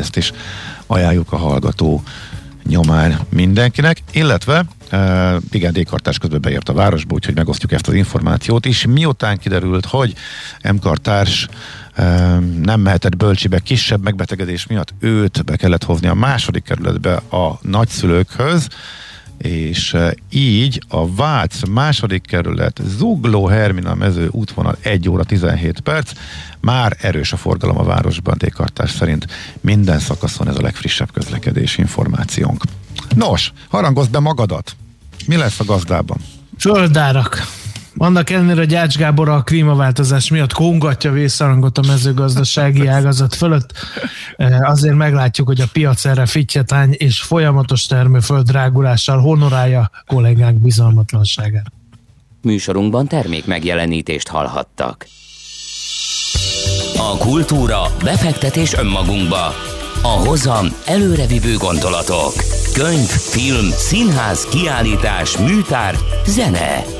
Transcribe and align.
ezt 0.00 0.16
is 0.16 0.32
ajánljuk 0.86 1.32
a 1.32 1.36
hallgató 1.36 2.02
nyomán 2.66 3.20
mindenkinek, 3.28 4.02
illetve 4.12 4.64
uh, 4.92 5.42
igen, 5.50 5.72
D-kartás 5.72 6.18
közben 6.18 6.40
beért 6.40 6.68
a 6.68 6.72
városba, 6.72 7.14
úgyhogy 7.14 7.34
megosztjuk 7.34 7.72
ezt 7.72 7.88
az 7.88 7.94
információt 7.94 8.66
is. 8.66 8.86
Miután 8.86 9.38
kiderült, 9.38 9.86
hogy 9.86 10.14
M-kartárs 10.72 11.48
uh, 11.98 12.04
nem 12.62 12.80
mehetett 12.80 13.16
bölcsibe 13.16 13.58
kisebb 13.58 14.02
megbetegedés 14.02 14.66
miatt, 14.66 14.94
őt 15.00 15.44
be 15.44 15.56
kellett 15.56 15.84
hozni 15.84 16.08
a 16.08 16.14
második 16.14 16.62
kerületbe 16.62 17.14
a 17.14 17.58
nagyszülőkhöz, 17.62 18.68
és 19.42 19.96
így 20.30 20.82
a 20.88 21.14
Vác 21.14 21.66
második 21.68 22.26
kerület 22.26 22.80
Zugló 22.84 23.46
Hermina 23.46 23.94
mező 23.94 24.28
útvonal 24.30 24.76
1 24.82 25.08
óra 25.08 25.24
17 25.24 25.80
perc, 25.80 26.12
már 26.60 26.96
erős 27.00 27.32
a 27.32 27.36
forgalom 27.36 27.78
a 27.78 27.84
városban, 27.84 28.38
dékartás 28.38 28.90
szerint 28.90 29.26
minden 29.60 29.98
szakaszon 29.98 30.48
ez 30.48 30.56
a 30.56 30.62
legfrissebb 30.62 31.12
közlekedési 31.12 31.80
információnk. 31.80 32.62
Nos, 33.16 33.52
harangozd 33.68 34.10
be 34.10 34.18
magadat! 34.18 34.76
Mi 35.26 35.36
lesz 35.36 35.60
a 35.60 35.64
gazdában? 35.64 36.18
Földárak. 36.58 37.46
Annak 37.96 38.30
ellenére, 38.30 38.60
hogy 38.60 38.74
Ács 38.74 38.96
Gábor 38.96 39.28
a 39.28 39.42
klímaváltozás 39.42 40.30
miatt 40.30 40.52
kongatja 40.52 41.12
vészharangot 41.12 41.78
a 41.78 41.82
mezőgazdasági 41.86 42.86
ágazat 42.96 43.34
fölött, 43.34 43.72
eh, 44.36 44.70
azért 44.70 44.94
meglátjuk, 44.94 45.46
hogy 45.46 45.60
a 45.60 45.66
piac 45.72 46.04
erre 46.04 46.26
fittyetány 46.26 46.94
és 46.98 47.20
folyamatos 47.20 47.86
termőföld 47.86 48.46
drágulással 48.46 49.20
honorálja 49.20 49.90
kollégák 50.06 50.54
bizalmatlanságát. 50.54 51.72
Műsorunkban 52.42 53.06
termék 53.06 53.46
megjelenítést 53.46 54.28
hallhattak. 54.28 55.06
A 56.96 57.16
kultúra, 57.18 57.82
befektetés 58.04 58.74
önmagunkba. 58.74 59.54
A 60.02 60.08
hozam 60.26 60.66
előrevívő 60.86 61.56
gondolatok. 61.56 62.32
Könyv, 62.74 63.08
film, 63.08 63.68
színház, 63.70 64.46
kiállítás, 64.46 65.36
műtár, 65.36 65.94
zene. 66.26 66.99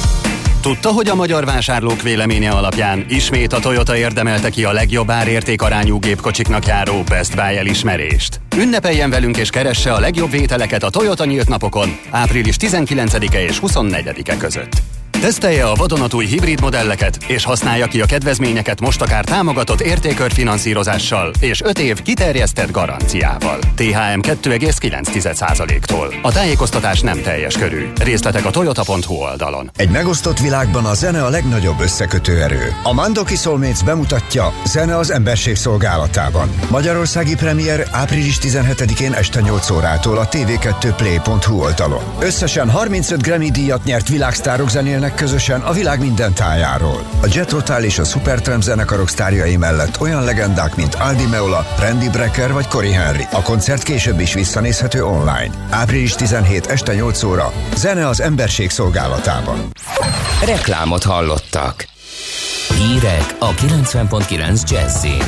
Tudta, 0.61 0.91
hogy 0.91 1.07
a 1.07 1.15
magyar 1.15 1.45
vásárlók 1.45 2.01
véleménye 2.01 2.51
alapján 2.51 3.05
ismét 3.09 3.53
a 3.53 3.59
Toyota 3.59 3.97
érdemelte 3.97 4.49
ki 4.49 4.63
a 4.63 4.71
legjobb 4.71 5.09
árértékarányú 5.09 5.99
gépkocsiknak 5.99 6.65
járó 6.65 7.03
Best 7.03 7.35
Buy 7.35 7.57
elismerést? 7.57 8.41
Ünnepeljen 8.57 9.09
velünk 9.09 9.37
és 9.37 9.49
keresse 9.49 9.93
a 9.93 9.99
legjobb 9.99 10.31
vételeket 10.31 10.83
a 10.83 10.89
Toyota 10.89 11.25
nyílt 11.25 11.47
napokon 11.47 11.97
április 12.09 12.55
19-e 12.59 13.43
és 13.43 13.59
24-e 13.61 14.37
között. 14.37 15.00
Tesztelje 15.21 15.65
a 15.65 15.73
vadonatúj 15.75 16.25
hibrid 16.25 16.61
modelleket, 16.61 17.17
és 17.27 17.43
használja 17.43 17.85
ki 17.85 18.01
a 18.01 18.05
kedvezményeket 18.05 18.81
most 18.81 19.01
akár 19.01 19.25
támogatott 19.25 19.81
értékörfinanszírozással 19.81 21.31
és 21.39 21.61
5 21.61 21.79
év 21.79 22.01
kiterjesztett 22.01 22.71
garanciával. 22.71 23.59
THM 23.75 24.19
2,9%-tól. 24.19 26.13
A 26.21 26.31
tájékoztatás 26.31 26.99
nem 26.99 27.21
teljes 27.21 27.57
körű. 27.57 27.91
Részletek 28.03 28.45
a 28.45 28.49
toyota.hu 28.49 29.13
oldalon. 29.13 29.71
Egy 29.75 29.89
megosztott 29.89 30.39
világban 30.39 30.85
a 30.85 30.93
zene 30.93 31.23
a 31.23 31.29
legnagyobb 31.29 31.79
összekötő 31.79 32.41
erő. 32.41 32.75
A 32.83 32.93
Mandoki 32.93 33.35
Soulmates 33.35 33.83
bemutatja 33.83 34.53
Zene 34.65 34.97
az 34.97 35.11
emberség 35.11 35.55
szolgálatában. 35.55 36.49
Magyarországi 36.69 37.35
premier 37.35 37.87
április 37.91 38.37
17-én 38.41 39.13
este 39.13 39.41
8 39.41 39.69
órától 39.69 40.17
a 40.17 40.27
tv2play.hu 40.27 41.59
oldalon. 41.59 42.01
Összesen 42.19 42.69
35 42.69 43.21
Grammy 43.21 43.51
díjat 43.51 43.83
nyert 43.83 44.07
világsztárok 44.07 44.69
zenélnek 44.69 45.09
zeneknek 45.11 45.15
közösen 45.15 45.61
a 45.61 45.71
világ 45.71 45.99
minden 45.99 46.33
tájáról. 46.33 47.03
A 47.21 47.27
Jet 47.29 47.51
Rotal 47.51 47.83
és 47.83 47.99
a 47.99 48.03
Supertramp 48.03 48.61
zenekarok 48.61 49.09
sztárjai 49.09 49.57
mellett 49.57 49.99
olyan 49.99 50.23
legendák, 50.23 50.75
mint 50.75 50.95
Aldi 50.95 51.25
Meola, 51.25 51.65
Randy 51.79 52.09
Brecker 52.09 52.53
vagy 52.53 52.67
Cory 52.67 52.91
Henry. 52.91 53.23
A 53.31 53.41
koncert 53.41 53.83
később 53.83 54.19
is 54.19 54.33
visszanézhető 54.33 55.03
online. 55.03 55.51
Április 55.69 56.13
17 56.13 56.65
este 56.65 56.93
8 56.93 57.23
óra. 57.23 57.51
Zene 57.75 58.07
az 58.07 58.21
emberség 58.21 58.69
szolgálatában. 58.69 59.71
Reklámot 60.45 61.03
hallottak. 61.03 61.85
Hírek 62.77 63.35
a 63.39 63.51
90.9 63.53 64.69
Jazzin. 64.69 65.23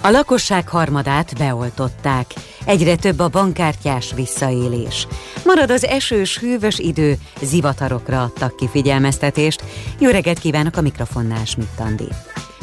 A 0.00 0.10
lakosság 0.10 0.68
harmadát 0.68 1.38
beoltották. 1.38 2.26
Egyre 2.68 2.96
több 2.96 3.18
a 3.18 3.28
bankkártyás 3.28 4.12
visszaélés. 4.14 5.06
Marad 5.44 5.70
az 5.70 5.84
esős, 5.84 6.38
hűvös 6.38 6.78
idő, 6.78 7.18
zivatarokra 7.42 8.22
adtak 8.22 8.56
ki 8.56 8.68
figyelmeztetést. 8.68 9.64
Jó 9.98 10.10
reggelt 10.10 10.38
kívánok 10.38 10.76
a 10.76 10.80
mikrofonnál, 10.80 11.44
Schmidt 11.44 11.80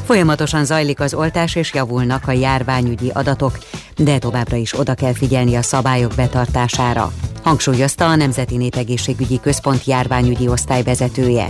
Folyamatosan 0.06 0.66
zajlik 0.66 1.00
az 1.00 1.14
oltás 1.14 1.56
és 1.56 1.74
javulnak 1.74 2.28
a 2.28 2.32
járványügyi 2.32 3.10
adatok, 3.14 3.58
de 3.98 4.18
továbbra 4.18 4.56
is 4.56 4.80
oda 4.80 4.94
kell 4.94 5.14
figyelni 5.14 5.56
a 5.56 5.62
szabályok 5.62 6.14
betartására, 6.16 7.12
hangsúlyozta 7.44 8.08
a 8.08 8.16
Nemzeti 8.16 8.58
Népegészségügyi 8.58 9.40
Központ 9.40 9.86
járványügyi 9.86 10.48
osztály 10.48 10.84
vezetője. 10.84 11.48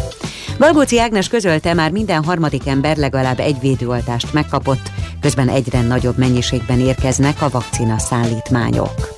Galgóci 0.57 0.99
Ágnes 0.99 1.27
közölte, 1.27 1.73
már 1.73 1.91
minden 1.91 2.23
harmadik 2.23 2.67
ember 2.67 2.97
legalább 2.97 3.39
egy 3.39 3.59
védőoltást 3.59 4.33
megkapott, 4.33 4.91
közben 5.21 5.49
egyre 5.49 5.81
nagyobb 5.81 6.17
mennyiségben 6.17 6.79
érkeznek 6.79 7.41
a 7.41 7.49
vakcina 7.49 7.99
szállítmányok. 7.99 9.14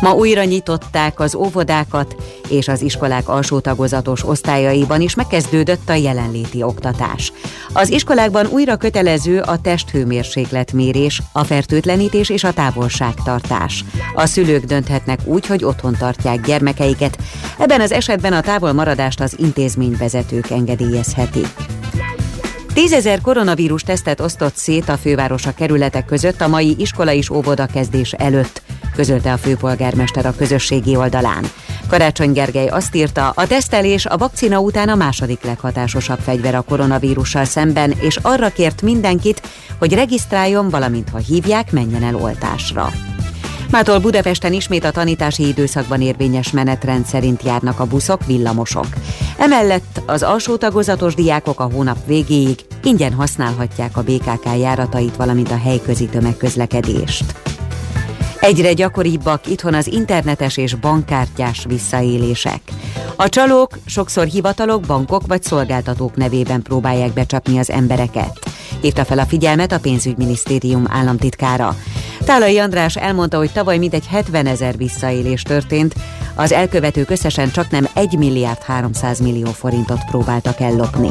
Ma 0.00 0.12
újra 0.12 0.44
nyitották 0.44 1.20
az 1.20 1.34
óvodákat, 1.34 2.16
és 2.48 2.68
az 2.68 2.82
iskolák 2.82 3.28
alsó 3.28 3.60
tagozatos 3.60 4.24
osztályaiban 4.28 5.00
is 5.00 5.14
megkezdődött 5.14 5.88
a 5.88 5.94
jelenléti 5.94 6.62
oktatás. 6.62 7.32
Az 7.72 7.90
iskolákban 7.90 8.46
újra 8.46 8.76
kötelező 8.76 9.40
a 9.40 9.60
testhőmérsékletmérés, 9.60 11.22
a 11.32 11.44
fertőtlenítés 11.44 12.28
és 12.28 12.44
a 12.44 12.52
távolságtartás. 12.52 13.84
A 14.14 14.26
szülők 14.26 14.64
dönthetnek 14.64 15.20
úgy, 15.24 15.46
hogy 15.46 15.64
otthon 15.64 15.96
tartják 15.98 16.40
gyermekeiket, 16.40 17.18
ebben 17.58 17.80
az 17.80 17.92
esetben 17.92 18.32
a 18.32 18.40
távolmaradást 18.40 19.20
az 19.20 19.34
intézményvezetők 19.38 20.50
engedélyezhetik. 20.50 21.48
Tízezer 22.74 23.20
koronavírus 23.20 23.82
tesztet 23.82 24.20
osztott 24.20 24.56
szét 24.56 24.88
a 24.88 24.96
fővárosa 24.96 25.54
kerületek 25.54 26.04
között 26.04 26.40
a 26.40 26.48
mai 26.48 26.74
iskola 26.78 27.12
és 27.12 27.30
óvoda 27.30 27.66
kezdés 27.66 28.12
előtt, 28.12 28.62
közölte 28.96 29.32
a 29.32 29.36
főpolgármester 29.36 30.26
a 30.26 30.34
közösségi 30.36 30.96
oldalán. 30.96 31.44
Karácsony 31.88 32.32
Gergely 32.32 32.66
azt 32.66 32.94
írta, 32.94 33.32
a 33.34 33.46
tesztelés 33.46 34.06
a 34.06 34.16
vakcina 34.16 34.58
után 34.58 34.88
a 34.88 34.94
második 34.94 35.44
leghatásosabb 35.44 36.18
fegyver 36.18 36.54
a 36.54 36.60
koronavírussal 36.60 37.44
szemben, 37.44 37.94
és 38.00 38.18
arra 38.22 38.48
kért 38.48 38.82
mindenkit, 38.82 39.42
hogy 39.78 39.92
regisztráljon, 39.92 40.68
valamint 40.68 41.08
ha 41.08 41.18
hívják, 41.18 41.72
menjen 41.72 42.02
el 42.02 42.14
oltásra. 42.14 42.92
Mától 43.70 43.98
Budapesten 43.98 44.52
ismét 44.52 44.84
a 44.84 44.90
tanítási 44.90 45.46
időszakban 45.46 46.00
érvényes 46.00 46.50
menetrend 46.50 47.06
szerint 47.06 47.42
járnak 47.42 47.80
a 47.80 47.86
buszok, 47.86 48.26
villamosok. 48.26 48.86
Emellett 49.38 50.02
az 50.06 50.22
alsó 50.22 50.56
tagozatos 50.56 51.14
diákok 51.14 51.60
a 51.60 51.70
hónap 51.72 52.06
végéig 52.06 52.58
ingyen 52.82 53.12
használhatják 53.12 53.96
a 53.96 54.02
BKK 54.02 54.44
járatait, 54.58 55.16
valamint 55.16 55.50
a 55.50 55.58
helyközi 55.58 56.06
tömegközlekedést. 56.06 57.24
Egyre 58.46 58.72
gyakoribbak 58.72 59.46
itthon 59.46 59.74
az 59.74 59.86
internetes 59.86 60.56
és 60.56 60.74
bankkártyás 60.74 61.64
visszaélések. 61.68 62.60
A 63.16 63.28
csalók 63.28 63.78
sokszor 63.86 64.26
hivatalok, 64.26 64.80
bankok 64.80 65.26
vagy 65.26 65.42
szolgáltatók 65.42 66.16
nevében 66.16 66.62
próbálják 66.62 67.12
becsapni 67.12 67.58
az 67.58 67.70
embereket. 67.70 68.38
Hívta 68.80 69.04
fel 69.04 69.18
a 69.18 69.24
figyelmet 69.24 69.72
a 69.72 69.78
pénzügyminisztérium 69.78 70.84
államtitkára. 70.88 71.76
Tálai 72.24 72.58
András 72.58 72.96
elmondta, 72.96 73.36
hogy 73.36 73.52
tavaly 73.52 73.78
mintegy 73.78 74.06
70 74.06 74.46
ezer 74.46 74.76
visszaélés 74.76 75.42
történt, 75.42 75.94
az 76.34 76.52
elkövetők 76.52 77.10
összesen 77.10 77.50
csak 77.50 77.70
nem 77.70 77.88
1 77.94 78.18
milliárd 78.18 78.62
300 78.62 79.20
millió 79.20 79.50
forintot 79.50 80.04
próbáltak 80.04 80.60
ellopni. 80.60 81.10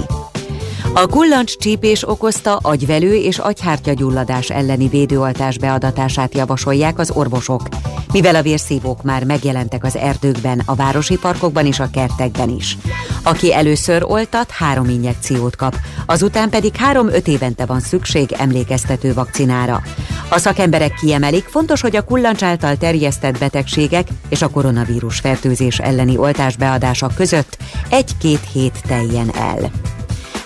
A 0.97 1.07
kullancs 1.07 1.57
csípés 1.57 2.09
okozta 2.09 2.55
agyvelő 2.55 3.13
és 3.13 3.37
agyhártyagyulladás 3.37 4.49
elleni 4.49 4.87
védőoltás 4.87 5.57
beadatását 5.57 6.35
javasolják 6.35 6.99
az 6.99 7.11
orvosok, 7.11 7.61
mivel 8.11 8.35
a 8.35 8.41
vérszívók 8.41 9.03
már 9.03 9.23
megjelentek 9.23 9.83
az 9.83 9.97
erdőkben, 9.97 10.61
a 10.65 10.75
városi 10.75 11.17
parkokban 11.17 11.65
és 11.65 11.79
a 11.79 11.89
kertekben 11.89 12.49
is. 12.49 12.77
Aki 13.23 13.53
először 13.53 14.03
oltat, 14.03 14.51
három 14.51 14.89
injekciót 14.89 15.55
kap, 15.55 15.75
azután 16.05 16.49
pedig 16.49 16.75
három-öt 16.75 17.27
évente 17.27 17.65
van 17.65 17.79
szükség 17.79 18.31
emlékeztető 18.31 19.13
vakcinára. 19.13 19.81
A 20.29 20.37
szakemberek 20.37 20.93
kiemelik, 20.93 21.45
fontos, 21.45 21.81
hogy 21.81 21.95
a 21.95 22.03
kullancs 22.03 22.43
által 22.43 22.77
terjesztett 22.77 23.37
betegségek 23.37 24.07
és 24.29 24.41
a 24.41 24.49
koronavírus 24.49 25.19
fertőzés 25.19 25.79
elleni 25.79 26.17
oltás 26.17 26.55
beadása 26.55 27.09
között 27.15 27.57
egy-két 27.89 28.41
hét 28.53 28.81
teljen 28.87 29.31
el. 29.35 29.71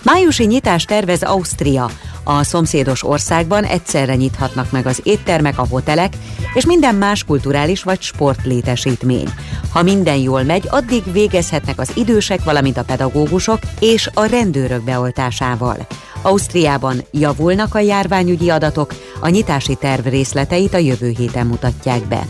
Májusi 0.04 0.46
nyitást 0.46 0.88
tervez 0.88 1.24
Ausztria. 1.24 1.90
A 2.24 2.44
szomszédos 2.44 3.04
országban 3.04 3.63
egyszerre 3.63 4.16
nyithatnak 4.16 4.72
meg 4.72 4.86
az 4.86 5.01
éttermek, 5.04 5.60
a 5.60 5.68
hotelek 5.69 6.13
és 6.54 6.66
minden 6.66 6.96
más 6.96 7.24
kulturális 7.24 7.84
vagy 7.84 8.01
sportlétesítmény. 8.01 9.30
Ha 9.72 9.84
minden 9.84 10.18
jól 10.18 10.44
megy, 10.44 10.68
addig 10.69 11.12
végezhetnek 11.12 11.80
az 11.80 11.92
idősek, 11.96 12.44
valamint 12.44 12.78
a 12.78 12.84
pedagógusok 12.84 13.60
és 13.80 14.10
a 14.13 14.25
rendőrök 14.25 14.84
beoltásával. 14.84 15.88
Ausztriában 16.21 17.04
javulnak 17.12 17.75
a 17.75 17.80
járványügyi 17.80 18.50
adatok, 18.50 18.94
a 19.19 19.30
nyitási 19.30 19.75
terv 19.75 20.07
részleteit 20.07 20.74
a 20.74 20.77
jövő 20.77 21.13
héten 21.18 21.48
mutatják 21.48 22.07
be. 22.07 22.27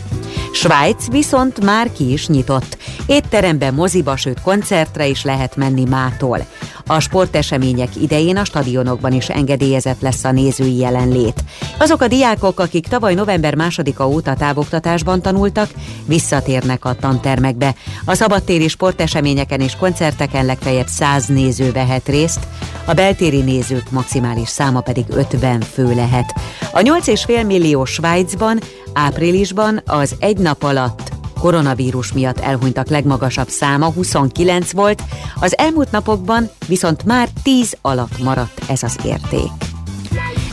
Svájc 0.52 1.10
viszont 1.10 1.64
már 1.64 1.92
ki 1.92 2.12
is 2.12 2.26
nyitott. 2.26 2.78
Étterembe, 3.06 3.70
moziba, 3.70 4.16
sőt 4.16 4.40
koncertre 4.40 5.06
is 5.06 5.24
lehet 5.24 5.56
menni 5.56 5.84
mától. 5.84 6.46
A 6.86 7.00
sportesemények 7.00 7.96
idején 7.96 8.36
a 8.36 8.44
stadionokban 8.44 9.12
is 9.12 9.28
engedélyezett 9.28 10.00
lesz 10.00 10.24
a 10.24 10.32
nézői 10.32 10.76
jelenlét. 10.76 11.44
Azok 11.78 12.02
a 12.02 12.08
diákok, 12.08 12.60
akik 12.60 12.88
tavaly 12.88 13.14
november 13.14 13.54
másodika 13.54 14.08
óta 14.08 14.34
távoktatásban 14.34 15.22
tanultak, 15.22 15.70
visszatérnek 16.06 16.84
a 16.84 16.94
tantermekbe. 16.94 17.74
A 18.04 18.14
szabadtéri 18.14 18.68
sporteseményeken 18.68 19.60
és 19.60 19.76
koncerteken 19.76 20.44
legfeljebb 20.44 20.86
100 20.86 21.26
néző 21.26 21.72
vehet 21.72 22.08
részt, 22.08 22.46
a 22.84 22.94
beltéri 22.94 23.42
nézők 23.80 23.90
maximális 23.90 24.48
száma 24.48 24.80
pedig 24.80 25.04
50 25.08 25.60
fő 25.60 25.94
lehet. 25.94 26.34
A 26.72 26.78
8,5 26.78 27.46
millió 27.46 27.84
Svájcban 27.84 28.60
áprilisban 28.92 29.82
az 29.86 30.14
egy 30.18 30.38
nap 30.38 30.62
alatt 30.62 31.10
koronavírus 31.40 32.12
miatt 32.12 32.38
elhunytak 32.38 32.88
legmagasabb 32.88 33.48
száma 33.48 33.92
29 33.92 34.72
volt, 34.72 35.02
az 35.34 35.58
elmúlt 35.58 35.90
napokban 35.90 36.50
viszont 36.66 37.04
már 37.04 37.28
10 37.42 37.76
alatt 37.82 38.18
maradt 38.18 38.60
ez 38.68 38.82
az 38.82 38.96
érték. 39.04 39.50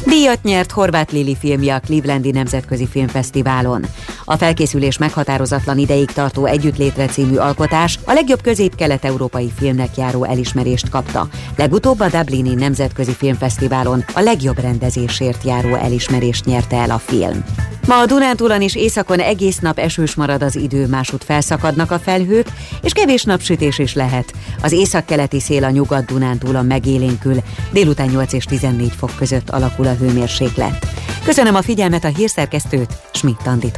Díjat 0.06 0.44
nyert 0.44 0.72
Horváth 0.72 1.14
Lili 1.14 1.36
filmje 1.36 1.76
a 1.76 1.80
Clevelandi 1.80 2.32
Nemzetközi 2.32 2.88
Filmfesztiválon. 2.88 3.86
A 4.30 4.38
felkészülés 4.38 4.98
meghatározatlan 4.98 5.78
ideig 5.78 6.12
tartó 6.12 6.46
Együttlétre 6.46 7.06
című 7.06 7.36
alkotás 7.36 8.00
a 8.06 8.14
legjobb 8.14 8.42
közép-kelet-európai 8.42 9.52
filmnek 9.58 9.98
járó 9.98 10.24
elismerést 10.24 10.90
kapta. 10.90 11.28
Legutóbb 11.56 12.00
a 12.00 12.10
Dublini 12.10 12.54
Nemzetközi 12.54 13.14
Filmfesztiválon 13.14 14.04
a 14.14 14.20
legjobb 14.20 14.60
rendezésért 14.60 15.44
járó 15.44 15.76
elismerést 15.76 16.46
nyerte 16.46 16.76
el 16.76 16.90
a 16.90 16.98
film. 16.98 17.44
Ma 17.88 18.00
a 18.00 18.06
Dunántúlon 18.06 18.62
és 18.62 18.76
északon 18.76 19.20
egész 19.20 19.60
nap 19.60 19.80
esős 19.80 20.16
marad 20.16 20.42
az 20.42 20.56
idő, 20.56 20.88
másút 20.88 21.24
felszakadnak 21.24 21.92
a 21.92 22.00
felhők, 22.00 22.48
és 22.82 22.92
kevés 22.92 23.24
napsütés 23.24 23.80
is 23.80 23.94
lehet. 23.94 24.34
Az 24.62 24.72
északkeleti 24.72 25.40
szél 25.40 25.64
a 25.64 25.70
nyugat-Dunántúlon 25.70 26.66
megélénkül, 26.66 27.36
délután 27.72 28.08
8 28.08 28.34
és 28.34 28.44
14 28.44 28.92
fok 28.98 29.12
között 29.18 29.50
alakul 29.50 29.88
a 29.88 29.94
hőmérséklet. 29.94 30.88
Köszönöm 31.24 31.56
a 31.56 31.62
figyelmet 31.62 32.04
a 32.04 32.08
hírszerkesztőt, 32.08 32.98
Schmidt-Tandit 33.14 33.78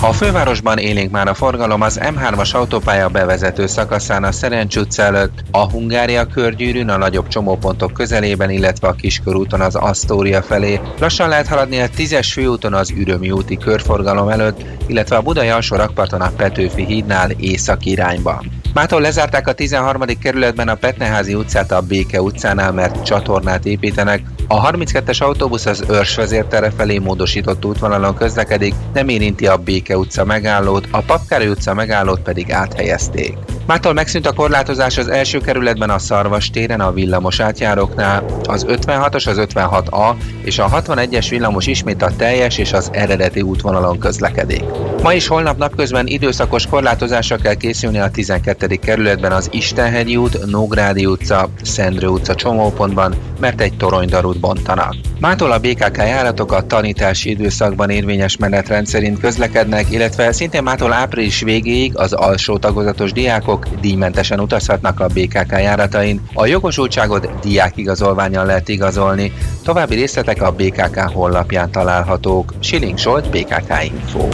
a 0.00 0.12
fővárosban 0.12 0.78
élénk 0.78 1.10
már 1.10 1.28
a 1.28 1.34
forgalom 1.34 1.80
az 1.80 2.00
M3-as 2.02 2.54
autópálya 2.54 3.08
bevezető 3.08 3.66
szakaszán 3.66 4.24
a 4.24 4.32
Szerencs 4.32 4.76
utca 4.76 5.02
előtt, 5.02 5.42
a 5.50 5.70
Hungária 5.70 6.26
körgyűrűn, 6.26 6.88
a 6.88 6.96
nagyobb 6.96 7.28
csomópontok 7.28 7.92
közelében, 7.92 8.50
illetve 8.50 8.88
a 8.88 8.92
Kiskörúton 8.92 9.60
az 9.60 9.74
Asztória 9.74 10.42
felé. 10.42 10.80
Lassan 10.98 11.28
lehet 11.28 11.46
haladni 11.46 11.80
a 11.80 11.88
10-es 11.88 12.28
főúton 12.32 12.74
az 12.74 12.90
Ürömi 12.90 13.30
úti 13.30 13.56
körforgalom 13.56 14.28
előtt, 14.28 14.64
illetve 14.86 15.16
a 15.16 15.22
Budai 15.22 15.48
alsó 15.48 15.76
rakparton 15.76 16.20
a 16.20 16.32
Petőfi 16.36 16.84
hídnál 16.84 17.30
észak 17.30 17.84
irányban. 17.84 18.58
Mától 18.74 19.00
lezárták 19.00 19.46
a 19.46 19.52
13. 19.52 20.02
kerületben 20.20 20.68
a 20.68 20.74
Petneházi 20.74 21.34
utcát 21.34 21.72
a 21.72 21.80
Béke 21.80 22.22
utcánál, 22.22 22.72
mert 22.72 23.02
csatornát 23.02 23.64
építenek. 23.64 24.22
A 24.48 24.70
32-es 24.70 25.22
autóbusz 25.22 25.66
az 25.66 25.84
Őrs 25.88 26.14
vezértere 26.14 26.70
felé 26.70 26.98
módosított 26.98 27.64
útvonalon 27.64 28.14
közlekedik, 28.14 28.74
nem 28.92 29.08
érinti 29.08 29.46
a 29.46 29.56
Béke 29.56 29.87
utca 29.96 30.24
megállót, 30.24 30.88
a 30.90 31.02
Papkári 31.02 31.48
utca 31.48 31.74
megállót 31.74 32.20
pedig 32.20 32.52
áthelyezték. 32.52 33.36
Mától 33.68 33.92
megszűnt 33.92 34.26
a 34.26 34.32
korlátozás 34.32 34.98
az 34.98 35.08
első 35.08 35.38
kerületben 35.38 35.90
a 35.90 35.98
Szarvas 35.98 36.50
téren 36.50 36.80
a 36.80 36.92
villamos 36.92 37.40
átjáróknál, 37.40 38.24
az 38.42 38.66
56-os, 38.68 39.28
az 39.28 39.36
56A 39.54 40.14
és 40.44 40.58
a 40.58 40.68
61-es 40.68 41.26
villamos 41.30 41.66
ismét 41.66 42.02
a 42.02 42.16
teljes 42.16 42.58
és 42.58 42.72
az 42.72 42.90
eredeti 42.92 43.40
útvonalon 43.40 43.98
közlekedik. 43.98 44.64
Ma 45.02 45.12
is 45.12 45.26
holnap 45.26 45.58
napközben 45.58 46.06
időszakos 46.06 46.66
korlátozásra 46.66 47.36
kell 47.36 47.54
készülni 47.54 47.98
a 47.98 48.10
12. 48.10 48.66
kerületben 48.66 49.32
az 49.32 49.48
Istenhegyi 49.52 50.16
út, 50.16 50.46
Nógrádi 50.46 51.06
utca, 51.06 51.48
Szendrő 51.62 52.06
utca 52.06 52.34
csomópontban, 52.34 53.14
mert 53.40 53.60
egy 53.60 53.76
toronydarút 53.76 54.40
bontanak. 54.40 54.94
Mától 55.20 55.52
a 55.52 55.58
BKK 55.58 55.96
járatok 55.96 56.52
a 56.52 56.66
tanítási 56.66 57.30
időszakban 57.30 57.90
érvényes 57.90 58.36
menetrend 58.36 58.86
szerint 58.86 59.20
közlekednek, 59.20 59.90
illetve 59.90 60.32
szintén 60.32 60.62
mától 60.62 60.92
április 60.92 61.40
végéig 61.40 61.96
az 61.96 62.12
alsó 62.12 62.58
tagozatos 62.58 63.12
diákok 63.12 63.57
díjmentesen 63.80 64.40
utazhatnak 64.40 65.00
a 65.00 65.06
BKK 65.06 65.50
járatain. 65.50 66.20
A 66.34 66.46
jogosultságot 66.46 67.28
diákigazolványon 67.40 68.46
lehet 68.46 68.68
igazolni. 68.68 69.32
További 69.64 69.94
részletek 69.94 70.42
a 70.42 70.52
BKK 70.52 70.98
honlapján 70.98 71.70
találhatók. 71.70 72.54
Siling 72.60 72.98
Solt, 72.98 73.30
BKK 73.30 73.84
Info. 73.84 74.28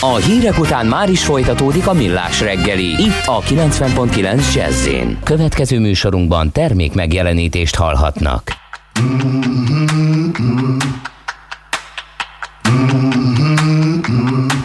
A 0.00 0.16
hírek 0.16 0.58
után 0.58 0.86
már 0.86 1.10
is 1.10 1.24
folytatódik 1.24 1.86
a 1.86 1.92
millás 1.92 2.40
reggeli. 2.40 3.02
Itt 3.02 3.26
a 3.26 3.40
90.9 3.40 4.54
jazz 4.54 4.88
Következő 5.24 5.80
műsorunkban 5.80 6.52
termék 6.52 6.94
megjelenítést 6.94 7.74
hallhatnak. 7.74 8.42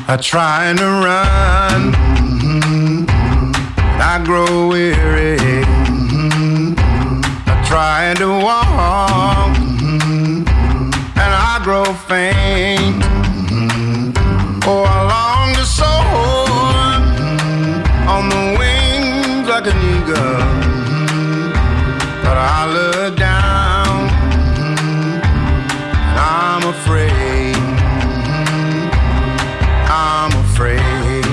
I 0.07 0.15
try 0.17 0.73
to 0.73 0.85
run, 1.05 2.08
I 4.01 4.21
grow 4.23 4.67
weary. 4.69 5.37
Mm-hmm. 5.37 6.73
I 7.47 7.63
try 7.67 8.13
to 8.15 8.29
walk, 8.29 9.55
mm-hmm. 9.57 10.43
and 11.23 11.33
I 11.51 11.59
grow 11.63 11.85
faint. 12.09 13.03
Mm-hmm. 13.51 14.59
Oh, 14.65 14.83
I 14.83 15.01
long 15.13 15.53
to 15.55 15.65
soar. 15.65 16.39
On 18.09 18.27
the 18.27 18.55
wings 18.57 19.47
like 19.47 19.67
an 19.67 19.77
eagle, 19.93 20.41
but 22.23 22.37
I 22.37 22.65
look 22.73 23.15
down, 23.15 24.09
and 26.09 26.17
I'm 26.17 26.63
afraid. 26.67 27.55
I'm 29.87 30.33
afraid, 30.45 31.23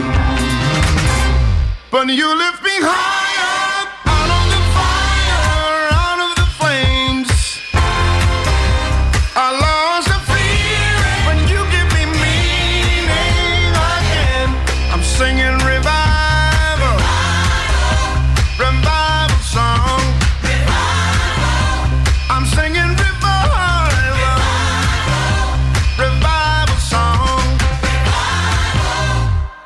but 1.91 2.09
you 2.09 2.29
lift 2.37 2.56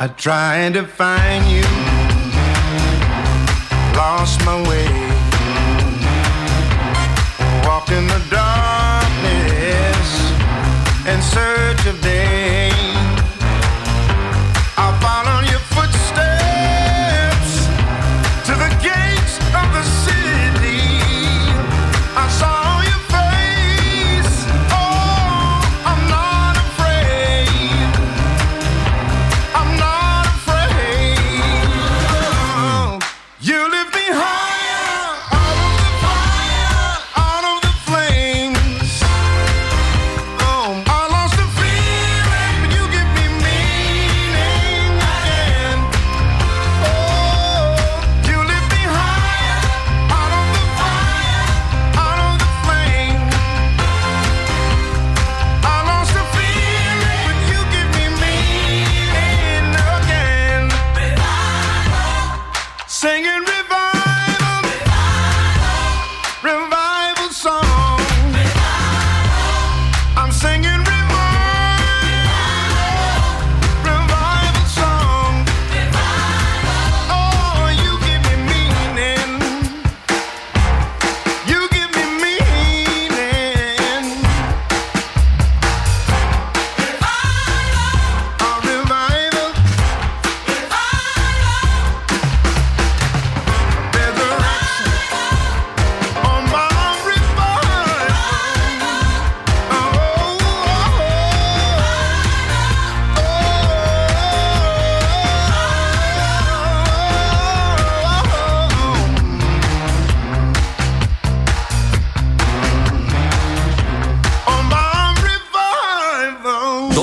I 0.02 0.08
tried 0.08 0.72
to 0.72 0.86
find 0.86 1.44
you, 1.44 1.49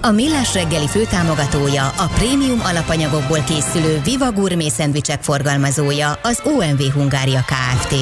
A 0.00 0.10
Millás 0.10 0.54
reggeli 0.54 0.88
főtámogatója, 0.88 1.86
a 1.86 2.06
prémium 2.14 2.60
alapanyagokból 2.60 3.40
készülő 3.40 4.00
Viva 4.04 4.32
Gourmet 4.32 4.70
szendvicsek 4.70 5.22
forgalmazója, 5.22 6.12
az 6.22 6.42
OMV 6.44 6.80
Hungária 6.92 7.44
Kft. 7.44 7.94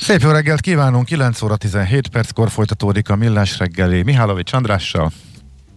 Szép 0.00 0.20
jó 0.20 0.30
reggelt 0.30 0.60
kívánunk, 0.60 1.04
9 1.04 1.42
óra 1.42 1.56
17 1.56 2.08
perckor 2.08 2.50
folytatódik 2.50 3.08
a 3.08 3.16
Millás 3.16 3.58
reggeli 3.58 4.02
Mihálovics 4.02 4.52
Andrással. 4.52 5.12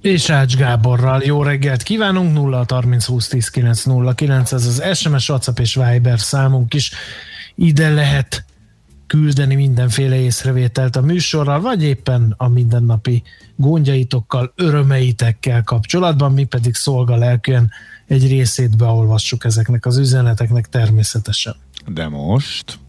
És 0.01 0.29
Ács 0.29 0.55
Gáborral 0.55 1.21
jó 1.25 1.43
reggelt 1.43 1.83
kívánunk, 1.83 2.33
0 2.33 2.65
30 2.69 3.05
20 3.05 3.27
10 3.27 3.49
9 3.49 3.83
0 3.83 4.13
9, 4.13 4.51
ez 4.51 4.65
az 4.65 4.97
SMS, 4.97 5.29
WhatsApp 5.29 5.59
és 5.59 5.79
Viber 5.89 6.19
számunk 6.19 6.73
is. 6.73 6.91
Ide 7.55 7.89
lehet 7.89 8.45
küldeni 9.07 9.55
mindenféle 9.55 10.15
észrevételt 10.15 10.95
a 10.95 11.01
műsorral, 11.01 11.61
vagy 11.61 11.83
éppen 11.83 12.33
a 12.37 12.47
mindennapi 12.47 13.23
gondjaitokkal, 13.55 14.53
örömeitekkel 14.55 15.63
kapcsolatban, 15.63 16.31
mi 16.31 16.43
pedig 16.43 16.75
szolga 16.75 17.15
lelkűen 17.15 17.71
egy 18.07 18.27
részét 18.27 18.77
beolvassuk 18.77 19.45
ezeknek 19.45 19.85
az 19.85 19.97
üzeneteknek 19.97 20.69
természetesen. 20.69 21.55
De 21.87 22.07
most... 22.07 22.79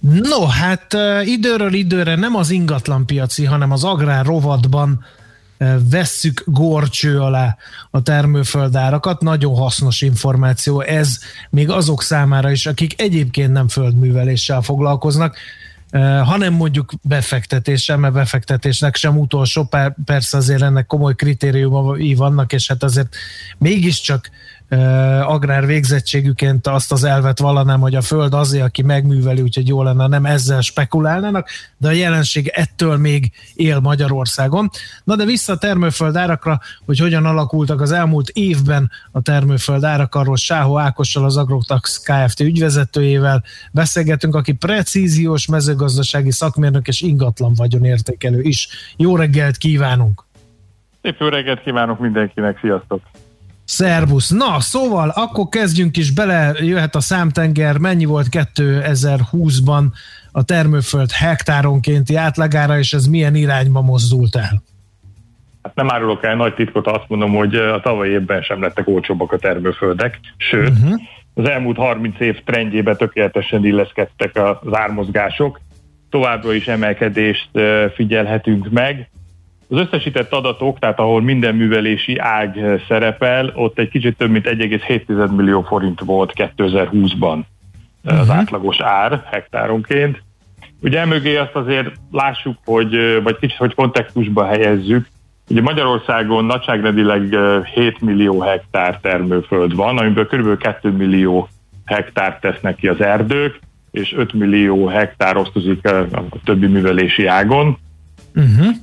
No, 0.00 0.46
hát 0.46 0.96
időről 1.24 1.72
időre 1.72 2.14
nem 2.14 2.34
az 2.34 2.50
ingatlanpiaci, 2.50 3.44
hanem 3.44 3.72
az 3.72 3.84
agrár 3.84 4.24
rovatban 4.24 5.04
vesszük 5.90 6.42
gorcső 6.46 7.20
alá 7.20 7.56
a 7.90 8.02
termőföldárakat. 8.02 9.20
Nagyon 9.20 9.54
hasznos 9.54 10.00
információ 10.00 10.80
ez 10.80 11.18
még 11.50 11.70
azok 11.70 12.02
számára 12.02 12.50
is, 12.50 12.66
akik 12.66 13.00
egyébként 13.00 13.52
nem 13.52 13.68
földműveléssel 13.68 14.62
foglalkoznak, 14.62 15.36
hanem 16.24 16.52
mondjuk 16.52 16.92
befektetéssel, 17.02 17.96
mert 17.96 18.14
befektetésnek 18.14 18.96
sem 18.96 19.18
utolsó, 19.18 19.68
persze 20.04 20.36
azért 20.36 20.62
ennek 20.62 20.86
komoly 20.86 21.14
kritériumai 21.14 22.14
vannak, 22.14 22.52
és 22.52 22.68
hát 22.68 22.82
azért 22.82 23.16
mégiscsak 23.58 24.30
agrár 25.22 25.66
végzettségüként 25.66 26.66
azt 26.66 26.92
az 26.92 27.04
elvet 27.04 27.38
vallanám, 27.38 27.80
hogy 27.80 27.94
a 27.94 28.00
föld 28.00 28.34
azért, 28.34 28.64
aki 28.64 28.82
megműveli, 28.82 29.40
úgyhogy 29.40 29.68
jó 29.68 29.82
lenne, 29.82 30.06
nem 30.06 30.26
ezzel 30.26 30.60
spekulálnának, 30.60 31.48
de 31.76 31.88
a 31.88 31.92
jelenség 31.92 32.48
ettől 32.48 32.96
még 32.96 33.30
él 33.54 33.80
Magyarországon. 33.80 34.70
Na 35.04 35.16
de 35.16 35.24
vissza 35.24 35.52
a 35.52 35.58
termőföld 35.58 36.16
árakra, 36.16 36.60
hogy 36.86 36.98
hogyan 36.98 37.24
alakultak 37.24 37.80
az 37.80 37.92
elmúlt 37.92 38.28
évben 38.28 38.90
a 39.12 39.20
termőföld 39.20 39.84
árak, 39.84 40.14
arról 40.14 40.36
Sáho 40.36 40.78
Ákossal, 40.78 41.24
az 41.24 41.36
Agrotax 41.36 42.02
Kft. 42.02 42.40
ügyvezetőjével 42.40 43.42
beszélgetünk, 43.72 44.34
aki 44.34 44.52
precíziós 44.52 45.46
mezőgazdasági 45.46 46.32
szakmérnök 46.32 46.88
és 46.88 47.00
ingatlan 47.00 47.52
vagyonértékelő 47.54 48.40
is. 48.40 48.68
Jó 48.96 49.16
reggelt 49.16 49.56
kívánunk! 49.56 50.24
Szép 51.02 51.16
jó 51.18 51.28
reggelt 51.28 51.62
kívánok 51.62 51.98
mindenkinek, 51.98 52.58
sziasztok! 52.60 53.00
Szerbusz. 53.68 54.30
Na, 54.30 54.60
szóval 54.60 55.08
akkor 55.14 55.48
kezdjünk 55.48 55.96
is 55.96 56.12
bele, 56.12 56.52
jöhet 56.60 56.94
a 56.94 57.00
számtenger, 57.00 57.78
mennyi 57.78 58.04
volt 58.04 58.26
2020-ban 58.30 59.84
a 60.32 60.44
termőföld 60.44 61.10
hektáronkénti 61.10 62.14
átlagára, 62.14 62.78
és 62.78 62.92
ez 62.92 63.06
milyen 63.06 63.34
irányba 63.34 63.80
mozdult 63.80 64.36
el? 64.36 64.62
Hát 65.62 65.74
nem 65.74 65.90
árulok 65.90 66.24
el 66.24 66.36
nagy 66.36 66.54
titkot, 66.54 66.86
azt 66.86 67.08
mondom, 67.08 67.34
hogy 67.34 67.54
a 67.54 67.80
tavalyi 67.80 68.10
évben 68.10 68.42
sem 68.42 68.60
lettek 68.60 68.88
olcsóbbak 68.88 69.32
a 69.32 69.38
termőföldek, 69.38 70.20
sőt, 70.36 70.68
uh-huh. 70.68 71.00
az 71.34 71.48
elmúlt 71.48 71.76
30 71.76 72.20
év 72.20 72.42
trendjébe 72.44 72.96
tökéletesen 72.96 73.64
illeszkedtek 73.64 74.36
az 74.36 74.74
ármozgások, 74.74 75.60
továbbra 76.10 76.52
is 76.52 76.68
emelkedést 76.68 77.50
figyelhetünk 77.94 78.70
meg, 78.70 79.10
az 79.68 79.78
összesített 79.78 80.32
adatok, 80.32 80.78
tehát 80.78 80.98
ahol 80.98 81.22
minden 81.22 81.54
művelési 81.54 82.18
ág 82.18 82.58
szerepel, 82.88 83.52
ott 83.54 83.78
egy 83.78 83.88
kicsit 83.88 84.16
több 84.16 84.30
mint 84.30 84.48
1,7 84.48 85.36
millió 85.36 85.62
forint 85.62 86.00
volt 86.00 86.32
2020-ban 86.34 87.42
uh-huh. 88.04 88.20
az 88.20 88.28
mhm. 88.28 88.36
átlagos 88.36 88.80
ár 88.80 89.22
hektáronként. 89.30 90.22
Ugye 90.80 91.00
emögé 91.00 91.36
azt 91.36 91.54
azért 91.54 91.90
lássuk, 92.10 92.56
hogy, 92.64 93.22
vagy 93.22 93.38
kicsit, 93.38 93.56
hogy 93.56 93.74
kontextusba 93.74 94.46
helyezzük, 94.46 95.06
Ugye 95.50 95.62
Magyarországon 95.62 96.44
nagyságrendileg 96.44 97.36
7 97.74 98.00
millió 98.00 98.40
hektár 98.40 98.98
termőföld 99.02 99.74
van, 99.74 99.98
amiből 99.98 100.26
kb. 100.26 100.58
2 100.58 100.90
millió 100.90 101.48
hektár 101.84 102.38
tesznek 102.38 102.76
ki 102.76 102.88
az 102.88 103.00
erdők, 103.00 103.60
és 103.90 104.14
5 104.16 104.32
millió 104.32 104.86
hektár 104.86 105.36
osztozik 105.36 105.86
a 105.86 106.26
többi 106.44 106.66
művelési 106.66 107.26
ágon. 107.26 107.78
Uh-huh 108.34 108.74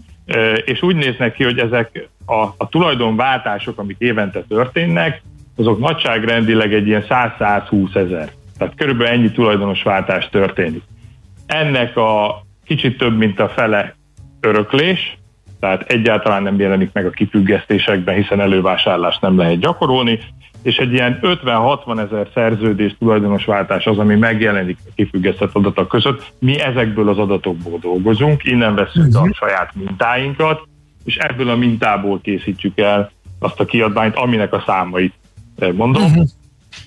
és 0.66 0.82
úgy 0.82 0.96
néznek 0.96 1.34
ki, 1.34 1.44
hogy 1.44 1.60
ezek 1.60 2.10
a, 2.26 2.42
a 2.58 2.70
tulajdonváltások, 2.70 3.80
amik 3.80 3.96
évente 4.00 4.44
történnek, 4.48 5.22
azok 5.56 5.80
nagyságrendileg 5.80 6.74
egy 6.74 6.88
ilyen 6.88 7.06
100-120 7.10 7.96
ezer. 7.96 8.32
Tehát 8.58 8.74
körülbelül 8.76 9.14
ennyi 9.14 9.32
tulajdonos 9.32 9.84
váltás 9.84 10.30
történik. 10.30 10.84
Ennek 11.46 11.98
a 11.98 12.44
kicsit 12.66 12.98
több, 12.98 13.18
mint 13.18 13.40
a 13.40 13.50
fele 13.50 13.96
öröklés, 14.42 15.18
tehát 15.60 15.92
egyáltalán 15.92 16.44
nem 16.44 16.60
jelenik 16.60 16.90
meg 16.94 17.06
a 17.06 17.10
kifüggesztésekben, 17.10 18.16
hiszen 18.16 18.42
elővásárlást 18.42 19.22
nem 19.22 19.38
lehet 19.38 19.60
gyakorolni, 19.60 20.20
és 20.66 20.78
egy 20.78 20.94
ilyen 20.94 21.20
50-60 21.22 22.00
ezer 22.00 22.28
szerződés 22.34 22.96
tulajdonosváltás 23.00 23.86
az, 23.86 23.98
ami 23.98 24.16
megjelenik 24.16 24.78
a 24.86 24.92
kifüggesztett 24.96 25.54
adatok 25.54 25.88
között. 25.88 26.34
Mi 26.40 26.60
ezekből 26.60 27.10
az 27.10 27.18
adatokból 27.18 27.80
dolgozunk, 27.80 28.44
innen 28.44 28.76
veszünk 28.76 29.08
uh-huh. 29.08 29.30
a 29.30 29.34
saját 29.34 29.76
mintáinkat, 29.76 30.68
és 31.04 31.18
ebből 31.18 31.50
a 31.50 31.56
mintából 31.56 32.22
készítjük 32.22 32.80
el 32.80 33.12
azt 33.40 33.60
a 33.60 33.66
kiadványt, 33.66 34.16
aminek 34.16 34.54
a 34.54 34.64
számait 34.66 35.14
eh, 35.60 35.72
mondom. 35.72 36.04
Uh-huh. 36.04 36.26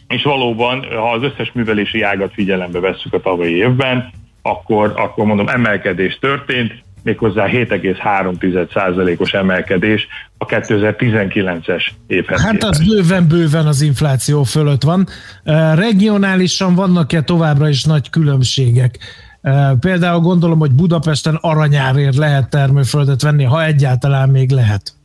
És 0.09 0.23
valóban, 0.23 0.85
ha 0.97 1.11
az 1.13 1.23
összes 1.23 1.53
művelési 1.53 2.03
ágat 2.03 2.33
figyelembe 2.33 2.81
vesszük 2.81 3.13
a 3.13 3.21
tavalyi 3.21 3.55
évben, 3.55 4.11
akkor, 4.43 4.93
akkor 4.97 5.27
mondom, 5.27 5.49
emelkedés 5.49 6.19
történt, 6.19 6.73
méghozzá 7.09 7.47
7,3%-os 7.47 9.33
emelkedés 9.33 10.07
a 10.39 10.47
2019-es 10.47 11.87
évhez 12.07 12.43
Hát 12.43 12.65
az 12.65 12.87
bőven-bőven 12.87 13.67
az 13.67 13.81
infláció 13.81 14.43
fölött 14.43 14.83
van. 14.83 15.07
Regionálisan 15.75 16.75
vannak-e 16.75 17.23
továbbra 17.23 17.69
is 17.69 17.85
nagy 17.85 18.11
különbségek? 18.11 18.99
Például 19.81 20.21
gondolom, 20.21 20.59
hogy 20.59 20.73
Budapesten 20.73 21.39
aranyárért 21.41 22.17
lehet 22.17 22.51
termőföldet 22.51 23.23
venni, 23.23 23.45
ha 23.45 23.65
egyáltalán 23.65 24.29
még 24.29 24.51
lehet. 24.51 24.98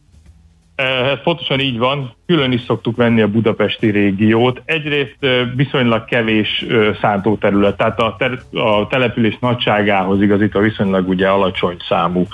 Ez 0.76 1.22
pontosan 1.24 1.60
így 1.60 1.78
van, 1.78 2.14
külön 2.26 2.52
is 2.52 2.62
szoktuk 2.62 2.96
venni 2.96 3.22
a 3.22 3.28
budapesti 3.28 3.90
régiót. 3.90 4.62
Egyrészt 4.66 5.18
viszonylag 5.56 6.06
kevés 6.06 6.66
szántóterület, 7.02 7.78
tehát 7.78 8.00
a, 8.00 8.16
ter- 8.18 8.56
a 8.56 8.88
település 8.88 9.38
nagyságához 9.40 10.22
igazítva 10.22 10.60
viszonylag 10.60 11.08
ugye 11.08 11.28
alacsony 11.28 11.78
számú 11.88 12.28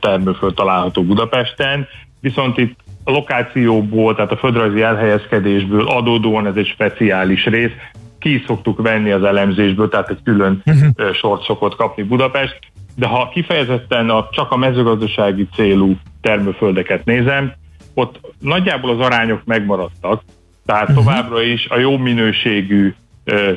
termőföld 0.00 0.54
található 0.54 1.02
Budapesten, 1.02 1.86
viszont 2.20 2.58
itt 2.58 2.78
a 3.04 3.10
lokációból, 3.10 4.14
tehát 4.14 4.32
a 4.32 4.36
földrajzi 4.36 4.82
elhelyezkedésből 4.82 5.88
adódóan 5.88 6.46
ez 6.46 6.56
egy 6.56 6.66
speciális 6.66 7.44
rész, 7.44 7.72
ki 8.18 8.44
szoktuk 8.46 8.82
venni 8.82 9.10
az 9.10 9.24
elemzésből, 9.24 9.88
tehát 9.88 10.10
egy 10.10 10.22
külön 10.24 10.62
uh-huh. 10.66 11.12
sort 11.12 11.44
szokott 11.44 11.76
kapni 11.76 12.02
Budapest, 12.02 12.58
de 12.96 13.06
ha 13.06 13.28
kifejezetten 13.28 14.10
a, 14.10 14.28
csak 14.30 14.50
a 14.52 14.56
mezőgazdasági 14.56 15.48
célú 15.54 15.96
termőföldeket 16.20 17.04
nézem, 17.04 17.52
ott 17.98 18.20
nagyjából 18.40 18.90
az 18.90 19.00
arányok 19.00 19.44
megmaradtak, 19.44 20.22
tehát 20.66 20.88
uh-huh. 20.88 21.04
továbbra 21.04 21.42
is 21.42 21.66
a 21.68 21.78
jó 21.78 21.96
minőségű 21.96 22.94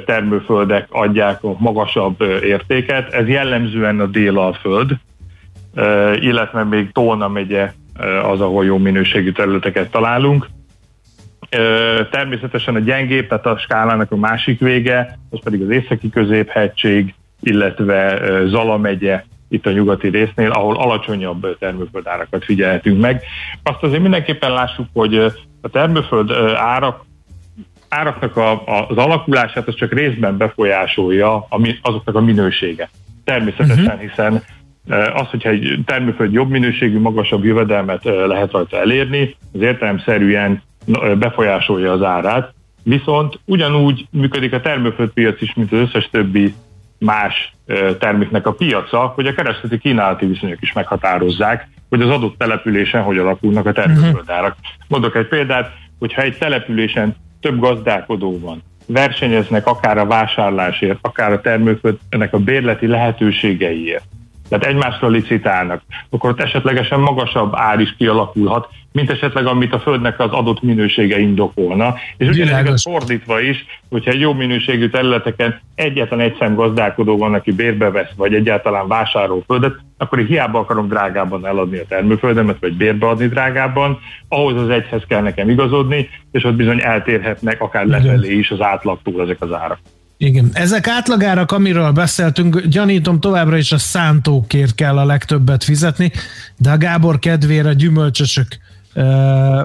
termőföldek 0.05 0.88
adják 0.89 1.43
a 1.43 1.55
magasabb 1.58 2.22
értéket. 2.43 3.13
Ez 3.13 3.27
jellemzően 3.27 4.00
a 4.00 4.05
Délalföld, 4.05 4.91
illetve 6.19 6.63
még 6.63 6.91
Tolna 6.91 7.27
megye 7.27 7.72
az, 8.24 8.41
ahol 8.41 8.65
jó 8.65 8.77
minőségű 8.77 9.31
területeket 9.31 9.91
találunk. 9.91 10.48
Természetesen 12.12 12.75
a 12.75 12.79
gyengébb, 12.79 13.27
tehát 13.27 13.46
a 13.46 13.58
skálának 13.58 14.12
a 14.12 14.15
másik 14.15 14.60
vége, 14.60 15.19
az 15.29 15.39
pedig 15.43 15.62
az 15.62 15.69
északi 15.69 16.10
középhegység, 16.10 17.13
illetve 17.41 18.22
Zala 18.46 18.77
megye, 18.77 19.24
itt 19.50 19.65
a 19.65 19.72
nyugati 19.72 20.08
résznél, 20.08 20.51
ahol 20.51 20.75
alacsonyabb 20.75 21.58
termőföldárakat 21.60 22.44
figyelhetünk 22.46 23.01
meg. 23.01 23.24
Azt 23.63 23.84
azért 23.84 24.01
mindenképpen 24.01 24.51
lássuk, 24.51 24.86
hogy 24.94 25.15
a 25.62 25.70
termőföld 25.72 26.32
árak 26.56 27.08
áraknak 27.89 28.38
a, 28.38 28.51
a, 28.51 28.86
az 28.89 28.98
alakulását 28.98 29.68
az 29.68 29.75
csak 29.75 29.94
részben 29.94 30.38
befolyásolja 30.38 31.48
azoknak 31.82 32.15
a 32.15 32.22
minősége. 32.22 32.89
Természetesen, 33.24 33.86
uh-huh. 33.86 34.01
hiszen 34.01 34.44
az, 35.13 35.27
hogyha 35.29 35.50
egy 35.50 35.79
termőföld 35.86 36.34
jobb 36.34 36.50
minőségű, 36.50 37.00
magasabb 37.00 37.44
jövedelmet 37.44 38.03
lehet 38.03 38.51
rajta 38.51 38.77
elérni, 38.77 39.36
az 39.53 39.62
értelemszerűen 39.62 40.62
befolyásolja 41.20 41.91
az 41.91 42.03
árát. 42.03 42.53
Viszont 42.84 43.39
ugyanúgy 43.46 44.08
működik 44.12 44.53
a 44.53 44.62
termőföldpiac 44.62 45.41
is, 45.41 45.53
mint 45.53 45.72
az 45.72 45.79
összes 45.79 46.10
többi 46.12 46.53
más 47.00 47.53
terméknek 48.00 48.47
a 48.47 48.54
piaca, 48.54 49.00
hogy 49.15 49.28
a 49.28 49.34
keresleti 49.34 49.78
kínálati 49.78 50.26
viszonyok 50.26 50.62
is 50.62 50.73
meghatározzák, 50.73 51.67
hogy 51.89 52.02
az 52.02 52.10
adott 52.10 52.38
településen 52.38 53.02
hogy 53.02 53.17
alakulnak 53.17 53.65
a 53.65 53.71
termőföldárak. 53.71 54.56
Mondok 54.88 55.15
egy 55.15 55.28
példát, 55.28 55.71
hogyha 56.00 56.21
egy 56.21 56.38
településen 56.38 57.15
több 57.41 57.60
gazdálkodó 57.60 58.39
van, 58.39 58.63
versenyeznek 58.86 59.67
akár 59.67 59.97
a 59.97 60.06
vásárlásért, 60.06 60.97
akár 61.02 61.32
a 61.32 61.41
termőföldnek 61.41 62.34
a 62.34 62.39
bérleti 62.39 62.88
lehetőségeiért, 62.88 64.06
tehát 64.49 64.65
egymásra 64.65 65.07
licitálnak, 65.07 65.81
akkor 66.09 66.29
ott 66.29 66.41
esetlegesen 66.41 66.99
magasabb 66.99 67.51
ár 67.55 67.79
is 67.79 67.95
kialakulhat, 67.97 68.67
mint 68.91 69.12
esetleg 69.12 69.45
amit 69.45 69.73
a 69.73 69.79
földnek 69.79 70.19
az 70.19 70.31
adott 70.31 70.62
minősége 70.62 71.19
indokolna. 71.19 71.95
És 72.17 72.27
ugyanez 72.27 72.81
fordítva 72.81 73.39
is, 73.39 73.65
hogyha 73.89 74.12
egy 74.12 74.19
jó 74.19 74.33
minőségű 74.33 74.89
területeken 74.89 75.59
egyetlen 75.75 76.19
egy 76.19 76.35
szem 76.39 76.55
gazdálkodó 76.55 77.17
van, 77.17 77.33
aki 77.33 77.51
bérbe 77.51 77.91
vesz, 77.91 78.12
vagy 78.15 78.33
egyáltalán 78.33 78.88
vásárol 78.88 79.43
földet, 79.47 79.75
akkor 79.97 80.19
én 80.19 80.25
hiába 80.25 80.59
akarom 80.59 80.88
drágában 80.88 81.45
eladni 81.45 81.77
a 81.77 81.85
termőföldemet, 81.88 82.57
vagy 82.59 82.73
bérbe 82.73 83.07
adni 83.07 83.27
drágában, 83.27 83.99
ahhoz 84.27 84.62
az 84.62 84.69
egyhez 84.69 85.03
kell 85.07 85.21
nekem 85.21 85.49
igazodni, 85.49 86.09
és 86.31 86.43
ott 86.43 86.55
bizony 86.55 86.81
eltérhetnek 86.81 87.62
akár 87.62 87.85
lefelé 87.85 88.38
is 88.38 88.51
az 88.51 88.62
átlagtól 88.62 89.21
ezek 89.21 89.41
az 89.41 89.53
árak. 89.53 89.79
Igen, 90.21 90.49
ezek 90.53 90.88
átlagárak, 90.88 91.51
amiről 91.51 91.91
beszéltünk, 91.91 92.62
gyanítom 92.62 93.19
továbbra 93.19 93.58
is 93.58 93.71
a 93.71 93.77
szántókért 93.77 94.75
kell 94.75 94.97
a 94.97 95.05
legtöbbet 95.05 95.63
fizetni, 95.63 96.12
de 96.58 96.71
a 96.71 96.77
Gábor 96.77 97.19
kedvére 97.19 97.69
a 97.69 97.73
gyümölcsösök 97.73 98.47
uh, 98.95 99.03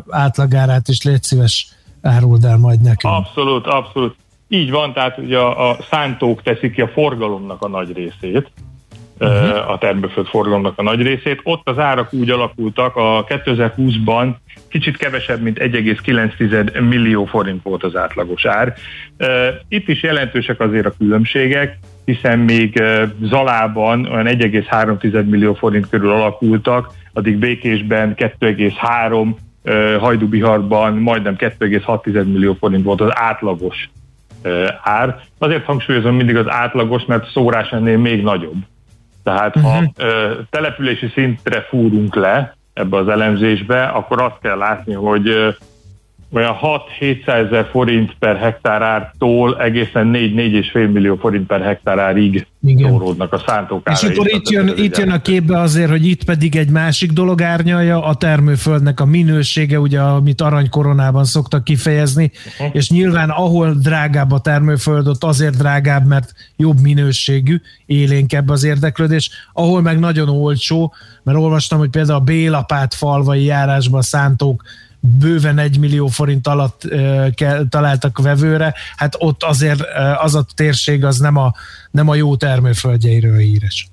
átlagárát 0.08 0.88
is 0.88 1.02
légy 1.02 1.22
szíves 1.22 1.68
áruld 2.02 2.44
el 2.44 2.56
majd 2.56 2.80
nekünk. 2.80 3.14
Abszolút, 3.14 3.66
abszolút. 3.66 4.16
Így 4.48 4.70
van, 4.70 4.92
tehát 4.92 5.18
ugye 5.18 5.38
a, 5.38 5.70
a 5.70 5.76
szántók 5.90 6.42
teszik 6.42 6.72
ki 6.72 6.80
a 6.80 6.88
forgalomnak 6.88 7.62
a 7.62 7.68
nagy 7.68 7.92
részét, 7.92 8.50
uh-huh. 9.18 9.70
a 9.70 9.78
termőföld 9.78 10.26
forgalomnak 10.26 10.78
a 10.78 10.82
nagy 10.82 11.00
részét. 11.02 11.40
Ott 11.42 11.68
az 11.68 11.78
árak 11.78 12.12
úgy 12.12 12.30
alakultak, 12.30 12.96
a 12.96 13.24
2020-ban 13.24 14.34
kicsit 14.74 14.96
kevesebb, 14.96 15.40
mint 15.40 15.58
1,9 15.58 16.88
millió 16.88 17.24
forint 17.24 17.62
volt 17.62 17.84
az 17.84 17.96
átlagos 17.96 18.44
ár. 18.44 18.74
Itt 19.68 19.88
is 19.88 20.02
jelentősek 20.02 20.60
azért 20.60 20.86
a 20.86 20.94
különbségek, 20.98 21.78
hiszen 22.04 22.38
még 22.38 22.82
Zalában 23.22 24.06
olyan 24.06 24.26
1,3 24.26 25.24
millió 25.24 25.54
forint 25.54 25.88
körül 25.88 26.10
alakultak, 26.10 26.92
addig 27.12 27.36
Békésben 27.36 28.14
2,3, 28.16 29.34
Hajdúbiharban 30.00 30.94
majdnem 30.96 31.36
2,6 31.38 32.24
millió 32.32 32.54
forint 32.54 32.84
volt 32.84 33.00
az 33.00 33.10
átlagos 33.10 33.90
ár. 34.82 35.20
Azért 35.38 35.64
hangsúlyozom 35.64 36.14
mindig 36.14 36.36
az 36.36 36.48
átlagos, 36.48 37.04
mert 37.04 37.30
szórás 37.30 37.70
ennél 37.70 37.98
még 37.98 38.22
nagyobb. 38.22 38.56
Tehát 39.22 39.56
uh-huh. 39.56 39.72
ha 39.72 39.80
mhm. 39.80 39.90
települési 40.50 41.10
szintre 41.14 41.60
fúrunk 41.60 42.14
le, 42.14 42.56
ebbe 42.74 42.96
az 42.96 43.08
elemzésbe, 43.08 43.84
akkor 43.84 44.22
azt 44.22 44.38
kell 44.40 44.56
látni, 44.56 44.92
hogy 44.92 45.56
olyan 46.32 46.56
6-700 47.00 47.26
ezer 47.26 47.68
forint 47.70 48.16
per 48.18 48.36
hektár 48.36 48.82
ártól 48.82 49.62
egészen 49.62 50.10
4-4,5 50.12 50.92
millió 50.92 51.16
forint 51.16 51.46
per 51.46 51.62
hektár 51.62 51.98
árig 51.98 52.46
szóródnak 52.78 53.32
a 53.32 53.42
szántók 53.46 53.88
És 53.90 54.02
akkor 54.02 54.28
itt 54.28 54.48
jön, 54.48 54.72
itt 54.76 54.96
jön 54.96 55.10
a 55.10 55.20
képbe 55.20 55.58
azért, 55.58 55.90
hogy 55.90 56.06
itt 56.06 56.24
pedig 56.24 56.56
egy 56.56 56.70
másik 56.70 57.12
dolog 57.12 57.42
árnyalja, 57.42 58.04
a 58.04 58.14
termőföldnek 58.14 59.00
a 59.00 59.04
minősége, 59.04 59.80
ugye, 59.80 60.00
amit 60.00 60.40
aranykoronában 60.40 61.24
szoktak 61.24 61.64
kifejezni, 61.64 62.30
uh-huh. 62.58 62.74
és 62.74 62.90
nyilván 62.90 63.30
ahol 63.30 63.74
drágább 63.82 64.32
a 64.32 64.38
termőföld, 64.38 65.08
ott 65.08 65.24
azért 65.24 65.56
drágább, 65.56 66.06
mert 66.06 66.32
jobb 66.56 66.80
minőségű, 66.80 67.60
élénkebb 67.86 68.48
az 68.48 68.64
érdeklődés, 68.64 69.30
ahol 69.52 69.82
meg 69.82 69.98
nagyon 69.98 70.28
olcsó, 70.28 70.94
mert 71.22 71.38
olvastam, 71.38 71.78
hogy 71.78 71.90
például 71.90 72.18
a 72.18 72.24
Bélapát 72.24 72.94
falvai 72.94 73.44
járásban 73.44 74.02
szántók 74.02 74.62
bőven 75.18 75.58
egy 75.58 75.78
millió 75.78 76.06
forint 76.06 76.46
alatt 76.46 76.82
találtak 77.68 78.18
vevőre, 78.22 78.74
hát 78.96 79.14
ott 79.18 79.42
azért 79.42 79.82
az 80.18 80.34
a 80.34 80.44
térség 80.54 81.04
az 81.04 81.18
nem 81.18 81.36
a, 81.36 81.52
nem 81.90 82.08
a 82.08 82.14
jó 82.14 82.36
termőföldjeiről 82.36 83.36
híres. 83.36 83.88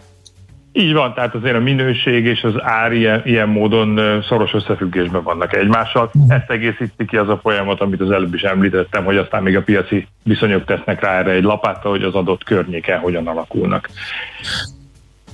Így 0.74 0.94
van, 0.94 1.14
tehát 1.14 1.36
azért 1.36 1.56
a 1.56 1.60
minőség 1.60 2.26
és 2.26 2.44
az 2.44 2.54
ár 2.58 2.92
ilyen, 2.92 3.22
ilyen 3.26 3.50
módon 3.50 4.22
szoros 4.28 4.54
összefüggésben 4.54 5.24
vannak 5.24 5.56
egymással. 5.56 6.12
Uh-huh. 6.14 6.34
Ezt 6.34 6.50
egészíti 6.50 7.06
ki 7.06 7.18
az 7.18 7.30
a 7.30 7.40
folyamat, 7.42 7.82
amit 7.82 8.02
az 8.02 8.12
előbb 8.12 8.34
is 8.34 8.42
említettem, 8.42 9.04
hogy 9.04 9.18
aztán 9.18 9.44
még 9.44 9.56
a 9.56 9.62
piaci 9.62 10.08
viszonyok 10.24 10.66
tesznek 10.66 11.02
rá 11.02 11.18
erre 11.18 11.32
egy 11.32 11.44
lapát, 11.44 11.82
hogy 11.82 12.04
az 12.04 12.14
adott 12.14 12.44
környéken 12.44 13.00
hogyan 13.00 13.28
alakulnak. 13.28 13.90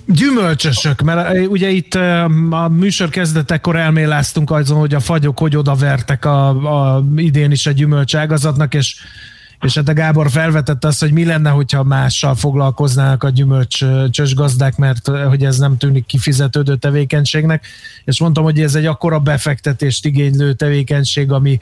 Gyümölcsösök, 0.07 1.01
mert 1.01 1.35
eh, 1.35 1.49
ugye 1.49 1.69
itt 1.69 1.95
eh, 1.95 2.23
a 2.53 2.67
műsor 2.67 3.09
kezdetekor 3.09 3.75
elméláztunk 3.75 4.51
azon, 4.51 4.79
hogy 4.79 4.93
a 4.93 4.99
fagyok 4.99 5.39
hogy 5.39 5.55
odavertek 5.55 6.25
a, 6.25 6.47
a 6.95 7.03
idén 7.15 7.51
is 7.51 7.65
a 7.65 7.71
gyümölcságazatnak, 7.71 8.73
és 8.73 8.95
és 9.61 9.75
hát 9.75 9.87
a 9.87 9.93
Gábor 9.93 10.29
felvetette 10.29 10.87
azt, 10.87 10.99
hogy 10.99 11.11
mi 11.11 11.25
lenne, 11.25 11.49
hogyha 11.49 11.83
mással 11.83 12.35
foglalkoznának 12.35 13.23
a 13.23 13.29
gyümölcsös 13.29 14.35
gazdák, 14.35 14.77
mert 14.77 15.09
eh, 15.09 15.23
hogy 15.27 15.43
ez 15.43 15.57
nem 15.57 15.77
tűnik 15.77 16.05
kifizetődő 16.05 16.75
tevékenységnek, 16.75 17.65
és 18.05 18.19
mondtam, 18.19 18.43
hogy 18.43 18.61
ez 18.61 18.75
egy 18.75 18.85
akkora 18.85 19.19
befektetést 19.19 20.05
igénylő 20.05 20.53
tevékenység, 20.53 21.31
ami, 21.31 21.59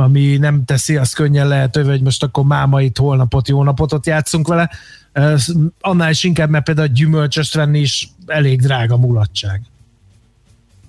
ami 0.00 0.36
nem 0.36 0.64
teszi 0.64 0.96
azt 0.96 1.14
könnyen 1.14 1.48
lehetővé, 1.48 1.88
hogy 1.88 2.02
most 2.02 2.22
akkor 2.22 2.44
mámait, 2.44 2.98
holnapot, 2.98 3.48
jó 3.48 3.62
napot 3.62 3.92
ott 3.92 4.06
játszunk 4.06 4.48
vele, 4.48 4.70
annál 5.80 6.10
is 6.10 6.24
inkább, 6.24 6.50
mert 6.50 6.64
például 6.64 6.88
gyümölcsöst 6.88 7.54
venni 7.54 7.78
is 7.78 8.08
elég 8.26 8.60
drága 8.60 8.96
mulatság. 8.96 9.60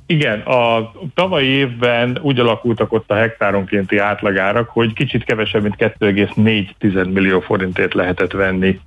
Igen, 0.05 0.39
a 0.39 0.91
tavalyi 1.13 1.47
évben 1.47 2.19
úgy 2.21 2.39
alakultak 2.39 2.93
ott 2.93 3.11
a 3.11 3.15
hektáronkénti 3.15 3.97
átlagárak, 3.97 4.69
hogy 4.69 4.93
kicsit 4.93 5.23
kevesebb, 5.23 5.61
mint 5.61 5.75
2,4 5.77 7.13
millió 7.13 7.39
forintért 7.39 7.93
lehetett 7.93 8.31
venni 8.31 8.79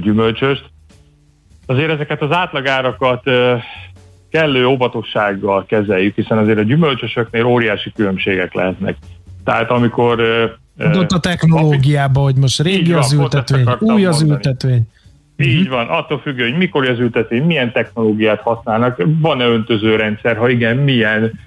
gyümölcsöst. 0.00 0.64
Azért 1.66 1.90
ezeket 1.90 2.22
az 2.22 2.32
átlagárakat 2.32 3.22
kellő 4.30 4.66
óvatossággal 4.66 5.66
kezeljük, 5.66 6.14
hiszen 6.14 6.38
azért 6.38 6.58
a 6.58 6.62
gyümölcsösöknél 6.62 7.44
óriási 7.44 7.92
különbségek 7.92 8.54
lehetnek. 8.54 8.96
Tehát 9.48 9.70
amikor 9.70 10.20
ott 10.94 11.10
a 11.10 11.18
technológiába, 11.18 12.20
hogy 12.20 12.34
most 12.34 12.62
régi 12.62 12.92
van, 12.92 13.00
az 13.00 13.12
ültetvény, 13.12 13.66
új 13.78 14.06
az 14.06 14.18
mondani. 14.18 14.30
ültetvény. 14.30 14.82
Így 15.36 15.60
uh-huh. 15.60 15.74
van, 15.74 15.86
attól 15.86 16.18
függő, 16.18 16.48
hogy 16.48 16.58
mikor 16.58 16.88
az 16.88 16.98
ültetvény, 16.98 17.42
milyen 17.42 17.72
technológiát 17.72 18.40
használnak, 18.40 19.02
van-e 19.20 19.44
öntözőrendszer, 19.44 20.36
ha 20.36 20.48
igen, 20.48 20.76
milyen, 20.76 21.38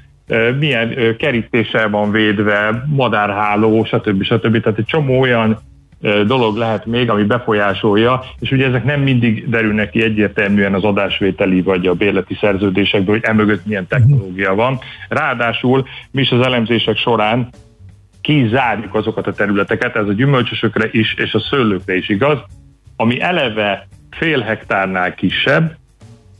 milyen 0.59 1.15
kerítéssel 1.17 1.89
van 1.89 2.11
védve, 2.11 2.83
madárháló, 2.87 3.83
stb. 3.83 4.23
stb. 4.23 4.61
Tehát 4.61 4.79
egy 4.79 4.85
csomó 4.85 5.19
olyan 5.19 5.59
dolog 6.25 6.57
lehet 6.57 6.85
még, 6.85 7.09
ami 7.09 7.23
befolyásolja, 7.23 8.23
és 8.39 8.51
ugye 8.51 8.67
ezek 8.67 8.83
nem 8.83 9.01
mindig 9.01 9.49
derülnek 9.49 9.89
ki 9.89 10.03
egyértelműen 10.03 10.73
az 10.73 10.83
adásvételi 10.83 11.61
vagy 11.61 11.87
a 11.87 11.93
bérleti 11.93 12.37
szerződésekből, 12.39 13.15
hogy 13.15 13.25
emögött 13.25 13.65
milyen 13.65 13.87
technológia 13.87 14.55
van. 14.55 14.79
Ráadásul 15.09 15.87
mi 16.11 16.21
is 16.21 16.31
az 16.31 16.45
elemzések 16.45 16.97
során 16.97 17.49
kizárjuk 18.21 18.95
azokat 18.95 19.27
a 19.27 19.33
területeket, 19.33 19.95
ez 19.95 20.07
a 20.07 20.13
gyümölcsösökre 20.13 20.89
is, 20.91 21.13
és 21.13 21.33
a 21.33 21.39
szőlőkre 21.39 21.95
is 21.95 22.09
igaz, 22.09 22.37
ami 22.95 23.21
eleve 23.21 23.87
fél 24.09 24.39
hektárnál 24.39 25.15
kisebb, 25.15 25.75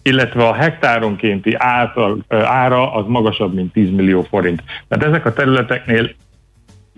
illetve 0.04 0.48
a 0.48 0.54
hektáronkénti 0.54 1.56
által, 1.58 2.26
ára 2.30 2.94
az 2.94 3.06
magasabb, 3.08 3.54
mint 3.54 3.74
10 3.74 3.90
millió 3.90 4.22
forint. 4.22 4.64
Tehát 4.88 5.06
ezek 5.06 5.26
a 5.26 5.34
területeknél 5.34 6.10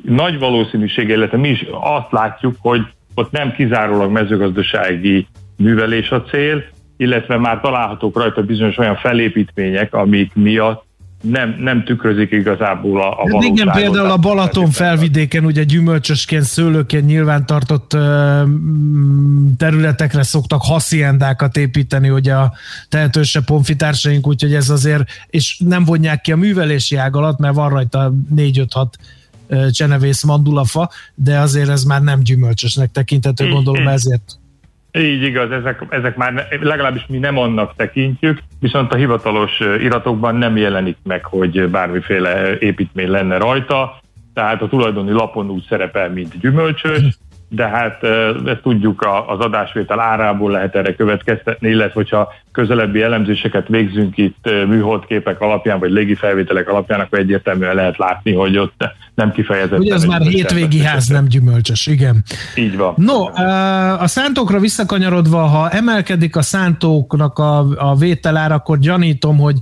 nagy 0.02 0.40
valószínűség, 0.40 1.10
illetve 1.10 1.38
mi 1.38 1.50
is 1.50 1.66
azt 1.72 2.12
látjuk, 2.12 2.56
hogy 2.60 2.82
ott 3.16 3.32
nem 3.32 3.52
kizárólag 3.52 4.12
mezőgazdasági 4.12 5.28
művelés 5.58 6.10
a 6.10 6.22
cél, 6.22 6.64
illetve 6.98 7.38
már 7.38 7.60
találhatók 7.60 8.18
rajta 8.18 8.42
bizonyos 8.42 8.78
olyan 8.78 8.96
felépítmények, 8.96 9.94
amik 9.94 10.34
miatt 10.34 10.83
nem, 11.24 11.56
nem 11.60 11.84
tükrözik 11.84 12.32
igazából 12.32 13.02
a, 13.02 13.06
a 13.06 13.16
hát 13.18 13.30
valóságot. 13.30 13.58
Igen, 13.58 13.74
például 13.74 14.12
a 14.12 14.18
Balaton 14.18 14.72
felvidéken, 14.72 15.46
ugye 15.46 15.64
gyümölcsösként, 15.64 16.44
szőlőként 16.44 17.06
nyilván 17.06 17.46
tartott 17.46 17.98
területekre 19.58 20.24
szoktak 20.24 20.62
hasziendákat 20.62 21.58
építeni, 21.58 22.10
ugye 22.10 22.34
a 22.34 22.54
tehetősebb 22.90 23.48
honfitársaink, 23.48 24.28
úgyhogy 24.28 24.54
ez 24.54 24.70
azért, 24.70 25.04
és 25.28 25.62
nem 25.66 25.84
vonják 25.84 26.22
ki 26.22 26.32
a 26.32 26.36
művelési 26.36 26.96
ág 26.96 27.16
alatt, 27.16 27.40
mert 27.40 27.56
van 27.56 27.70
rajta 27.70 28.14
4-5-6 28.36 28.88
csenevész 29.70 30.24
mandulafa, 30.24 30.90
de 31.16 31.40
azért 31.40 31.70
ez 31.70 31.84
már 31.84 32.02
nem 32.02 32.24
gyümölcsösnek 32.24 32.92
tekinthető, 32.92 33.50
gondolom 33.50 33.88
ezért 33.88 34.38
így 34.98 35.24
igaz, 35.24 35.52
ezek, 35.52 35.86
ezek 35.90 36.16
már 36.16 36.48
legalábbis 36.62 37.06
mi 37.08 37.18
nem 37.18 37.38
annak 37.38 37.76
tekintjük, 37.76 38.40
viszont 38.60 38.94
a 38.94 38.96
hivatalos 38.96 39.60
iratokban 39.60 40.36
nem 40.36 40.58
jelenik 40.58 40.98
meg, 41.04 41.26
hogy 41.26 41.70
bármiféle 41.70 42.58
építmény 42.60 43.10
lenne 43.10 43.38
rajta, 43.38 44.02
tehát 44.34 44.62
a 44.62 44.68
tulajdoni 44.68 45.12
lapon 45.12 45.50
úgy 45.50 45.66
szerepel, 45.70 46.10
mint 46.10 46.40
gyümölcsös, 46.40 47.02
de 47.56 47.68
hát 47.68 48.04
ezt 48.46 48.62
tudjuk 48.62 49.08
az 49.28 49.40
adásvétel 49.40 50.00
árából 50.00 50.52
lehet 50.52 50.76
erre 50.76 50.96
következtetni, 50.96 51.70
illetve 51.70 51.94
hogyha 51.94 52.34
közelebbi 52.52 53.02
elemzéseket 53.02 53.68
végzünk 53.68 54.18
itt 54.18 54.50
műholdképek 54.68 55.42
alapján, 55.42 55.80
vagy 55.80 55.92
légifelvételek 55.92 56.70
alapján, 56.70 57.00
akkor 57.00 57.20
egyértelműen 57.20 57.76
lehet 57.76 57.98
látni, 57.98 58.34
hogy 58.34 58.58
ott 58.58 58.84
nem 59.16 59.32
kifejezetten. 59.32 59.80
Ugye 59.80 59.94
ez 59.94 60.04
már 60.04 60.22
hétvégi 60.22 60.80
ház, 60.80 61.08
nem 61.08 61.26
gyümölcsös, 61.28 61.88
igen. 61.88 62.24
Így 62.56 62.78
van. 62.78 62.94
No, 62.98 63.26
a 63.98 64.08
szántókra 64.08 64.60
visszakanyarodva, 64.60 65.42
ha 65.42 65.70
emelkedik 65.70 66.36
a 66.36 66.42
szántóknak 66.42 67.40
a, 67.40 67.60
a 67.78 67.96
vételár, 67.96 68.52
akkor 68.52 68.80
gyanítom, 68.80 69.38
hogy 69.38 69.56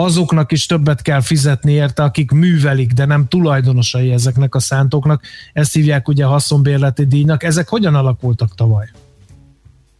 azoknak 0.00 0.52
is 0.52 0.66
többet 0.66 1.02
kell 1.02 1.20
fizetni 1.20 1.72
érte, 1.72 2.02
akik 2.02 2.30
művelik, 2.30 2.92
de 2.92 3.04
nem 3.04 3.26
tulajdonosai 3.28 4.12
ezeknek 4.12 4.54
a 4.54 4.60
szántóknak. 4.60 5.22
Ezt 5.52 5.74
hívják 5.74 6.08
ugye 6.08 6.24
haszonbérleti 6.24 7.06
díjnak. 7.06 7.42
Ezek 7.42 7.68
hogyan 7.68 7.94
alakultak 7.94 8.54
tavaly? 8.54 8.86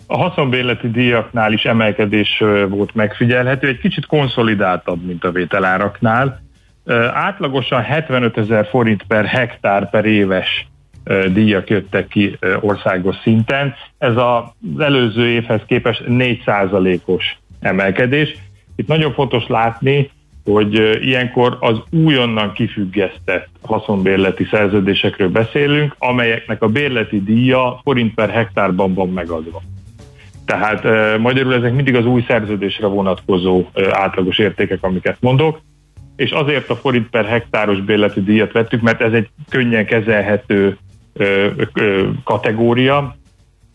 A 0.06 0.16
haszonbérleti 0.16 0.90
díjaknál 0.90 1.52
is 1.52 1.64
emelkedés 1.64 2.42
volt 2.68 2.94
megfigyelhető, 2.94 3.68
egy 3.68 3.78
kicsit 3.78 4.06
konszolidáltabb, 4.06 5.06
mint 5.06 5.24
a 5.24 5.30
vételáraknál. 5.30 6.42
Átlagosan 7.12 7.82
75 7.82 8.38
ezer 8.38 8.66
forint 8.66 9.02
per 9.02 9.24
hektár 9.24 9.90
per 9.90 10.04
éves 10.04 10.66
díjak 11.32 11.70
jöttek 11.70 12.08
ki 12.08 12.38
országos 12.60 13.16
szinten. 13.22 13.74
Ez 13.98 14.16
az 14.16 14.42
előző 14.78 15.26
évhez 15.26 15.60
képest 15.66 16.02
4% 16.08 17.00
os 17.04 17.36
emelkedés. 17.60 18.36
Itt 18.78 18.86
nagyon 18.86 19.12
fontos 19.12 19.46
látni, 19.46 20.10
hogy 20.44 20.74
ilyenkor 21.06 21.56
az 21.60 21.78
újonnan 21.90 22.52
kifüggesztett 22.52 23.48
haszonbérleti 23.62 24.44
szerződésekről 24.50 25.28
beszélünk, 25.28 25.94
amelyeknek 25.98 26.62
a 26.62 26.68
bérleti 26.68 27.22
díja 27.22 27.80
forint 27.82 28.14
per 28.14 28.30
hektárban 28.30 28.94
van 28.94 29.08
megadva. 29.08 29.62
Tehát 30.44 30.84
magyarul 31.18 31.54
ezek 31.54 31.74
mindig 31.74 31.94
az 31.94 32.06
új 32.06 32.24
szerződésre 32.26 32.86
vonatkozó 32.86 33.64
átlagos 33.90 34.38
értékek, 34.38 34.82
amiket 34.82 35.16
mondok, 35.20 35.60
és 36.16 36.30
azért 36.30 36.70
a 36.70 36.76
forint 36.76 37.10
per 37.10 37.24
hektáros 37.24 37.80
bérleti 37.80 38.22
díjat 38.22 38.52
vettük, 38.52 38.80
mert 38.80 39.00
ez 39.00 39.12
egy 39.12 39.28
könnyen 39.48 39.86
kezelhető 39.86 40.76
kategória, 42.24 43.16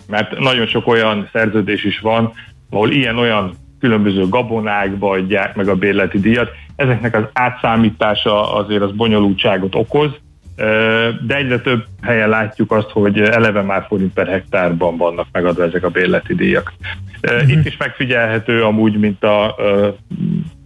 mert 0.07 0.39
nagyon 0.39 0.65
sok 0.65 0.87
olyan 0.87 1.29
szerződés 1.31 1.83
is 1.83 1.99
van, 1.99 2.31
ahol 2.69 2.91
ilyen-olyan 2.91 3.53
különböző 3.83 4.27
gabonák 4.27 4.91
adják 4.99 5.55
meg 5.55 5.67
a 5.67 5.75
bérleti 5.75 6.19
díjat. 6.19 6.49
Ezeknek 6.75 7.15
az 7.15 7.23
átszámítása 7.33 8.55
azért 8.55 8.81
az 8.81 8.91
bonyolultságot 8.91 9.75
okoz, 9.75 10.09
de 11.25 11.35
egyre 11.35 11.59
több 11.59 11.85
helyen 12.01 12.29
látjuk 12.29 12.71
azt, 12.71 12.89
hogy 12.89 13.21
eleve 13.21 13.61
már 13.61 13.85
forint 13.87 14.13
per 14.13 14.27
hektárban 14.27 14.97
vannak 14.97 15.27
megadva 15.31 15.63
ezek 15.63 15.83
a 15.83 15.89
bérleti 15.89 16.35
díjak. 16.35 16.73
Uh-huh. 17.23 17.49
Itt 17.49 17.65
is 17.65 17.77
megfigyelhető 17.77 18.63
amúgy, 18.63 18.97
mint 18.97 19.23
a, 19.23 19.55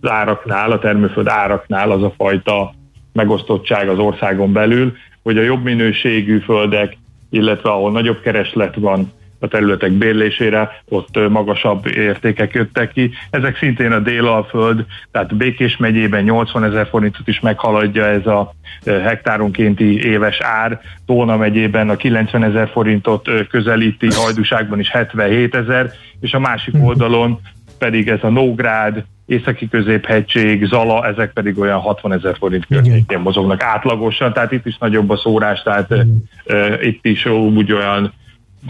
az 0.02 0.10
áraknál, 0.10 0.72
a 0.72 0.80
termőföld 0.80 1.28
áraknál 1.28 1.92
az 1.92 2.04
a 2.04 2.14
fajta 2.18 2.74
megosztottság 3.14 3.90
az 3.90 4.00
országon 4.00 4.52
belül, 4.54 4.94
hogy 5.24 5.38
a 5.38 5.42
jobb 5.42 5.64
minőségű 5.64 6.40
földek, 6.40 6.98
illetve 7.30 7.70
ahol 7.70 7.92
nagyobb 7.92 8.22
kereslet 8.22 8.76
van, 8.76 9.12
a 9.40 9.48
területek 9.48 9.92
bérlésére, 9.92 10.82
ott 10.90 11.30
magasabb 11.30 11.86
értékek 11.86 12.54
jöttek 12.54 12.92
ki. 12.92 13.12
Ezek 13.30 13.58
szintén 13.58 13.92
a 13.92 14.00
Délalföld, 14.00 14.86
tehát 15.12 15.36
Békés 15.36 15.78
megyében 15.78 16.24
80 16.24 16.64
ezer 16.64 16.88
forintot 16.88 17.28
is 17.28 17.40
meghaladja 17.40 18.06
ez 18.06 18.26
a 18.26 18.54
hektáronkénti 18.86 20.06
éves 20.06 20.40
ár, 20.40 20.82
Tóna 21.06 21.38
megyében 21.38 21.90
a 21.90 21.96
90 21.96 22.44
ezer 22.44 22.70
forintot 22.70 23.30
közelíti, 23.50 24.08
Hajdúságban 24.12 24.80
is 24.80 24.90
77 24.90 25.56
ezer, 25.56 25.92
és 26.20 26.34
a 26.34 26.40
másik 26.40 26.74
mhm. 26.74 26.86
oldalon 26.86 27.40
pedig 27.78 28.08
ez 28.08 28.24
a 28.24 28.30
Nógrád, 28.30 29.04
északi 29.26 29.70
középhegység, 29.70 30.66
Zala, 30.66 31.08
ezek 31.08 31.34
pedig 31.34 31.60
olyan 31.60 31.80
60 31.80 32.14
ezer 32.14 32.36
forint 32.38 32.66
környékén 32.66 33.20
mozognak 33.20 33.64
átlagosan, 33.64 34.34
tehát 34.34 34.52
itt 34.52 34.66
is 34.66 34.78
nagyobb 34.78 35.10
a 35.10 35.18
szórás, 35.18 35.62
tehát 35.62 35.92
uh, 35.92 36.86
itt 36.86 37.06
is 37.06 37.26
úgy 37.26 37.72
olyan 37.72 38.14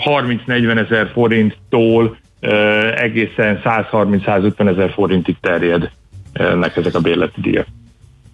30-40 0.06 0.86
ezer 0.86 1.12
forinttól 1.14 2.18
egészen 2.96 3.62
130-150 3.64 4.70
ezer 4.70 4.92
forintig 4.92 5.36
terjednek 5.42 6.76
ezek 6.76 6.96
a 6.96 7.00
bérleti 7.00 7.42
díjak. 7.42 7.68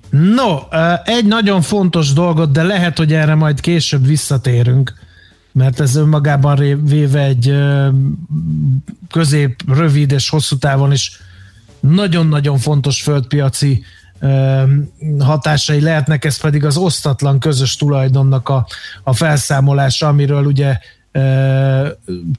No, 0.10 0.58
egy 1.04 1.26
nagyon 1.26 1.62
fontos 1.62 2.14
dolgot, 2.14 2.52
de 2.52 2.64
lehet, 2.64 2.98
hogy 2.98 3.14
erre 3.14 3.36
majd 3.36 3.60
később 3.60 4.06
visszatérünk, 4.06 4.94
mert 5.52 5.80
ez 5.80 5.96
önmagában 5.96 6.84
véve 6.86 7.24
egy 7.24 7.54
közép, 9.12 9.56
rövid 9.68 10.12
és 10.12 10.30
hosszú 10.30 10.58
távon 10.58 10.92
is 10.92 11.20
nagyon-nagyon 11.80 12.58
fontos 12.58 13.02
földpiaci 13.02 13.84
hatásai 15.20 15.82
lehetnek, 15.82 16.26
ez 16.26 16.42
pedig 16.42 16.66
az 16.66 16.78
osztatlan 16.78 17.40
közös 17.40 17.76
tulajdonnak 17.76 18.50
a, 18.50 18.68
a 19.04 19.14
felszámolása, 19.14 20.08
amiről 20.08 20.46
ugye 20.46 20.78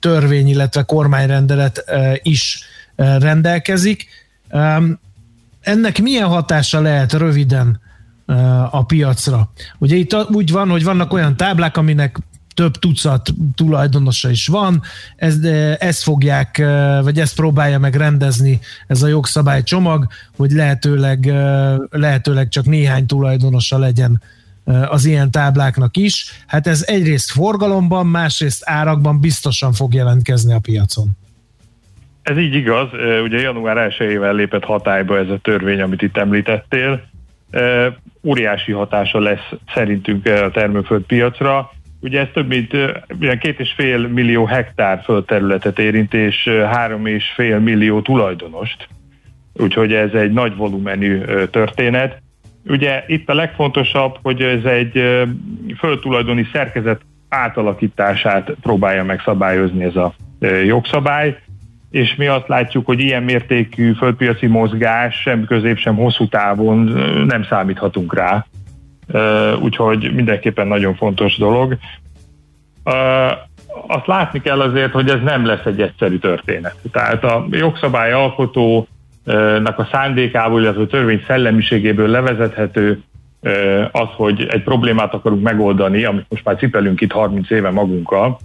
törvény, 0.01 0.49
illetve 0.49 0.83
kormányrendelet 0.83 1.85
is 2.23 2.65
rendelkezik. 2.97 4.07
Ennek 5.61 6.03
milyen 6.03 6.29
hatása 6.29 6.81
lehet 6.81 7.13
röviden 7.13 7.81
a 8.71 8.85
piacra? 8.85 9.53
Ugye 9.79 9.97
itt 9.97 10.15
úgy 10.31 10.51
van, 10.51 10.69
hogy 10.69 10.85
vannak 10.85 11.13
olyan 11.13 11.37
táblák, 11.37 11.77
aminek 11.77 12.19
több 12.55 12.77
tucat 12.77 13.35
tulajdonosa 13.55 14.31
is 14.31 14.47
van, 14.47 14.83
ezt, 15.17 15.45
ezt 15.79 16.03
fogják, 16.03 16.63
vagy 17.03 17.21
ezt 17.21 17.35
próbálja 17.35 17.79
meg 17.79 17.95
rendezni 17.95 18.61
ez 18.87 19.03
a 19.03 19.07
jogszabálycsomag, 19.07 20.07
hogy 20.37 20.51
lehetőleg, 20.51 21.33
lehetőleg 21.91 22.49
csak 22.49 22.65
néhány 22.65 23.07
tulajdonosa 23.07 23.79
legyen 23.79 24.23
az 24.89 25.05
ilyen 25.05 25.31
tábláknak 25.31 25.97
is. 25.97 26.45
Hát 26.47 26.67
ez 26.67 26.85
egyrészt 26.87 27.31
forgalomban, 27.31 28.07
másrészt 28.07 28.63
árakban 28.67 29.21
biztosan 29.21 29.73
fog 29.73 29.95
jelentkezni 29.95 30.53
a 30.53 30.59
piacon. 30.59 31.11
Ez 32.23 32.39
így 32.39 32.55
igaz. 32.55 32.89
Ugye 33.23 33.41
január 33.41 33.95
1-ével 33.99 34.35
lépett 34.35 34.65
hatályba 34.65 35.19
ez 35.19 35.29
a 35.29 35.39
törvény, 35.43 35.81
amit 35.81 36.03
itt 36.03 36.17
említettél. 36.17 37.03
Óriási 38.23 38.73
hatása 38.73 39.19
lesz 39.19 39.51
szerintünk 39.75 40.27
a 40.27 40.51
termőföld 40.51 41.03
piacra. 41.03 41.71
Ugye 42.01 42.21
ez 42.21 42.27
több 42.35 42.49
mint 42.49 42.71
két 43.41 43.61
és 43.61 43.73
fél 43.77 44.09
millió 44.09 44.45
hektár 44.45 45.03
földterületet 45.05 45.79
érint, 45.79 46.15
és 46.15 46.49
három 46.71 47.07
és 47.07 47.25
fél 47.35 47.59
millió 47.59 48.03
tulajdonost. 48.03 48.89
Úgyhogy 49.53 49.93
ez 49.93 50.13
egy 50.13 50.33
nagy 50.33 50.57
volumenű 50.57 51.21
történet. 51.51 52.23
Ugye 52.67 53.05
itt 53.07 53.29
a 53.29 53.35
legfontosabb, 53.35 54.19
hogy 54.23 54.43
ez 54.43 54.65
egy 54.65 55.23
földtulajdoni 55.79 56.49
szerkezet 56.53 57.01
átalakítását 57.29 58.51
próbálja 58.63 59.05
meg 59.05 59.21
szabályozni 59.25 59.85
ez 59.85 59.97
a 59.97 60.15
jogszabály, 60.65 61.39
és 61.91 62.15
mi 62.15 62.27
azt 62.27 62.49
látjuk, 62.49 62.87
hogy 62.87 63.01
ilyen 63.01 63.23
mértékű 63.23 63.93
földpiaci 63.93 64.47
mozgás 64.47 65.21
sem 65.21 65.45
közép, 65.45 65.79
sem 65.79 65.97
hosszú 65.97 66.29
távon 66.29 66.79
nem 67.27 67.45
számíthatunk 67.45 68.15
rá. 68.15 68.47
Úgyhogy 69.61 70.15
mindenképpen 70.15 70.67
nagyon 70.67 70.95
fontos 70.95 71.37
dolog. 71.37 71.79
Azt 73.87 74.07
látni 74.07 74.41
kell 74.41 74.61
azért, 74.61 74.93
hogy 74.93 75.09
ez 75.09 75.21
nem 75.25 75.47
lesz 75.47 75.65
egy 75.65 75.81
egyszerű 75.81 76.19
történet. 76.19 76.77
Tehát 76.93 77.25
a 77.25 77.47
jogszabály 77.51 78.13
alkotó 78.13 78.89
nak 79.63 79.79
a 79.79 79.89
szándékából, 79.91 80.61
illetve 80.61 80.83
a 80.83 80.87
törvény 80.87 81.25
szellemiségéből 81.27 82.09
levezethető 82.09 83.03
az, 83.91 84.09
hogy 84.17 84.47
egy 84.51 84.63
problémát 84.63 85.15
akarunk 85.15 85.43
megoldani, 85.43 86.05
amit 86.05 86.27
most 86.29 86.45
már 86.45 86.57
cipelünk 86.57 87.01
itt 87.01 87.13
30 87.13 87.51
éve 87.51 87.71
magunkkal, 87.71 88.39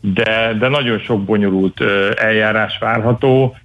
de, 0.00 0.56
de 0.58 0.68
nagyon 0.68 0.98
sok 0.98 1.24
bonyolult 1.24 1.80
eljárás 2.16 2.78
várható, 2.78 3.56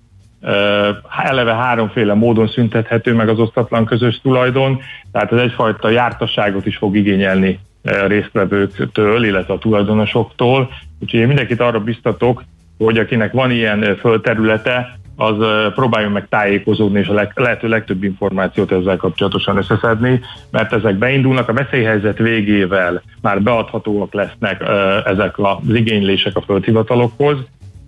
eleve 1.23 1.53
háromféle 1.53 2.13
módon 2.13 2.47
szüntethető 2.47 3.13
meg 3.13 3.29
az 3.29 3.39
osztatlan 3.39 3.85
közös 3.85 4.19
tulajdon, 4.21 4.79
tehát 5.11 5.31
ez 5.31 5.39
egyfajta 5.39 5.89
jártasságot 5.89 6.65
is 6.65 6.77
fog 6.77 6.95
igényelni 6.95 7.59
a 7.83 8.05
résztvevőktől, 8.07 9.23
illetve 9.23 9.53
a 9.53 9.57
tulajdonosoktól. 9.57 10.69
Úgyhogy 10.99 11.19
én 11.19 11.27
mindenkit 11.27 11.61
arra 11.61 11.79
biztatok, 11.79 12.43
hogy 12.77 12.97
akinek 12.97 13.31
van 13.31 13.51
ilyen 13.51 13.95
földterülete, 13.99 14.99
az 15.15 15.35
próbáljon 15.75 16.11
meg 16.11 16.27
tájékozódni, 16.29 16.99
és 16.99 17.07
a 17.07 17.13
leg, 17.13 17.31
lehető 17.35 17.67
legtöbb 17.67 18.03
információt 18.03 18.71
ezzel 18.71 18.97
kapcsolatosan 18.97 19.57
összeszedni, 19.57 20.19
mert 20.51 20.73
ezek 20.73 20.95
beindulnak, 20.95 21.49
a 21.49 21.53
veszélyhelyzet 21.53 22.17
végével 22.17 23.01
már 23.21 23.41
beadhatóak 23.41 24.13
lesznek 24.13 24.63
ezek 25.05 25.39
az 25.39 25.73
igénylések 25.73 26.35
a 26.35 26.41
földhivatalokhoz, 26.41 27.37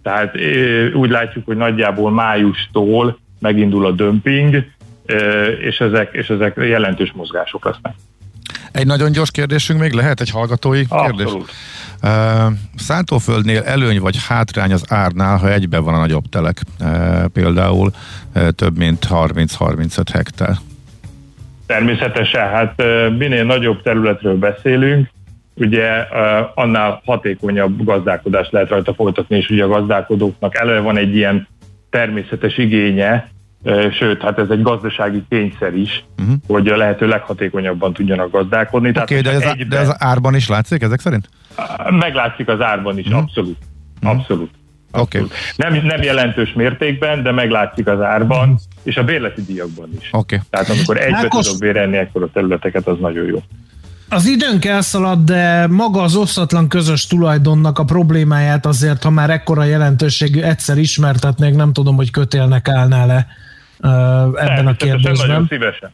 tehát 0.03 0.37
úgy 0.93 1.09
látjuk, 1.09 1.45
hogy 1.45 1.57
nagyjából 1.57 2.11
májustól 2.11 3.17
megindul 3.39 3.85
a 3.85 3.91
dömping, 3.91 4.65
és 5.59 5.79
ezek, 5.79 6.13
és 6.13 6.29
ezek 6.29 6.55
jelentős 6.57 7.11
mozgások 7.11 7.65
lesznek. 7.65 7.93
Egy 8.73 8.85
nagyon 8.85 9.11
gyors 9.11 9.31
kérdésünk 9.31 9.79
még 9.79 9.91
lehet, 9.91 10.21
egy 10.21 10.29
hallgatói 10.29 10.85
kérdés? 10.85 11.25
Abszolút. 11.25 11.51
Uh, 12.03 12.53
Szántóföldnél 12.75 13.61
előny 13.61 13.99
vagy 13.99 14.15
hátrány 14.27 14.73
az 14.73 14.85
árnál, 14.87 15.37
ha 15.37 15.51
egyben 15.51 15.83
van 15.83 15.93
a 15.93 15.99
nagyobb 15.99 16.23
telek, 16.29 16.61
uh, 16.79 17.25
például 17.25 17.91
uh, 18.35 18.47
több 18.47 18.77
mint 18.77 19.07
30-35 19.09 20.03
hektár. 20.13 20.55
Természetesen, 21.65 22.49
hát 22.49 22.83
minél 23.17 23.43
nagyobb 23.43 23.81
területről 23.81 24.37
beszélünk, 24.37 25.09
ugye 25.55 25.89
annál 26.55 27.01
hatékonyabb 27.05 27.83
gazdálkodást 27.83 28.51
lehet 28.51 28.69
rajta 28.69 28.93
folytatni, 28.93 29.37
és 29.37 29.49
ugye 29.49 29.63
a 29.63 29.67
gazdálkodóknak 29.67 30.57
eleve 30.57 30.79
van 30.79 30.97
egy 30.97 31.15
ilyen 31.15 31.47
természetes 31.89 32.57
igénye, 32.57 33.27
sőt, 33.99 34.21
hát 34.21 34.39
ez 34.39 34.49
egy 34.49 34.61
gazdasági 34.61 35.23
kényszer 35.29 35.75
is, 35.75 36.03
uh-huh. 36.19 36.35
hogy 36.47 36.67
a 36.67 36.77
lehető 36.77 37.07
leghatékonyabban 37.07 37.93
tudjanak 37.93 38.31
gazdálkodni. 38.31 38.89
Oké, 38.89 39.01
okay, 39.01 39.21
de, 39.21 39.31
ez 39.31 39.41
egyben... 39.41 39.69
de 39.69 39.77
ez 39.77 39.95
árban 39.97 40.35
is 40.35 40.47
látszik 40.47 40.81
ezek 40.81 40.99
szerint? 40.99 41.29
Meglátszik 41.89 42.47
az 42.47 42.61
árban 42.61 42.97
is, 42.97 43.05
uh-huh. 43.05 43.21
abszolút. 43.21 43.57
Uh-huh. 44.01 44.19
Abszolút. 44.19 44.49
Okay. 44.91 45.27
Nem, 45.55 45.73
nem 45.73 46.01
jelentős 46.01 46.53
mértékben, 46.53 47.23
de 47.23 47.31
meglátszik 47.31 47.87
az 47.87 48.01
árban, 48.01 48.49
uh-huh. 48.49 48.59
és 48.83 48.97
a 48.97 49.03
bérleti 49.03 49.41
díjakban 49.41 49.89
is. 49.99 50.09
Okay. 50.11 50.39
Tehát 50.49 50.69
amikor 50.69 50.97
egybe 50.97 51.17
Ákos... 51.17 51.45
tudok 51.45 51.59
bérelni 51.59 51.97
ekkor 51.97 52.23
a 52.23 52.29
területeket, 52.33 52.87
az 52.87 52.97
nagyon 52.99 53.25
jó. 53.25 53.41
Az 54.09 54.25
időnk 54.25 54.65
elszalad, 54.65 55.19
de 55.19 55.67
maga 55.67 56.01
az 56.01 56.15
osztatlan 56.15 56.67
közös 56.67 57.07
tulajdonnak 57.07 57.79
a 57.79 57.83
problémáját 57.83 58.65
azért, 58.65 59.03
ha 59.03 59.09
már 59.09 59.29
ekkora 59.29 59.63
jelentőségű 59.63 60.41
egyszer 60.41 60.77
ismertetnék, 60.77 61.55
nem 61.55 61.73
tudom, 61.73 61.95
hogy 61.95 62.11
kötélnek 62.11 62.67
állnál 62.67 63.07
le 63.07 63.27
ebben 64.35 64.67
a 64.67 64.75
kérdésben. 64.75 65.27
Nagyon 65.27 65.47
szívesen. 65.49 65.91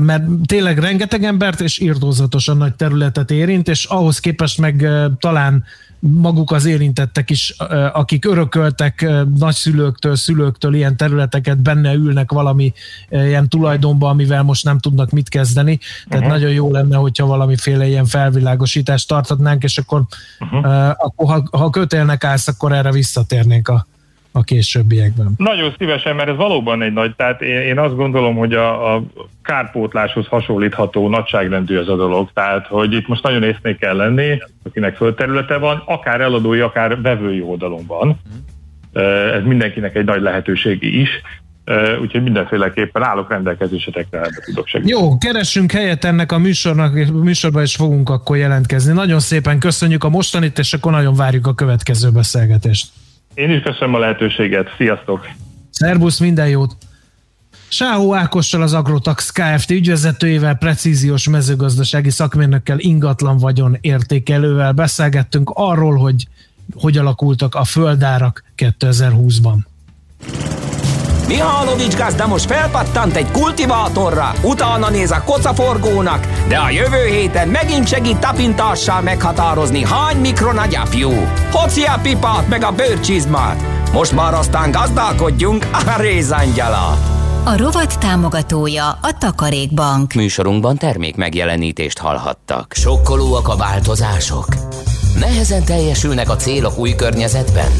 Mert 0.00 0.24
tényleg 0.46 0.78
rengeteg 0.78 1.24
embert 1.24 1.60
és 1.60 1.78
írtózatosan 1.78 2.56
nagy 2.56 2.74
területet 2.74 3.30
érint, 3.30 3.68
és 3.68 3.84
ahhoz 3.84 4.18
képest 4.18 4.58
meg 4.58 4.88
talán 5.18 5.64
maguk 6.00 6.50
az 6.50 6.64
érintettek 6.64 7.30
is, 7.30 7.54
akik 7.92 8.24
örököltek 8.24 9.10
nagyszülőktől, 9.38 10.16
szülőktől 10.16 10.74
ilyen 10.74 10.96
területeket, 10.96 11.58
benne 11.58 11.92
ülnek 11.92 12.32
valami 12.32 12.72
ilyen 13.08 13.48
tulajdonba, 13.48 14.08
amivel 14.08 14.42
most 14.42 14.64
nem 14.64 14.78
tudnak 14.78 15.10
mit 15.10 15.28
kezdeni. 15.28 15.78
Tehát 16.08 16.24
uh-huh. 16.24 16.38
nagyon 16.38 16.50
jó 16.50 16.72
lenne, 16.72 16.96
hogyha 16.96 17.26
valamiféle 17.26 17.86
ilyen 17.86 18.06
felvilágosítást 18.06 19.08
tartatnánk, 19.08 19.62
és 19.62 19.78
akkor, 19.78 20.02
uh-huh. 20.38 20.88
akkor 20.88 21.26
ha, 21.26 21.58
ha 21.58 21.70
kötélnek 21.70 22.24
állsz, 22.24 22.48
akkor 22.48 22.72
erre 22.72 22.92
visszatérnénk 22.92 23.68
a, 23.68 23.86
a 24.32 24.42
későbbiekben. 24.42 25.32
Nagyon 25.36 25.74
szívesen, 25.78 26.16
mert 26.16 26.28
ez 26.28 26.36
valóban 26.36 26.82
egy 26.82 26.92
nagy, 26.92 27.14
tehát 27.16 27.42
én, 27.42 27.60
én 27.60 27.78
azt 27.78 27.96
gondolom, 27.96 28.36
hogy 28.36 28.52
a, 28.52 28.94
a 28.94 29.02
kárpótláshoz 29.42 30.26
hasonlítható 30.26 31.08
nagyságrendű 31.08 31.78
ez 31.78 31.88
a 31.88 31.96
dolog, 31.96 32.30
tehát 32.32 32.66
hogy 32.66 32.92
itt 32.92 33.08
most 33.08 33.22
nagyon 33.22 33.42
észnék 33.42 33.78
kell 33.78 33.96
lenni, 33.96 34.38
akinek 34.64 34.96
földterülete 34.96 35.56
van, 35.56 35.82
akár 35.86 36.20
eladói, 36.20 36.60
akár 36.60 37.00
vevői 37.00 37.42
oldalon 37.42 37.86
van. 37.86 38.20
Ez 39.34 39.42
mindenkinek 39.44 39.96
egy 39.96 40.04
nagy 40.04 40.22
lehetőség 40.22 40.82
is, 40.82 41.08
úgyhogy 42.00 42.22
mindenféleképpen 42.22 43.02
állok 43.02 43.30
rendelkezésetekre, 43.30 44.18
ebbe 44.18 44.42
tudok 44.44 44.66
segíteni. 44.66 45.00
Jó, 45.00 45.18
keressünk 45.18 45.72
helyet 45.72 46.04
ennek 46.04 46.32
a 46.32 46.38
műsornak, 46.38 47.12
műsorban 47.12 47.62
is 47.62 47.74
fogunk 47.74 48.10
akkor 48.10 48.36
jelentkezni. 48.36 48.92
Nagyon 48.92 49.20
szépen 49.20 49.58
köszönjük 49.58 50.04
a 50.04 50.08
mostanit, 50.08 50.58
és 50.58 50.72
akkor 50.72 50.92
nagyon 50.92 51.14
várjuk 51.14 51.46
a 51.46 51.54
következő 51.54 52.10
beszélgetést. 52.10 52.86
Én 53.40 53.50
is 53.50 53.62
köszönöm 53.62 53.94
a 53.94 53.98
lehetőséget. 53.98 54.74
Sziasztok! 54.76 55.28
Szerbusz, 55.70 56.18
minden 56.18 56.48
jót! 56.48 56.76
Sáhó 57.68 58.14
Ákossal 58.14 58.62
az 58.62 58.74
Agrotax 58.74 59.30
Kft. 59.30 59.70
ügyvezetőjével, 59.70 60.54
precíziós 60.54 61.28
mezőgazdasági 61.28 62.10
szakmérnökkel, 62.10 62.78
ingatlan 62.78 63.38
vagyon 63.38 63.76
értékelővel 63.80 64.72
beszélgettünk 64.72 65.50
arról, 65.54 65.96
hogy 65.96 66.26
hogy 66.74 66.98
alakultak 66.98 67.54
a 67.54 67.64
földárak 67.64 68.44
2020-ban. 68.56 69.56
Mihálovics 71.30 71.96
gazda 71.96 72.26
most 72.26 72.44
felpattant 72.44 73.16
egy 73.16 73.30
kultivátorra, 73.30 74.32
utána 74.42 74.90
néz 74.90 75.10
a 75.10 75.22
kocaforgónak, 75.24 76.26
de 76.48 76.56
a 76.56 76.70
jövő 76.70 77.04
héten 77.04 77.48
megint 77.48 77.88
segít 77.88 78.18
tapintással 78.18 79.00
meghatározni, 79.00 79.84
hány 79.84 80.16
mikron 80.16 80.58
a 80.58 80.66
gyapjú. 80.66 81.10
Hoci 81.50 81.82
a 81.82 81.98
pipát 82.02 82.48
meg 82.48 82.64
a 82.64 82.72
bőrcsizmát. 82.72 83.62
Most 83.92 84.12
már 84.12 84.34
aztán 84.34 84.70
gazdálkodjunk 84.70 85.66
a 85.72 86.00
rézangyalat. 86.00 86.98
A 87.44 87.56
rovat 87.56 87.98
támogatója 87.98 88.88
a 88.88 89.18
Takarékbank. 89.18 90.12
Műsorunkban 90.12 90.76
termék 90.76 91.16
megjelenítést 91.16 91.98
hallhattak. 91.98 92.72
Sokkolóak 92.76 93.48
a 93.48 93.56
változások? 93.56 94.46
Nehezen 95.18 95.64
teljesülnek 95.64 96.30
a 96.30 96.36
célok 96.36 96.78
új 96.78 96.94
környezetben? 96.94 97.70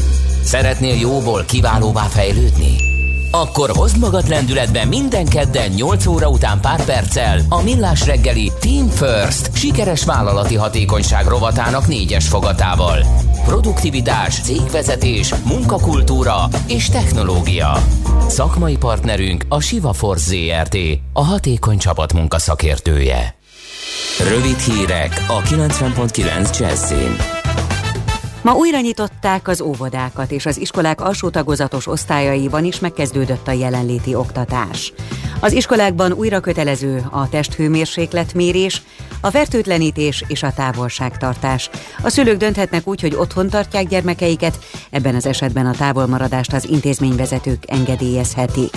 Szeretnél 0.43 0.95
jóból 0.95 1.43
kiválóvá 1.47 2.03
fejlődni? 2.03 2.90
Akkor 3.31 3.69
hozd 3.69 3.97
magad 3.97 4.27
lendületben 4.27 4.87
minden 4.87 5.25
kedden 5.25 5.69
8 5.69 6.05
óra 6.05 6.29
után 6.29 6.61
pár 6.61 6.85
perccel 6.85 7.41
a 7.49 7.61
Millás 7.61 8.05
reggeli 8.05 8.51
Team 8.59 8.87
First 8.87 9.55
sikeres 9.55 10.05
vállalati 10.05 10.55
hatékonyság 10.55 11.27
rovatának 11.27 11.87
négyes 11.87 12.27
fogatával. 12.27 13.05
Produktivitás, 13.45 14.41
cégvezetés, 14.41 15.33
munkakultúra 15.45 16.47
és 16.67 16.89
technológia. 16.89 17.77
Szakmai 18.27 18.77
partnerünk 18.77 19.45
a 19.49 19.59
Siva 19.59 19.93
Force 19.93 20.35
ZRT, 20.35 20.77
a 21.13 21.23
hatékony 21.23 21.77
csapatmunka 21.77 22.39
szakértője. 22.39 23.35
Rövid 24.29 24.57
hírek 24.57 25.25
a 25.27 25.41
90.9 25.41 26.59
Jazzin. 26.59 27.40
Ma 28.41 28.53
újra 28.53 28.79
nyitották 28.79 29.47
az 29.47 29.61
óvodákat, 29.61 30.31
és 30.31 30.45
az 30.45 30.57
iskolák 30.57 31.01
alsó 31.01 31.29
tagozatos 31.29 31.87
osztályaiban 31.87 32.65
is 32.65 32.79
megkezdődött 32.79 33.47
a 33.47 33.51
jelenléti 33.51 34.15
oktatás. 34.15 34.93
Az 35.39 35.51
iskolákban 35.51 36.11
újra 36.11 36.39
kötelező 36.39 37.05
a 37.11 37.29
testhőmérsékletmérés, 37.29 38.81
a 39.21 39.29
fertőtlenítés 39.29 40.23
és 40.27 40.43
a 40.43 40.53
távolságtartás. 40.53 41.69
A 42.03 42.09
szülők 42.09 42.37
dönthetnek 42.37 42.87
úgy, 42.87 43.01
hogy 43.01 43.15
otthon 43.15 43.49
tartják 43.49 43.87
gyermekeiket, 43.87 44.59
ebben 44.89 45.15
az 45.15 45.25
esetben 45.25 45.65
a 45.65 45.75
távolmaradást 45.75 46.53
az 46.53 46.69
intézményvezetők 46.69 47.63
engedélyezhetik. 47.67 48.73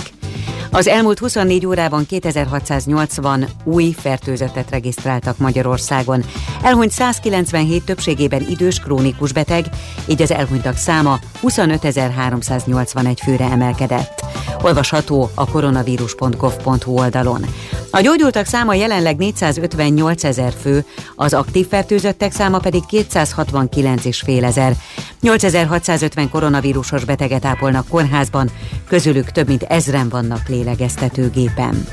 Az 0.71 0.87
elmúlt 0.87 1.19
24 1.19 1.65
órában 1.65 2.05
2680 2.05 3.45
új 3.63 3.95
fertőzöttet 3.99 4.69
regisztráltak 4.69 5.37
Magyarországon. 5.37 6.23
Elhunyt 6.61 6.91
197 6.91 7.83
többségében 7.83 8.45
idős 8.49 8.79
krónikus 8.79 9.33
beteg, 9.33 9.65
így 10.07 10.21
az 10.21 10.31
elhunytak 10.31 10.77
száma 10.77 11.19
25.381 11.43 13.17
főre 13.23 13.45
emelkedett. 13.45 14.23
Olvasható 14.61 15.29
a 15.35 15.49
koronavírus.gov.hu 15.49 16.99
oldalon. 16.99 17.45
A 17.91 17.99
gyógyultak 17.99 18.45
száma 18.45 18.73
jelenleg 18.73 19.17
458 19.17 20.23
ezer 20.23 20.53
fő, 20.61 20.85
az 21.15 21.33
aktív 21.33 21.67
fertőzöttek 21.67 22.31
száma 22.31 22.59
pedig 22.59 22.85
269 22.85 24.05
és 24.05 24.19
fél 24.19 24.45
ezer. 24.45 24.75
8650 25.21 26.29
koronavírusos 26.29 27.05
beteget 27.05 27.45
ápolnak 27.45 27.87
kórházban, 27.87 28.49
közülük 28.87 29.31
több 29.31 29.47
mint 29.47 29.63
ezren 29.63 30.09
vannak 30.09 30.47
lélegeztetőgépen. 30.55 31.87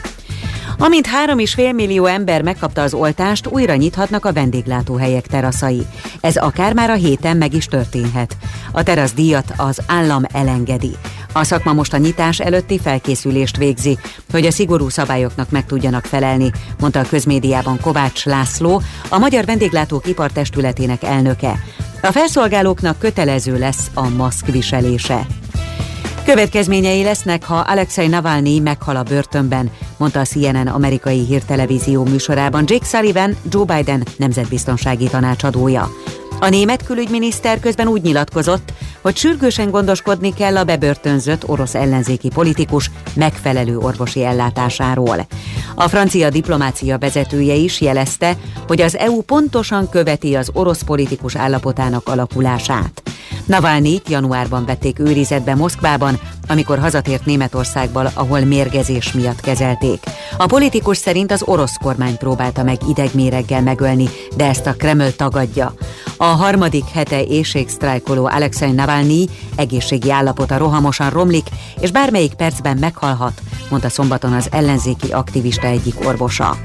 Amint 0.78 1.08
3,5 1.26 1.74
millió 1.74 2.06
ember 2.06 2.42
megkapta 2.42 2.82
az 2.82 2.94
oltást, 2.94 3.46
újra 3.46 3.74
nyithatnak 3.74 4.24
a 4.24 4.32
vendéglátóhelyek 4.32 5.26
teraszai. 5.26 5.86
Ez 6.20 6.36
akár 6.36 6.74
már 6.74 6.90
a 6.90 6.94
héten 6.94 7.36
meg 7.36 7.54
is 7.54 7.66
történhet. 7.66 8.36
A 8.72 8.82
teraszdíjat 8.82 9.52
az 9.56 9.80
állam 9.86 10.22
elengedi. 10.32 10.90
A 11.32 11.44
szakma 11.44 11.72
most 11.72 11.92
a 11.92 11.96
nyitás 11.96 12.40
előtti 12.40 12.78
felkészülést 12.78 13.56
végzi, 13.56 13.98
hogy 14.30 14.46
a 14.46 14.50
szigorú 14.50 14.88
szabályoknak 14.88 15.50
meg 15.50 15.66
tudjanak 15.66 16.04
felelni, 16.04 16.50
mondta 16.80 17.00
a 17.00 17.08
közmédiában 17.08 17.80
Kovács 17.80 18.24
László, 18.24 18.82
a 19.08 19.18
Magyar 19.18 19.44
Vendéglátók 19.44 20.06
Ipartestületének 20.06 21.02
elnöke. 21.02 21.64
A 22.02 22.12
felszolgálóknak 22.12 22.98
kötelező 22.98 23.58
lesz 23.58 23.90
a 23.94 24.08
maszk 24.08 24.46
viselése. 24.46 25.26
Következményei 26.24 27.02
lesznek, 27.02 27.44
ha 27.44 27.54
Alexei 27.56 28.06
Navalnyi 28.06 28.58
meghal 28.58 28.96
a 28.96 29.02
börtönben, 29.02 29.70
mondta 29.96 30.20
a 30.20 30.24
CNN 30.24 30.66
amerikai 30.66 31.24
hírtelevízió 31.24 32.04
műsorában 32.04 32.64
Jake 32.66 32.84
Sullivan, 32.84 33.36
Joe 33.50 33.64
Biden 33.64 34.04
nemzetbiztonsági 34.16 35.08
tanácsadója. 35.08 35.88
A 36.42 36.48
német 36.48 36.84
külügyminiszter 36.84 37.60
közben 37.60 37.88
úgy 37.88 38.02
nyilatkozott, 38.02 38.72
hogy 39.00 39.16
sürgősen 39.16 39.70
gondoskodni 39.70 40.34
kell 40.34 40.56
a 40.56 40.64
bebörtönzött 40.64 41.48
orosz 41.48 41.74
ellenzéki 41.74 42.28
politikus 42.28 42.90
megfelelő 43.14 43.78
orvosi 43.78 44.24
ellátásáról. 44.24 45.26
A 45.74 45.88
francia 45.88 46.30
diplomácia 46.30 46.98
vezetője 46.98 47.54
is 47.54 47.80
jelezte, 47.80 48.36
hogy 48.66 48.80
az 48.80 48.96
EU 48.96 49.20
pontosan 49.20 49.88
követi 49.88 50.34
az 50.34 50.50
orosz 50.52 50.82
politikus 50.82 51.36
állapotának 51.36 52.08
alakulását. 52.08 53.02
Navalnyit 53.46 54.08
januárban 54.08 54.64
vették 54.64 54.98
őrizetbe 54.98 55.54
Moszkvában, 55.54 56.20
amikor 56.48 56.78
hazatért 56.78 57.24
Németországból, 57.24 58.10
ahol 58.14 58.40
mérgezés 58.40 59.12
miatt 59.12 59.40
kezelték. 59.40 60.02
A 60.36 60.46
politikus 60.46 60.96
szerint 60.96 61.32
az 61.32 61.42
orosz 61.42 61.76
kormány 61.82 62.16
próbálta 62.16 62.62
meg 62.62 62.78
idegméreggel 62.88 63.62
megölni, 63.62 64.08
de 64.36 64.46
ezt 64.46 64.66
a 64.66 64.72
Kreml 64.72 65.16
tagadja. 65.16 65.74
A 66.16 66.24
harmadik 66.34 66.84
hete 66.84 67.24
éjségsztrájkoló 67.24 68.26
Alexei 68.26 68.70
Navalnyi 68.70 69.28
egészségi 69.56 70.10
állapota 70.10 70.56
rohamosan 70.56 71.10
romlik, 71.10 71.46
és 71.80 71.90
bármelyik 71.90 72.34
percben 72.34 72.76
meghalhat, 72.76 73.40
mondta 73.70 73.88
szombaton 73.88 74.32
az 74.32 74.48
ellenzéki 74.50 75.12
aktivista 75.12 75.66
egyik 75.66 76.06
orvosa. 76.06 76.56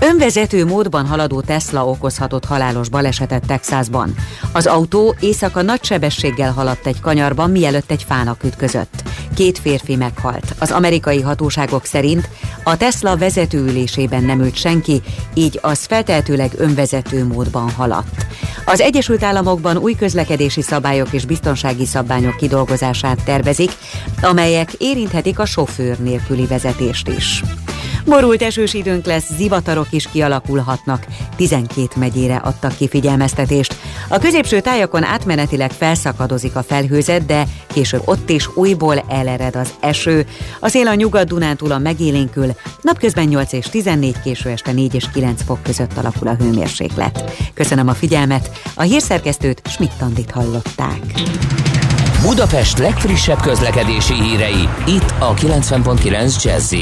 Önvezető 0.00 0.64
módban 0.64 1.06
haladó 1.06 1.40
Tesla 1.40 1.86
okozhatott 1.86 2.44
halálos 2.44 2.88
balesetet 2.88 3.46
Texasban. 3.46 4.14
Az 4.52 4.66
autó 4.66 5.14
éjszaka 5.20 5.62
nagy 5.62 5.84
sebességgel 5.84 6.52
haladt 6.52 6.86
egy 6.86 7.00
kanyarban, 7.00 7.50
mielőtt 7.50 7.90
egy 7.90 8.02
fának 8.02 8.44
ütközött. 8.44 9.07
Két 9.34 9.58
férfi 9.58 9.96
meghalt. 9.96 10.54
Az 10.58 10.70
amerikai 10.70 11.20
hatóságok 11.20 11.84
szerint 11.84 12.28
a 12.62 12.76
Tesla 12.76 13.16
vezetőülésében 13.16 14.24
nem 14.24 14.40
ült 14.40 14.56
senki, 14.56 15.02
így 15.34 15.58
az 15.62 15.84
feltehetőleg 15.84 16.52
önvezető 16.56 17.24
módban 17.24 17.70
haladt. 17.70 18.26
Az 18.64 18.80
Egyesült 18.80 19.22
Államokban 19.22 19.76
új 19.76 19.94
közlekedési 19.94 20.62
szabályok 20.62 21.12
és 21.12 21.24
biztonsági 21.24 21.86
szabványok 21.86 22.36
kidolgozását 22.36 23.24
tervezik, 23.24 23.70
amelyek 24.22 24.72
érinthetik 24.72 25.38
a 25.38 25.46
sofőr 25.46 25.98
nélküli 25.98 26.46
vezetést 26.46 27.08
is. 27.08 27.42
Borult 28.04 28.42
esős 28.42 28.74
időnk 28.74 29.06
lesz, 29.06 29.34
zivatarok 29.36 29.86
is 29.90 30.08
kialakulhatnak. 30.12 31.06
12 31.36 31.88
megyére 31.96 32.36
adtak 32.36 32.76
ki 32.76 32.88
figyelmeztetést. 32.88 33.76
A 34.08 34.18
középső 34.18 34.60
tájakon 34.60 35.04
átmenetileg 35.04 35.70
felszakadozik 35.70 36.56
a 36.56 36.62
felhőzet, 36.62 37.26
de 37.26 37.46
később 37.66 38.02
ott 38.04 38.30
is 38.30 38.56
újból 38.56 39.04
elered 39.08 39.56
az 39.56 39.74
eső. 39.80 40.26
A 40.60 40.68
szél 40.68 40.86
a 40.86 40.94
nyugat-dunántúlon 40.94 41.80
megélénkül, 41.80 42.54
napközben 42.82 43.26
8 43.26 43.52
és 43.52 43.66
14, 43.66 44.20
késő 44.20 44.50
este 44.50 44.72
4 44.72 44.94
és 44.94 45.04
9 45.12 45.42
fok 45.44 45.62
között 45.62 45.96
alakul 45.96 46.28
a 46.28 46.34
hőmérséklet. 46.34 47.32
Köszönöm 47.54 47.88
a 47.88 47.94
figyelmet, 47.94 48.50
a 48.74 48.82
hírszerkesztőt 48.82 49.62
Schmidt-Tandit 49.68 50.30
hallották. 50.30 51.00
Budapest 52.22 52.78
legfrissebb 52.78 53.40
közlekedési 53.40 54.14
hírei, 54.14 54.68
itt 54.86 55.14
a 55.18 55.34
90.9 55.34 56.42
jazz 56.42 56.74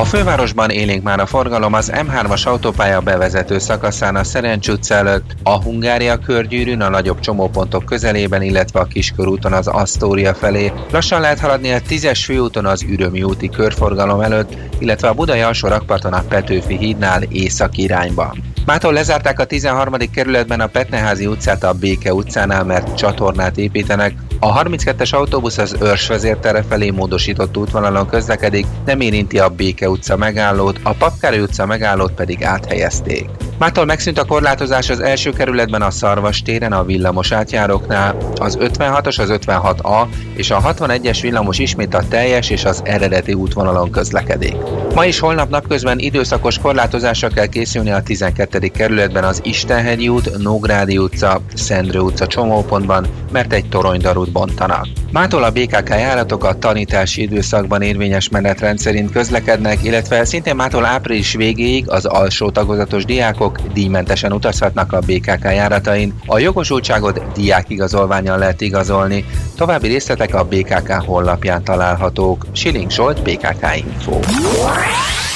a 0.00 0.04
fővárosban 0.04 0.70
élénk 0.70 1.02
már 1.02 1.20
a 1.20 1.26
forgalom 1.26 1.72
az 1.72 1.92
M3-as 1.94 2.46
autópálya 2.46 3.00
bevezető 3.00 3.58
szakaszán 3.58 4.16
a 4.16 4.24
Szerencs 4.24 4.68
utca 4.68 4.94
előtt, 4.94 5.36
a 5.42 5.62
Hungária 5.62 6.18
körgyűrűn 6.18 6.80
a 6.80 6.88
nagyobb 6.88 7.20
csomópontok 7.20 7.84
közelében, 7.84 8.42
illetve 8.42 8.80
a 8.80 8.84
Kiskörúton 8.84 9.52
az 9.52 9.66
Asztória 9.66 10.34
felé. 10.34 10.72
Lassan 10.90 11.20
lehet 11.20 11.40
haladni 11.40 11.72
a 11.72 11.80
10-es 11.80 12.20
főúton 12.24 12.66
az 12.66 12.82
Ürömi 12.82 13.22
úti 13.22 13.48
körforgalom 13.48 14.20
előtt, 14.20 14.56
illetve 14.78 15.08
a 15.08 15.14
Budai 15.14 15.40
alsó 15.40 15.68
rakparton 15.68 16.12
a 16.12 16.24
Petőfi 16.28 16.76
hídnál 16.76 17.22
észak 17.22 17.76
irányba. 17.76 18.34
Mától 18.66 18.92
lezárták 18.92 19.40
a 19.40 19.44
13. 19.44 19.94
kerületben 20.12 20.60
a 20.60 20.66
Petneházi 20.66 21.26
utcát 21.26 21.64
a 21.64 21.72
Béke 21.72 22.14
utcánál, 22.14 22.64
mert 22.64 22.96
csatornát 22.96 23.58
építenek. 23.58 24.14
A 24.38 24.62
32-es 24.62 25.14
autóbusz 25.14 25.58
az 25.58 25.76
Őrs 25.80 26.08
vezértere 26.08 26.62
felé 26.62 26.90
módosított 26.90 27.56
útvonalon 27.56 28.06
közlekedik, 28.06 28.66
nem 28.84 29.00
érinti 29.00 29.38
a 29.38 29.48
Béke 29.48 29.88
utca 29.88 30.16
megállót, 30.16 30.80
a 30.82 30.94
Papkári 30.94 31.38
utca 31.38 31.66
megállót 31.66 32.12
pedig 32.12 32.44
áthelyezték. 32.44 33.28
Mától 33.58 33.84
megszűnt 33.84 34.18
a 34.18 34.24
korlátozás 34.24 34.90
az 34.90 35.00
első 35.00 35.30
kerületben 35.30 35.82
a 35.82 35.90
Szarvas 35.90 36.42
téren 36.42 36.72
a 36.72 36.84
villamos 36.84 37.32
átjáróknál, 37.32 38.16
az 38.34 38.58
56-os, 38.60 39.20
az 39.20 39.38
56A 39.46 40.06
és 40.34 40.50
a 40.50 40.60
61-es 40.60 41.18
villamos 41.22 41.58
ismét 41.58 41.94
a 41.94 42.08
teljes 42.08 42.50
és 42.50 42.64
az 42.64 42.82
eredeti 42.84 43.32
útvonalon 43.32 43.90
közlekedik. 43.90 44.56
Ma 44.94 45.06
és 45.06 45.18
holnap 45.18 45.50
napközben 45.50 45.98
időszakos 45.98 46.58
korlátozásra 46.58 47.28
kell 47.28 47.46
készülni 47.46 47.90
a 47.90 48.02
12. 48.02 48.58
kerületben 48.58 49.24
az 49.24 49.40
Istenhegyi 49.44 50.08
út, 50.08 50.38
Nógrádi 50.38 50.98
utca, 50.98 51.40
Szendrő 51.54 52.00
utca 52.00 52.26
csomópontban, 52.26 53.06
mert 53.32 53.52
egy 53.52 53.68
toronydarút 53.68 54.32
bontanak. 54.32 54.86
Mától 55.12 55.42
a 55.42 55.50
BKK 55.50 55.88
járatok 55.88 56.44
a 56.44 56.58
tanítási 56.58 57.22
időszakban 57.22 57.82
érvényes 57.82 58.28
menetrend 58.28 58.78
szerint 58.78 59.12
közlekednek, 59.12 59.84
illetve 59.84 60.24
szintén 60.24 60.56
mától 60.56 60.84
április 60.84 61.34
végéig 61.34 61.90
az 61.90 62.04
alsó 62.04 62.50
tagozatos 62.50 63.04
diákok 63.04 63.45
díjmentesen 63.72 64.32
utazhatnak 64.32 64.92
a 64.92 65.00
BKK 65.00 65.44
járatain. 65.44 66.14
A 66.26 66.38
jogosultságot 66.38 67.22
diákigazolványon 67.34 68.38
lehet 68.38 68.60
igazolni. 68.60 69.24
További 69.56 69.88
részletek 69.88 70.34
a 70.34 70.44
BKK 70.44 70.92
honlapján 70.92 71.64
találhatók. 71.64 72.46
Siling 72.52 72.90
Zsolt, 72.90 73.22
BKK 73.22 73.76
Info. 73.76 74.18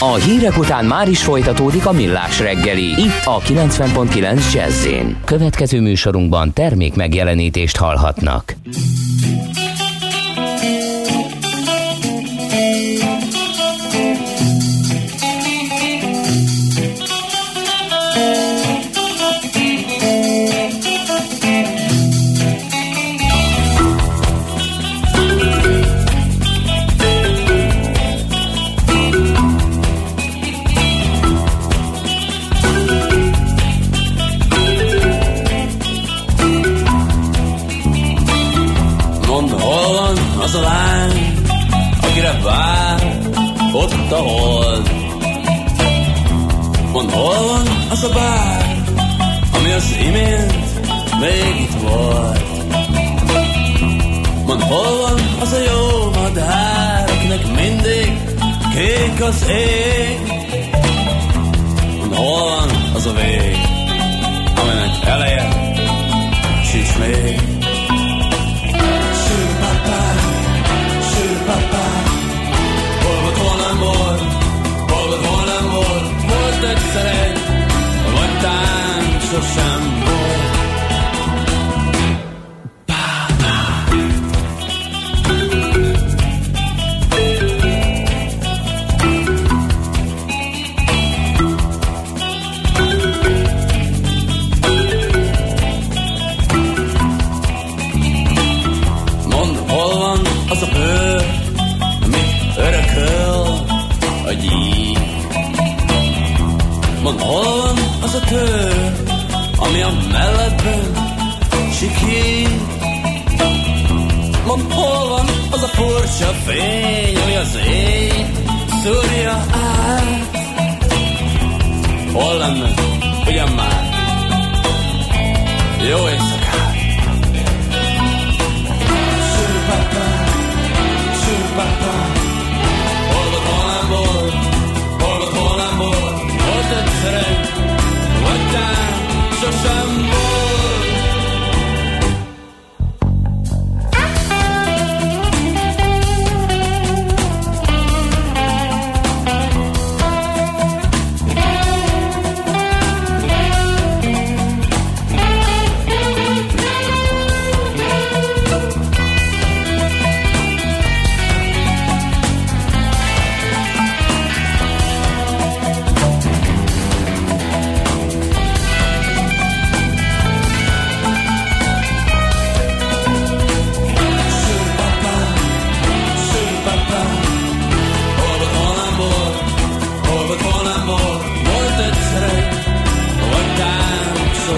A 0.02 0.14
hírek 0.14 0.58
után 0.58 0.84
már 0.84 1.08
is 1.08 1.22
folytatódik 1.22 1.86
a 1.86 1.92
millás 1.92 2.40
reggeli. 2.40 2.88
Itt 2.88 3.24
a 3.24 3.38
90.9 3.38 4.52
jazz 4.52 4.86
Következő 5.24 5.80
műsorunkban 5.80 6.52
termék 6.52 6.94
megjelenítést 6.94 7.76
hallhatnak. 7.76 8.54
Ott 43.72 44.12
a 44.12 44.16
hold. 44.16 44.90
Mond, 46.92 47.10
hol 47.10 47.46
van 47.46 47.66
az 47.90 48.04
a 48.04 48.08
bár, 48.08 48.82
ami 49.52 49.72
az 49.72 49.96
imént 50.06 50.88
még 51.20 51.60
itt 51.60 51.80
volt. 51.80 52.40
Mond, 54.46 54.62
hol 54.62 54.96
van 55.00 55.20
az 55.40 55.52
a 55.52 55.58
jó 55.58 56.10
madár, 56.20 57.10
akinek 57.10 57.46
mindig 57.46 58.18
kék 58.74 59.22
az 59.22 59.46
ég. 59.48 60.18
Mond, 61.98 62.14
hol 62.14 62.44
van 62.44 62.68
az 62.94 63.06
a 63.06 63.12
vég, 63.12 63.58
aminek 64.56 65.04
eleje 65.04 65.48
sincs 66.64 66.98
még. 66.98 67.59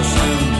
ocean 0.03 0.52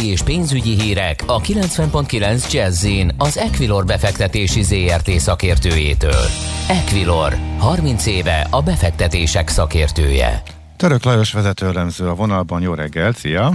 Tőzsdei 0.00 0.12
és 0.12 0.22
pénzügyi 0.22 0.80
hírek 0.80 1.22
a 1.26 1.40
90.9 1.40 2.52
Jazzin 2.52 3.14
az 3.18 3.38
Equilor 3.38 3.84
befektetési 3.84 4.62
ZRT 4.62 5.10
szakértőjétől. 5.10 6.24
Equilor, 6.68 7.36
30 7.58 8.06
éve 8.06 8.46
a 8.50 8.62
befektetések 8.62 9.48
szakértője. 9.48 10.42
Török 10.76 11.04
Lajos 11.04 11.32
vezetőremző 11.32 12.08
a 12.08 12.14
vonalban, 12.14 12.62
jó 12.62 12.74
reggelt, 12.74 13.16
szia! 13.16 13.52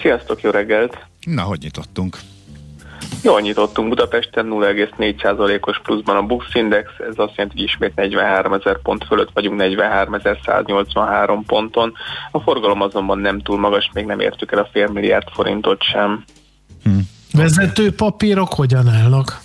Sziasztok, 0.00 0.40
jó 0.40 0.50
reggelt! 0.50 0.98
Na, 1.20 1.42
hogy 1.42 1.58
nyitottunk? 1.60 2.18
Jól 3.22 3.40
nyitottunk 3.40 3.88
Budapesten 3.88 4.46
0,4%-os 4.50 5.80
pluszban 5.82 6.16
a 6.16 6.22
Bux 6.22 6.54
Index, 6.54 6.90
ez 7.08 7.14
azt 7.16 7.36
jelenti, 7.36 7.56
hogy 7.56 7.62
ismét 7.62 7.94
43 7.94 8.52
ezer 8.52 8.78
pont 8.82 9.04
fölött 9.04 9.30
vagyunk 9.32 9.60
43.183 9.60 11.40
ponton. 11.46 11.92
A 12.30 12.40
forgalom 12.40 12.80
azonban 12.80 13.18
nem 13.18 13.40
túl 13.40 13.58
magas, 13.58 13.90
még 13.92 14.04
nem 14.04 14.20
értük 14.20 14.52
el 14.52 14.58
a 14.58 14.68
fél 14.72 14.88
milliárd 14.88 15.28
forintot 15.32 15.82
sem. 15.82 16.24
Vezető 17.32 17.92
papírok 17.92 18.52
hogyan 18.52 18.88
állnak? 18.88 19.40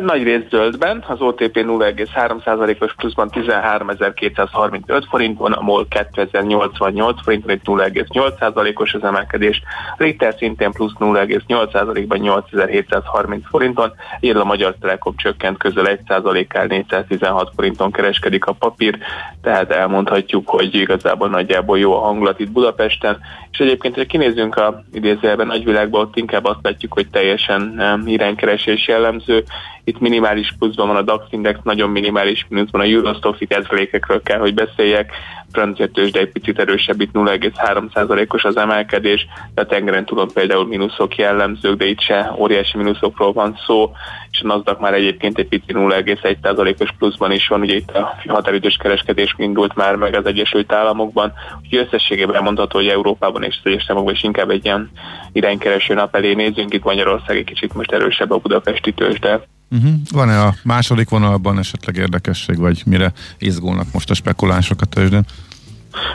Nagy 0.00 0.22
rész 0.22 0.48
zöldben, 0.50 1.04
az 1.08 1.20
OTP 1.20 1.56
0,3%-os 1.56 2.94
pluszban 2.94 3.28
13.235 3.32 5.04
forinton, 5.08 5.52
a 5.52 5.62
MOL 5.62 5.86
2088 5.88 7.22
forinton, 7.22 7.50
itt 7.50 7.64
0,8%-os 7.64 8.94
az 8.94 9.04
emelkedés, 9.04 9.62
Richter 9.96 10.34
szintén 10.38 10.72
plusz 10.72 10.92
0,8%-ban 10.98 12.18
8730 12.18 13.48
forinton, 13.48 13.92
így 14.20 14.36
a 14.36 14.44
Magyar 14.44 14.74
Telekom 14.80 15.16
csökkent 15.16 15.58
közel 15.58 15.98
1%-kal 16.06 16.64
416 16.64 17.52
forinton 17.54 17.92
kereskedik 17.92 18.44
a 18.44 18.52
papír, 18.52 18.98
tehát 19.42 19.70
elmondhatjuk, 19.70 20.48
hogy 20.48 20.74
igazából 20.74 21.28
nagyjából 21.28 21.78
jó 21.78 21.94
a 21.96 22.00
hangulat 22.00 22.40
itt 22.40 22.50
Budapesten, 22.50 23.20
és 23.52 23.58
egyébként, 23.58 23.94
ha 23.94 24.04
kinézzünk 24.04 24.54
a 24.54 24.84
idézőjelben 24.92 25.46
nagyvilágban, 25.46 26.00
ott 26.00 26.16
inkább 26.16 26.44
azt 26.44 26.58
látjuk, 26.62 26.92
hogy 26.92 27.08
teljesen 27.10 27.62
um, 27.78 28.06
iránykeresés 28.06 28.88
jellemző, 28.88 29.44
itt 29.84 30.00
minimális 30.00 30.54
pluszban 30.58 30.86
van 30.86 30.96
a 30.96 31.02
DAX 31.02 31.24
Index, 31.30 31.58
nagyon 31.62 31.90
minimális 31.90 32.46
mínuszban 32.48 32.80
a 32.80 32.84
Eurostox, 32.84 33.40
itt 33.40 33.52
ezrelékekről 33.52 34.22
kell, 34.22 34.38
hogy 34.38 34.54
beszéljek, 34.54 35.12
francia 35.52 35.88
tőzsde 35.88 36.20
egy 36.20 36.32
picit 36.32 36.58
erősebb, 36.58 37.00
itt 37.00 37.12
0,3%-os 37.12 38.44
az 38.44 38.56
emelkedés, 38.56 39.26
de 39.54 39.60
a 39.60 39.66
tengeren 39.66 40.04
túlon 40.04 40.28
például 40.34 40.66
mínuszok 40.66 41.16
jellemzők, 41.16 41.76
de 41.76 41.84
itt 41.84 42.00
se 42.00 42.34
óriási 42.38 42.76
mínuszokról 42.76 43.32
van 43.32 43.58
szó, 43.66 43.92
és 44.30 44.40
a 44.40 44.46
NASDAQ 44.46 44.80
már 44.80 44.94
egyébként 44.94 45.38
egy 45.38 45.48
pici 45.48 45.72
0,1%-os 45.72 46.90
pluszban 46.98 47.32
is 47.32 47.48
van, 47.48 47.60
ugye 47.60 47.74
itt 47.74 47.90
a 47.90 48.14
határidős 48.26 48.76
kereskedés 48.76 49.34
indult 49.36 49.74
már 49.74 49.96
meg 49.96 50.14
az 50.14 50.26
Egyesült 50.26 50.72
Államokban, 50.72 51.32
úgyhogy 51.62 51.86
összességében 51.86 52.34
elmondható, 52.34 52.78
hogy 52.78 52.88
Európában 52.88 53.42
és 53.42 53.54
az 53.58 53.60
Egyesült 53.64 53.90
Államokban 53.90 54.14
is 54.14 54.22
inkább 54.22 54.50
egy 54.50 54.64
ilyen 54.64 54.90
iránykereső 55.32 55.94
nap 55.94 56.16
elé 56.16 56.34
nézünk, 56.34 56.74
itt 56.74 56.84
Magyarország 56.84 57.36
egy 57.36 57.44
kicsit 57.44 57.74
most 57.74 57.92
erősebb 57.92 58.30
a 58.30 58.38
budapesti 58.38 58.92
tőzsde. 58.92 59.42
Uh-huh. 59.72 59.92
Van-e 60.10 60.42
a 60.42 60.54
második 60.62 61.08
vonalban 61.08 61.58
esetleg 61.58 61.96
érdekesség, 61.96 62.58
vagy 62.58 62.82
mire 62.86 63.12
izgulnak 63.38 63.92
most 63.92 64.10
a 64.10 64.14
spekulánsok 64.14 64.80
a 64.80 64.84
tőzsdén? 64.84 65.24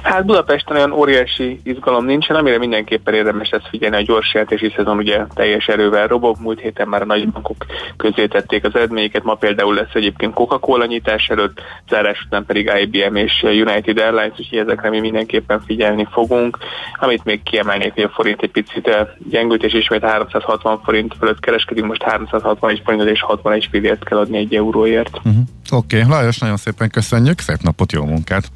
Hát 0.04 0.26
Budapesten 0.26 0.76
olyan 0.76 0.92
óriási 0.92 1.60
izgalom 1.64 2.06
nincsen, 2.06 2.36
amire 2.36 2.58
mindenképpen 2.58 3.14
érdemes 3.14 3.50
lesz 3.50 3.70
figyelni 3.70 3.96
a 3.96 4.02
gyors 4.02 4.34
jelentési 4.34 4.74
szezon, 4.76 4.98
ugye 4.98 5.26
teljes 5.34 5.68
erővel 5.68 6.08
robog. 6.08 6.38
Múlt 6.40 6.60
héten 6.60 6.88
már 6.88 7.02
a 7.02 7.06
nagybankok 7.06 7.66
közé 7.98 8.26
tették 8.26 8.66
az 8.66 8.76
eredményeket, 8.76 9.24
ma 9.24 9.34
például 9.34 9.74
lesz 9.74 9.94
egyébként 9.94 10.34
Coca-Cola 10.34 10.86
nyitás 10.86 11.28
előtt, 11.28 11.62
zárás 11.90 12.24
után 12.26 12.46
pedig 12.46 12.72
IBM 12.82 13.16
és 13.16 13.44
United 13.44 13.98
Airlines, 13.98 14.40
úgyhogy 14.40 14.58
ezekre 14.58 14.90
mi 14.90 15.00
mindenképpen 15.00 15.62
figyelni 15.66 16.08
fogunk. 16.12 16.58
Amit 17.00 17.24
még 17.24 17.44
kiemelnék, 17.44 17.94
hogy 17.94 18.04
a 18.04 18.10
forint 18.10 18.42
egy 18.42 18.52
picit 18.52 18.90
gyengült, 19.30 19.64
és 19.64 19.74
ismét 19.74 20.04
360 20.04 20.82
forint 20.84 21.16
fölött 21.20 21.40
kereskedünk, 21.40 21.88
most 21.88 22.04
361 22.04 22.82
forintot 22.84 23.10
és 23.10 23.22
61 23.22 23.68
fillért 23.72 24.04
kell 24.04 24.18
adni 24.18 24.38
egy 24.38 24.56
euróért. 24.56 25.18
Uh-huh. 25.18 25.34
Oké, 25.72 26.02
okay. 26.02 26.10
Lajos, 26.10 26.38
nagyon 26.38 26.58
szépen 26.58 26.90
köszönjük, 26.90 27.40
szép 27.40 27.62
napot, 27.62 27.92
jó 27.92 28.06
munkát! 28.06 28.52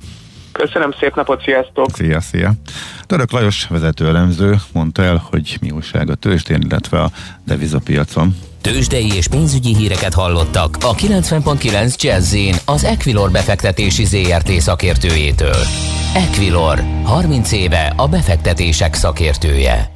Köszönöm, 0.51 0.91
szép 0.99 1.15
napot, 1.15 1.41
sziasztok! 1.43 1.85
Szia, 1.93 2.21
szia! 2.21 2.51
Török 3.05 3.31
Lajos 3.31 3.67
vezető 3.69 4.07
elemző 4.07 4.55
mondta 4.73 5.03
el, 5.03 5.23
hogy 5.29 5.57
mi 5.61 5.71
újság 5.71 6.09
a 6.09 6.15
tőzsdén, 6.15 6.61
illetve 6.61 7.01
a 7.01 7.09
devizapiacon. 7.45 8.35
Tőzsdei 8.61 9.13
és 9.15 9.27
pénzügyi 9.27 9.75
híreket 9.75 10.13
hallottak 10.13 10.77
a 10.81 10.95
90.9 10.95 11.95
jazz 12.01 12.35
az 12.65 12.83
Equilor 12.83 13.31
befektetési 13.31 14.05
ZRT 14.05 14.49
szakértőjétől. 14.49 15.63
Equilor, 16.15 16.83
30 17.03 17.51
éve 17.51 17.93
a 17.95 18.07
befektetések 18.07 18.93
szakértője. 18.93 19.91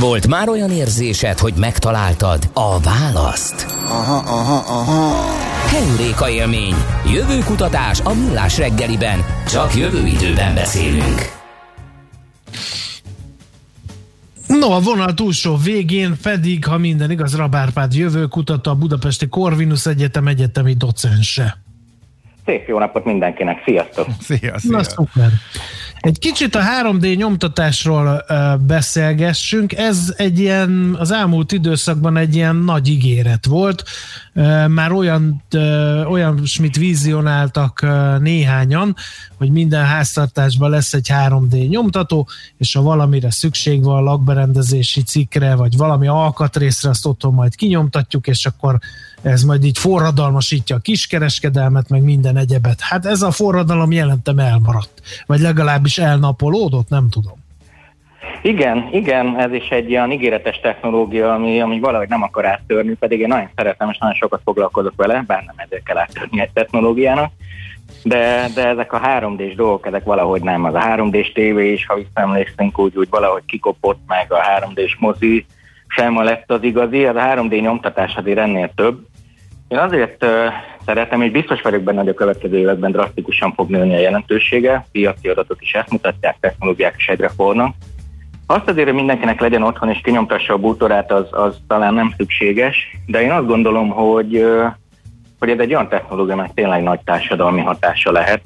Volt 0.00 0.26
már 0.26 0.48
olyan 0.48 0.70
érzésed, 0.70 1.38
hogy 1.38 1.52
megtaláltad 1.56 2.50
a 2.54 2.80
választ? 2.80 3.66
Aha, 3.84 4.16
aha, 4.16 4.80
aha. 4.80 5.12
Heuréka 5.68 6.30
élmény. 6.30 6.74
Jövő 7.12 7.38
kutatás 7.38 8.00
a 8.00 8.14
millás 8.14 8.58
reggeliben. 8.58 9.18
Csak 9.46 9.76
jövő 9.76 10.06
időben 10.06 10.54
beszélünk. 10.54 11.38
No, 14.46 14.70
a 14.70 14.80
vonal 14.80 15.14
túlsó 15.14 15.56
végén 15.56 16.14
pedig, 16.22 16.64
ha 16.64 16.78
minden 16.78 17.10
igaz, 17.10 17.36
Rabárpád 17.36 17.94
jövő 17.94 18.26
kutató 18.26 18.70
a 18.70 18.74
Budapesti 18.74 19.28
Corvinus 19.28 19.86
Egyetem 19.86 20.26
egyetemi 20.26 20.74
docense. 20.74 21.56
Szép 22.44 22.68
jó 22.68 22.78
napot 22.78 23.04
mindenkinek, 23.04 23.62
sziasztok! 23.64 24.06
Szia, 24.20 24.54
Na, 24.62 24.82
szuper. 24.82 25.30
Egy 26.00 26.18
kicsit 26.18 26.54
a 26.54 26.60
3D 26.60 27.16
nyomtatásról 27.16 28.24
beszélgessünk. 28.66 29.72
Ez 29.72 30.14
egy 30.16 30.38
ilyen, 30.38 30.96
az 30.98 31.10
elmúlt 31.10 31.52
időszakban 31.52 32.16
egy 32.16 32.34
ilyen 32.34 32.56
nagy 32.56 32.88
ígéret 32.88 33.46
volt. 33.46 33.84
Már 34.68 34.92
olyan, 34.92 35.42
olyan 36.08 36.44
smit 36.44 36.76
vizionáltak 36.76 37.86
néhányan, 38.20 38.96
hogy 39.38 39.50
minden 39.50 39.84
háztartásban 39.84 40.70
lesz 40.70 40.92
egy 40.92 41.10
3D 41.12 41.68
nyomtató, 41.68 42.28
és 42.58 42.74
ha 42.74 42.82
valamire 42.82 43.30
szükség 43.30 43.82
van, 43.82 44.02
lakberendezési 44.02 45.02
cikkre, 45.02 45.54
vagy 45.54 45.76
valami 45.76 46.06
alkatrészre, 46.08 46.88
azt 46.88 47.06
otthon 47.06 47.34
majd 47.34 47.54
kinyomtatjuk, 47.54 48.26
és 48.26 48.46
akkor 48.46 48.78
ez 49.22 49.42
majd 49.42 49.64
így 49.64 49.78
forradalmasítja 49.78 50.76
a 50.76 50.78
kiskereskedelmet, 50.78 51.88
meg 51.88 52.02
minden 52.02 52.36
egyebet. 52.36 52.80
Hát 52.80 53.06
ez 53.06 53.22
a 53.22 53.30
forradalom 53.30 53.92
jelentem 53.92 54.38
elmaradt, 54.38 55.02
vagy 55.26 55.40
legalábbis 55.40 55.98
elnapolódott, 55.98 56.88
nem 56.88 57.08
tudom. 57.10 57.38
Igen, 58.42 58.88
igen, 58.92 59.38
ez 59.38 59.52
is 59.52 59.68
egy 59.68 59.90
ilyen 59.90 60.12
ígéretes 60.12 60.60
technológia, 60.60 61.34
ami, 61.34 61.60
ami 61.60 61.80
valahogy 61.80 62.08
nem 62.08 62.22
akar 62.22 62.46
áttörni, 62.46 62.94
pedig 62.94 63.20
én 63.20 63.28
nagyon 63.28 63.50
szeretem, 63.56 63.90
és 63.90 63.98
nagyon 63.98 64.14
sokat 64.14 64.40
foglalkozok 64.44 64.96
vele, 64.96 65.24
bár 65.26 65.42
nem 65.46 65.54
ezért 65.56 65.84
kell 65.84 65.98
áttörni 65.98 66.40
egy 66.40 66.50
technológiának. 66.52 67.32
De, 68.02 68.48
de 68.54 68.66
ezek 68.66 68.92
a 68.92 69.00
3D-s 69.00 69.54
dolgok, 69.54 69.86
ezek 69.86 70.04
valahogy 70.04 70.42
nem. 70.42 70.64
Az 70.64 70.74
a 70.74 70.80
3D-s 70.80 71.32
tévé 71.32 71.72
is, 71.72 71.86
ha 71.86 71.94
visszaemlékszünk, 71.94 72.78
úgy, 72.78 72.96
úgy 72.96 73.08
valahogy 73.10 73.42
kikopott 73.46 74.00
meg 74.06 74.32
a 74.32 74.38
3D-s 74.60 74.96
mozi, 74.98 75.46
sem 75.88 76.22
lett 76.22 76.50
az 76.50 76.62
igazi, 76.62 77.04
az 77.04 77.16
a 77.16 77.20
3D 77.20 77.60
nyomtatás 77.60 78.14
azért 78.14 78.38
ennél 78.38 78.70
több. 78.74 79.06
Én 79.70 79.78
azért 79.78 80.26
szeretem, 80.84 81.22
és 81.22 81.30
biztos 81.30 81.60
vagyok 81.60 81.82
benne, 81.82 81.98
hogy 81.98 82.08
a 82.08 82.14
következő 82.14 82.58
években 82.58 82.90
drasztikusan 82.90 83.52
fog 83.52 83.70
nőni 83.70 83.94
a 83.94 83.98
jelentősége, 83.98 84.86
piaci 84.92 85.28
adatok 85.28 85.62
is 85.62 85.72
ezt 85.72 85.90
mutatják, 85.90 86.36
technológiák 86.40 86.94
is 86.96 87.08
egyre 87.08 87.28
fornak. 87.28 87.74
Azt 88.46 88.68
azért, 88.68 88.86
hogy 88.86 88.96
mindenkinek 88.96 89.40
legyen 89.40 89.62
otthon 89.62 89.90
és 89.90 90.00
kinyomtassa 90.02 90.52
a 90.52 90.58
bútorát, 90.58 91.12
az, 91.12 91.26
az 91.30 91.58
talán 91.68 91.94
nem 91.94 92.14
szükséges, 92.16 92.96
de 93.06 93.22
én 93.22 93.30
azt 93.30 93.46
gondolom, 93.46 93.88
hogy, 93.88 94.44
hogy 95.38 95.50
ez 95.50 95.58
egy 95.58 95.74
olyan 95.74 95.88
technológia, 95.88 96.32
amely 96.32 96.50
tényleg 96.54 96.82
nagy 96.82 97.00
társadalmi 97.04 97.60
hatása 97.60 98.12
lehet. 98.12 98.42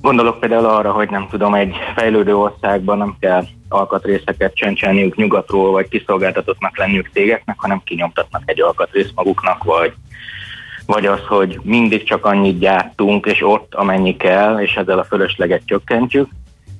Gondolok 0.00 0.40
például 0.40 0.64
arra, 0.64 0.92
hogy 0.92 1.10
nem 1.10 1.26
tudom, 1.30 1.54
egy 1.54 1.74
fejlődő 1.96 2.36
országban 2.36 2.98
nem 2.98 3.16
kell 3.20 3.44
alkatrészeket 3.72 4.54
csencselniük 4.54 5.16
nyugatról, 5.16 5.70
vagy 5.70 5.88
kiszolgáltatottnak 5.88 6.78
lenniük 6.78 7.10
cégeknek, 7.12 7.56
hanem 7.58 7.82
kinyomtatnak 7.84 8.42
egy 8.44 8.60
alkatrészt 8.60 9.12
maguknak, 9.14 9.64
vagy, 9.64 9.92
vagy 10.86 11.06
az, 11.06 11.20
hogy 11.28 11.60
mindig 11.62 12.02
csak 12.02 12.24
annyit 12.24 12.58
gyártunk, 12.58 13.26
és 13.26 13.42
ott 13.42 13.74
amennyi 13.74 14.16
kell, 14.16 14.60
és 14.60 14.74
ezzel 14.74 14.98
a 14.98 15.04
fölösleget 15.04 15.62
csökkentjük. 15.64 16.28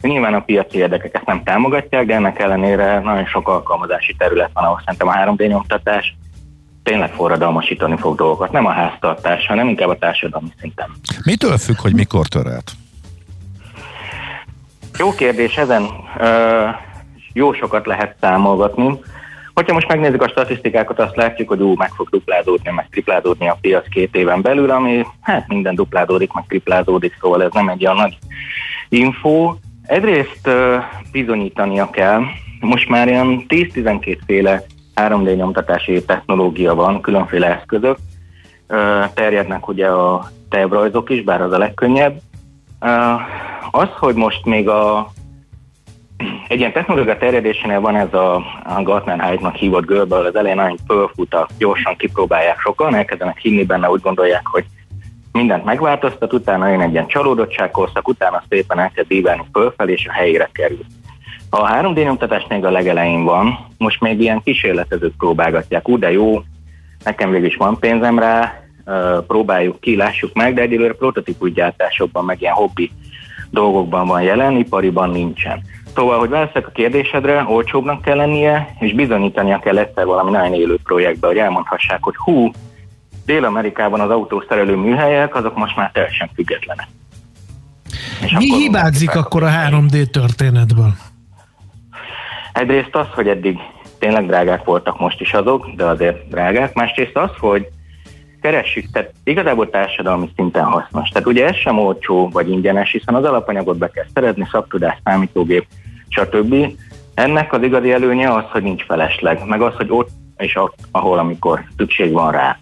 Nyilván 0.02 0.34
a 0.34 0.40
piaci 0.40 0.78
érdekek 0.78 1.14
ezt 1.14 1.26
nem 1.26 1.42
támogatják, 1.42 2.06
de 2.06 2.14
ennek 2.14 2.38
ellenére 2.38 3.00
nagyon 3.00 3.26
sok 3.26 3.48
alkalmazási 3.48 4.14
terület 4.18 4.50
van, 4.52 4.64
ahol 4.64 4.82
szerintem 4.84 5.08
a 5.08 5.14
3D 5.14 5.48
nyomtatás 5.48 6.16
tényleg 6.82 7.12
forradalmasítani 7.12 7.96
fog 7.96 8.16
dolgokat. 8.16 8.52
Nem 8.52 8.66
a 8.66 8.70
háztartás, 8.70 9.46
hanem 9.46 9.68
inkább 9.68 9.88
a 9.88 9.98
társadalmi 9.98 10.52
szinten. 10.60 10.90
Mitől 11.24 11.58
függ, 11.58 11.80
hogy 11.80 11.94
mikor 11.94 12.26
tör? 12.26 12.46
Jó 14.98 15.14
kérdés, 15.14 15.56
ezen 15.56 15.88
ö, 16.18 16.68
jó 17.32 17.52
sokat 17.52 17.86
lehet 17.86 18.16
számolgatni. 18.20 18.98
Hogyha 19.54 19.72
most 19.72 19.88
megnézzük 19.88 20.22
a 20.22 20.28
statisztikákat, 20.28 20.98
azt 20.98 21.16
látjuk, 21.16 21.48
hogy 21.48 21.60
ú, 21.60 21.74
meg 21.76 21.90
fog 21.90 22.08
duplázódni, 22.08 22.70
meg 22.70 22.88
triplázódni 22.90 23.48
a 23.48 23.58
piac 23.60 23.88
két 23.88 24.14
éven 24.14 24.42
belül, 24.42 24.70
ami 24.70 25.06
hát 25.20 25.48
minden 25.48 25.74
duplázódik, 25.74 26.32
meg 26.32 26.44
triplázódik, 26.48 27.16
szóval 27.20 27.42
ez 27.42 27.52
nem 27.52 27.68
egy 27.68 27.84
olyan 27.84 27.96
nagy 27.96 28.18
info. 28.88 29.54
Egyrészt 29.86 30.46
ö, 30.46 30.76
bizonyítania 31.12 31.90
kell, 31.90 32.22
most 32.60 32.88
már 32.88 33.08
ilyen 33.08 33.44
10-12 33.48 34.18
féle 34.26 34.62
3D 34.94 35.36
nyomtatási 35.36 36.04
technológia 36.04 36.74
van, 36.74 37.00
különféle 37.00 37.56
eszközök, 37.56 37.96
terjednek 39.14 39.68
ugye 39.68 39.86
a 39.86 40.30
tervrajzok 40.48 41.10
is, 41.10 41.22
bár 41.22 41.42
az 41.42 41.52
a 41.52 41.58
legkönnyebb. 41.58 42.20
Az, 43.70 43.88
hogy 43.98 44.14
most 44.14 44.44
még 44.44 44.68
a 44.68 45.10
egy 46.48 46.58
ilyen 46.58 46.72
technológia 46.72 47.16
terjedésénél 47.16 47.80
van 47.80 47.96
ez 47.96 48.14
a, 48.14 48.34
a 48.64 48.82
Gartner 48.82 49.20
Hyde-nak 49.20 49.54
hívott 49.54 49.84
görbe, 49.84 50.16
az 50.16 50.36
elején 50.36 50.56
nagyon 50.56 50.78
fölfut, 50.86 51.36
gyorsan 51.58 51.96
kipróbálják 51.96 52.60
sokan, 52.60 52.94
elkezdenek 52.94 53.38
hinni 53.38 53.64
benne, 53.64 53.90
úgy 53.90 54.00
gondolják, 54.00 54.46
hogy 54.46 54.64
mindent 55.32 55.64
megváltoztat, 55.64 56.32
utána 56.32 56.68
jön 56.68 56.80
egy 56.80 56.92
ilyen 56.92 57.06
csalódottságkorszak, 57.06 58.08
utána 58.08 58.42
szépen 58.48 58.78
elkezd 58.78 59.12
ívelni 59.12 59.44
fölfelé, 59.52 59.92
és 59.92 60.06
a 60.06 60.12
helyére 60.12 60.48
kerül. 60.52 60.84
A 61.50 61.72
3D 61.72 62.04
nyomtatás 62.04 62.46
még 62.48 62.64
a 62.64 62.70
legelején 62.70 63.24
van, 63.24 63.66
most 63.78 64.00
még 64.00 64.20
ilyen 64.20 64.42
kísérletezők 64.44 65.16
próbálgatják, 65.16 65.88
úgy 65.88 65.98
de 65.98 66.10
jó, 66.10 66.42
nekem 67.04 67.30
végül 67.30 67.46
is 67.46 67.56
van 67.56 67.78
pénzem 67.78 68.18
rá, 68.18 68.62
próbáljuk 69.26 69.80
ki, 69.80 69.96
lássuk 69.96 70.34
meg, 70.34 70.54
de 70.54 70.60
egyelőre 70.60 70.92
prototípus 70.92 71.52
gyártásokban, 71.52 72.24
meg 72.24 72.40
ilyen 72.40 72.54
hobbi 72.54 72.90
dolgokban 73.50 74.06
van 74.06 74.22
jelen, 74.22 74.56
ipariban 74.56 75.10
nincsen. 75.10 75.62
Szóval, 75.94 76.18
hogy 76.18 76.28
válaszolok 76.28 76.66
a 76.68 76.70
kérdésedre, 76.70 77.44
olcsóbbnak 77.48 78.02
kell 78.02 78.16
lennie, 78.16 78.74
és 78.78 78.92
bizonyítania 78.92 79.58
kell 79.58 79.78
egyszer 79.78 80.04
valami 80.04 80.30
nagyon 80.30 80.54
élő 80.54 80.78
projektbe, 80.84 81.26
hogy 81.26 81.36
elmondhassák, 81.36 82.02
hogy 82.02 82.14
hú, 82.16 82.50
Dél-Amerikában 83.26 84.00
az 84.00 84.10
autószerelő 84.10 84.76
műhelyek, 84.76 85.34
azok 85.34 85.56
most 85.56 85.76
már 85.76 85.90
teljesen 85.92 86.30
függetlenek. 86.34 86.86
És 88.22 88.32
Mi 88.32 88.54
hibázik 88.54 89.14
akkor 89.14 89.42
a 89.42 89.48
3D 89.48 90.10
történetből? 90.10 90.92
Egyrészt 92.52 92.94
az, 92.94 93.06
hogy 93.14 93.28
eddig 93.28 93.58
tényleg 93.98 94.26
drágák 94.26 94.64
voltak 94.64 95.00
most 95.00 95.20
is 95.20 95.32
azok, 95.32 95.70
de 95.76 95.84
azért 95.84 96.28
drágák. 96.28 96.74
Másrészt 96.74 97.16
az, 97.16 97.30
hogy 97.38 97.68
keressük, 98.40 98.90
tehát 98.92 99.12
igazából 99.24 99.70
társadalmi 99.70 100.30
szinten 100.36 100.64
hasznos. 100.64 101.08
Tehát 101.08 101.28
ugye 101.28 101.46
ez 101.46 101.56
sem 101.56 101.78
olcsó 101.78 102.28
vagy 102.28 102.50
ingyenes, 102.50 102.92
hiszen 102.92 103.14
az 103.14 103.24
alapanyagot 103.24 103.78
be 103.78 103.90
kell 103.90 104.06
szerezni, 104.14 104.48
szaktudás, 104.50 104.98
számítógép, 105.04 105.66
stb. 106.08 106.54
Ennek 107.14 107.52
az 107.52 107.62
igazi 107.62 107.92
előnye 107.92 108.32
az, 108.32 108.44
hogy 108.50 108.62
nincs 108.62 108.84
felesleg, 108.84 109.46
meg 109.46 109.62
az, 109.62 109.74
hogy 109.74 109.86
ott 109.90 110.10
és 110.36 110.56
ott, 110.56 110.78
ahol 110.90 111.18
amikor 111.18 111.64
szükség 111.76 112.12
van 112.12 112.32
rá. 112.32 112.58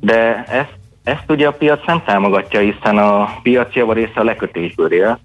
De 0.00 0.44
ezt, 0.44 0.74
ezt 1.04 1.24
ugye 1.30 1.46
a 1.46 1.52
piac 1.52 1.86
nem 1.86 2.02
támogatja, 2.04 2.60
hiszen 2.60 2.98
a 2.98 3.28
piac 3.42 3.74
része 3.74 4.20
a 4.20 4.24
lekötésből 4.24 4.92
él. 4.92 5.18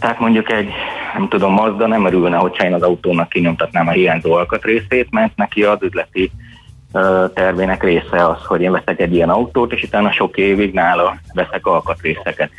Tehát 0.00 0.18
mondjuk 0.18 0.52
egy, 0.52 0.68
nem 1.14 1.28
tudom, 1.28 1.52
Mazda 1.52 1.86
nem 1.86 2.06
örülne, 2.06 2.36
hogyha 2.36 2.64
én 2.64 2.74
az 2.74 2.82
autónak 2.82 3.28
kinyomtatnám 3.28 3.88
a 3.88 3.90
hiányzó 3.90 4.32
alkatrészét, 4.32 5.10
mert 5.10 5.36
neki 5.36 5.62
az 5.62 5.82
üzleti 5.82 6.30
tervének 7.34 7.82
része 7.82 8.26
az, 8.26 8.44
hogy 8.44 8.60
én 8.60 8.72
veszek 8.72 9.00
egy 9.00 9.14
ilyen 9.14 9.30
autót, 9.30 9.72
és 9.72 9.82
utána 9.82 10.12
sok 10.12 10.36
évig 10.36 10.72
nála 10.72 11.16
veszek 11.32 11.66
alkatrészeket. 11.66 12.50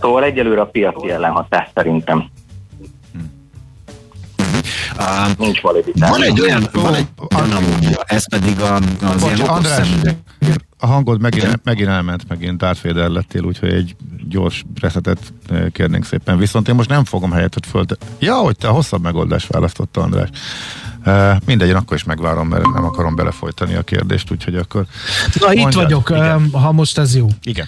Szóval 0.00 0.24
egyelőre 0.24 0.60
a 0.60 0.66
piaci 0.66 1.10
ellenhatás 1.10 1.68
szerintem. 1.74 2.26
Uh, 4.98 5.36
Nincs 5.38 5.60
validitás. 5.60 6.10
Van 6.10 6.22
egy 6.22 6.40
olyan, 6.40 6.68
van 6.72 6.94
egy 6.94 7.06
analógia, 7.16 8.02
ez 8.06 8.28
pedig 8.28 8.60
a, 8.60 8.74
az 8.74 9.20
Bocs, 9.20 9.36
ilyen 9.36 9.48
András, 9.48 9.88
a 10.78 10.86
hangod 10.86 11.20
megint, 11.20 11.60
megint 11.64 11.88
elment, 11.88 12.28
megint 12.28 12.58
Darth 12.58 12.84
Vader 12.84 13.08
lettél, 13.08 13.42
úgyhogy 13.42 13.72
egy 13.72 13.96
gyors 14.28 14.64
reszetet 14.80 15.32
kérnénk 15.72 16.04
szépen. 16.04 16.38
Viszont 16.38 16.68
én 16.68 16.74
most 16.74 16.88
nem 16.88 17.04
fogom 17.04 17.32
helyettet 17.32 17.66
föl. 17.66 17.84
Ja, 18.18 18.34
hogy 18.34 18.56
te 18.56 18.68
a 18.68 18.72
hosszabb 18.72 19.02
megoldást 19.02 19.46
választotta, 19.46 20.00
András. 20.00 20.28
Uh, 21.06 21.36
mindegy, 21.44 21.68
én 21.68 21.74
akkor 21.74 21.96
is 21.96 22.04
megvárom, 22.04 22.48
mert 22.48 22.72
nem 22.72 22.84
akarom 22.84 23.14
belefolytani 23.14 23.74
a 23.74 23.82
kérdést, 23.82 24.30
úgyhogy 24.30 24.56
akkor... 24.56 24.86
Na, 25.40 25.46
mondjad. 25.46 25.68
itt 25.68 25.74
vagyok, 25.74 26.10
Igen. 26.10 26.50
ha 26.52 26.72
most 26.72 26.98
ez 26.98 27.16
jó. 27.16 27.26
Igen. 27.42 27.66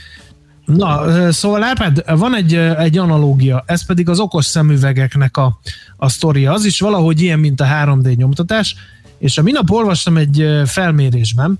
Na, 0.65 1.33
szóval 1.33 1.63
Árpád, 1.63 2.19
van 2.19 2.37
egy, 2.37 2.55
egy 2.55 2.99
analógia, 2.99 3.65
ez 3.67 3.87
pedig 3.87 4.09
az 4.09 4.19
okos 4.19 4.45
szemüvegeknek 4.45 5.37
a, 5.37 5.59
a 5.97 6.09
sztoria. 6.09 6.53
Az 6.53 6.65
is 6.65 6.81
valahogy 6.81 7.21
ilyen, 7.21 7.39
mint 7.39 7.61
a 7.61 7.65
3D 7.65 8.17
nyomtatás, 8.17 8.77
és 9.19 9.39
a 9.39 9.43
minap 9.43 9.71
olvastam 9.71 10.17
egy 10.17 10.47
felmérésben, 10.67 11.59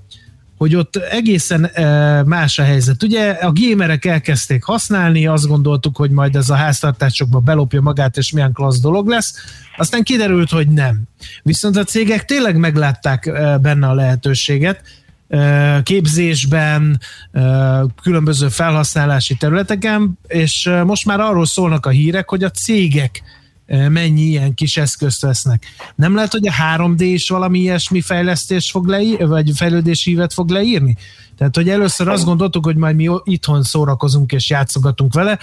hogy 0.59 0.77
ott 0.77 0.97
egészen 0.97 1.71
más 2.27 2.59
a 2.59 2.63
helyzet. 2.63 3.03
Ugye 3.03 3.31
a 3.31 3.53
gémerek 3.53 4.05
elkezdték 4.05 4.65
használni, 4.65 5.27
azt 5.27 5.47
gondoltuk, 5.47 5.97
hogy 5.97 6.11
majd 6.11 6.37
ez 6.37 6.51
a 6.51 6.55
háztartásokba 6.55 7.39
belopja 7.39 7.81
magát, 7.81 8.17
és 8.17 8.33
milyen 8.33 8.53
klassz 8.53 8.81
dolog 8.81 9.09
lesz. 9.09 9.35
Aztán 9.77 10.03
kiderült, 10.03 10.51
hogy 10.51 10.69
nem. 10.69 11.03
Viszont 11.43 11.77
a 11.77 11.85
cégek 11.85 12.25
tényleg 12.25 12.57
meglátták 12.57 13.31
benne 13.61 13.89
a 13.89 13.95
lehetőséget, 13.95 14.83
képzésben, 15.83 17.01
különböző 18.03 18.49
felhasználási 18.49 19.35
területeken, 19.35 20.19
és 20.27 20.71
most 20.85 21.07
már 21.07 21.21
arról 21.21 21.47
szólnak 21.47 21.87
a 21.87 21.91
hírek, 21.91 22.29
hogy 22.29 22.45
a 22.45 22.51
cégek 22.51 23.23
mennyi 23.67 24.23
ilyen 24.23 24.55
kis 24.55 24.77
eszközt 24.77 25.21
vesznek. 25.23 25.65
Nem 25.95 26.15
lehet, 26.15 26.33
hogy 26.33 26.47
a 26.47 26.53
3D 26.77 26.97
is 26.99 27.29
valami 27.29 27.59
ilyesmi 27.59 28.01
fejlesztés 28.01 28.71
fog 28.71 28.87
leírni, 28.87 29.25
vagy 29.25 29.51
fejlődési 29.55 30.11
hívet 30.11 30.33
fog 30.33 30.51
leírni? 30.51 30.97
Tehát, 31.39 31.55
hogy 31.55 31.69
először 31.69 32.09
azt 32.09 32.25
gondoltuk, 32.25 32.65
hogy 32.65 32.77
majd 32.77 32.97
mi 32.97 33.09
itthon 33.25 33.63
szórakozunk 33.63 34.33
és 34.33 34.51
játszogatunk 34.51 35.15
vele, 35.15 35.39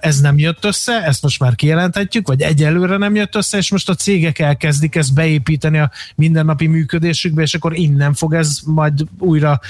ez 0.00 0.20
nem 0.20 0.38
jött 0.38 0.64
össze, 0.64 1.02
ezt 1.04 1.22
most 1.22 1.40
már 1.40 1.54
kijelenthetjük, 1.54 2.26
vagy 2.26 2.42
egyelőre 2.42 2.96
nem 2.96 3.14
jött 3.14 3.34
össze, 3.34 3.56
és 3.56 3.70
most 3.70 3.88
a 3.88 3.94
cégek 3.94 4.38
elkezdik 4.38 4.94
ezt 4.94 5.14
beépíteni 5.14 5.78
a 5.78 5.90
mindennapi 6.14 6.66
működésükbe, 6.66 7.42
és 7.42 7.54
akkor 7.54 7.76
innen 7.76 8.14
fog 8.14 8.34
ez 8.34 8.58
majd 8.66 8.92
újra 9.18 9.60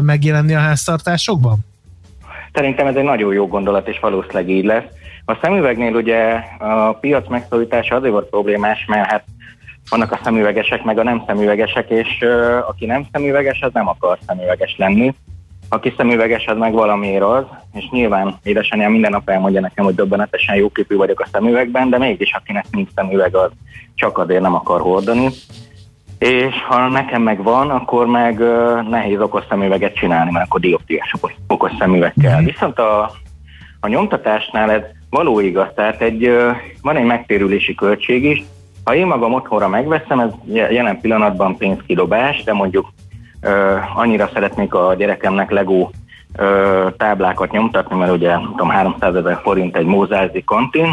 megjelenni 0.00 0.54
a 0.54 0.60
háztartásokban? 0.60 1.58
Szerintem 2.52 2.86
ez 2.86 2.94
egy 2.94 3.04
nagyon 3.04 3.32
jó 3.32 3.46
gondolat, 3.46 3.88
és 3.88 3.98
valószínűleg 4.00 4.50
így 4.50 4.64
lesz. 4.64 4.84
A 5.24 5.38
szemüvegnél 5.42 5.94
ugye 5.94 6.40
a 6.58 6.92
piac 6.92 7.28
megszólítása 7.28 7.94
azért 7.96 8.12
volt 8.12 8.28
problémás, 8.28 8.84
mert 8.88 9.10
hát 9.10 9.24
vannak 9.90 10.12
a 10.12 10.20
szemüvegesek, 10.22 10.84
meg 10.84 10.98
a 10.98 11.02
nem 11.02 11.22
szemüvegesek, 11.26 11.90
és 11.90 12.18
uh, 12.20 12.68
aki 12.68 12.86
nem 12.86 13.06
szemüveges, 13.12 13.60
az 13.60 13.72
nem 13.72 13.88
akar 13.88 14.18
szemüveges 14.26 14.74
lenni. 14.78 15.14
Aki 15.68 15.94
szemüveges, 15.96 16.46
az 16.46 16.56
meg 16.56 16.72
valamiért 16.72 17.22
az, 17.22 17.44
és 17.72 17.88
nyilván 17.90 18.34
édesanyám 18.42 18.90
minden 18.90 19.10
nap 19.10 19.30
elmondja 19.30 19.60
nekem, 19.60 19.84
hogy 19.84 19.94
döbbenetesen 19.94 20.56
jóképű 20.56 20.96
vagyok 20.96 21.20
a 21.20 21.28
szemüvegben, 21.32 21.90
de 21.90 21.98
mégis 21.98 22.32
akinek 22.32 22.64
nincs 22.70 22.88
szemüveg, 22.94 23.36
az 23.36 23.50
csak 23.94 24.18
azért 24.18 24.40
nem 24.40 24.54
akar 24.54 24.80
hordani. 24.80 25.28
És 26.18 26.54
ha 26.68 26.88
nekem 26.88 27.22
meg 27.22 27.42
van, 27.42 27.70
akkor 27.70 28.06
meg 28.06 28.40
uh, 28.40 28.88
nehéz 28.88 29.20
okos 29.20 29.44
szemüveget 29.48 29.94
csinálni, 29.94 30.30
mert 30.30 30.46
akkor 30.46 30.60
dioptriás 30.60 31.14
okos, 31.46 31.72
szemüveg 31.78 32.14
kell. 32.22 32.40
Mm. 32.40 32.44
Viszont 32.44 32.78
a, 32.78 33.10
a 33.80 33.88
nyomtatásnál 33.88 34.70
ez 34.70 34.82
való 35.10 35.40
igaz, 35.40 35.68
tehát 35.74 36.00
egy, 36.00 36.28
uh, 36.28 36.56
van 36.82 36.96
egy 36.96 37.04
megtérülési 37.04 37.74
költség 37.74 38.24
is, 38.24 38.42
ha 38.86 38.94
én 38.94 39.06
magam 39.06 39.32
otthonra 39.32 39.68
megveszem, 39.68 40.20
ez 40.20 40.30
jelen 40.52 41.00
pillanatban 41.00 41.56
pénzkidobás, 41.56 42.44
de 42.44 42.52
mondjuk 42.52 42.92
uh, 43.42 43.98
annyira 43.98 44.30
szeretnék 44.32 44.74
a 44.74 44.94
gyerekemnek 44.94 45.50
Lego 45.50 45.74
uh, 45.80 45.90
táblákat 46.96 47.50
nyomtatni, 47.50 47.96
mert 47.96 48.12
ugye 48.12 48.36
tudom, 48.50 48.68
300 48.68 49.14
ezer 49.14 49.40
forint 49.42 49.76
egy 49.76 49.86
mózázi 49.86 50.44
kantin, 50.44 50.84
uh, 50.84 50.90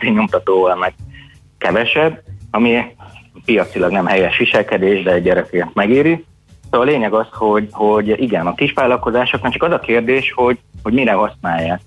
3D 0.00 0.14
nyomtatóval 0.14 0.76
meg 0.76 0.94
kevesebb, 1.58 2.20
ami 2.50 2.84
piacilag 3.44 3.90
nem 3.90 4.06
helyes 4.06 4.38
viselkedés, 4.38 5.02
de 5.02 5.12
egy 5.12 5.22
gyerekért 5.22 5.74
megéri. 5.74 6.24
Szóval 6.70 6.86
a 6.86 6.90
lényeg 6.90 7.12
az, 7.12 7.26
hogy, 7.32 7.68
hogy 7.70 8.22
igen, 8.22 8.46
a 8.46 8.54
kisvállalkozásoknak 8.54 9.52
csak 9.52 9.62
az 9.62 9.72
a 9.72 9.78
kérdés, 9.78 10.32
hogy, 10.32 10.58
hogy 10.82 10.92
mire 10.92 11.12
használják. 11.12 11.80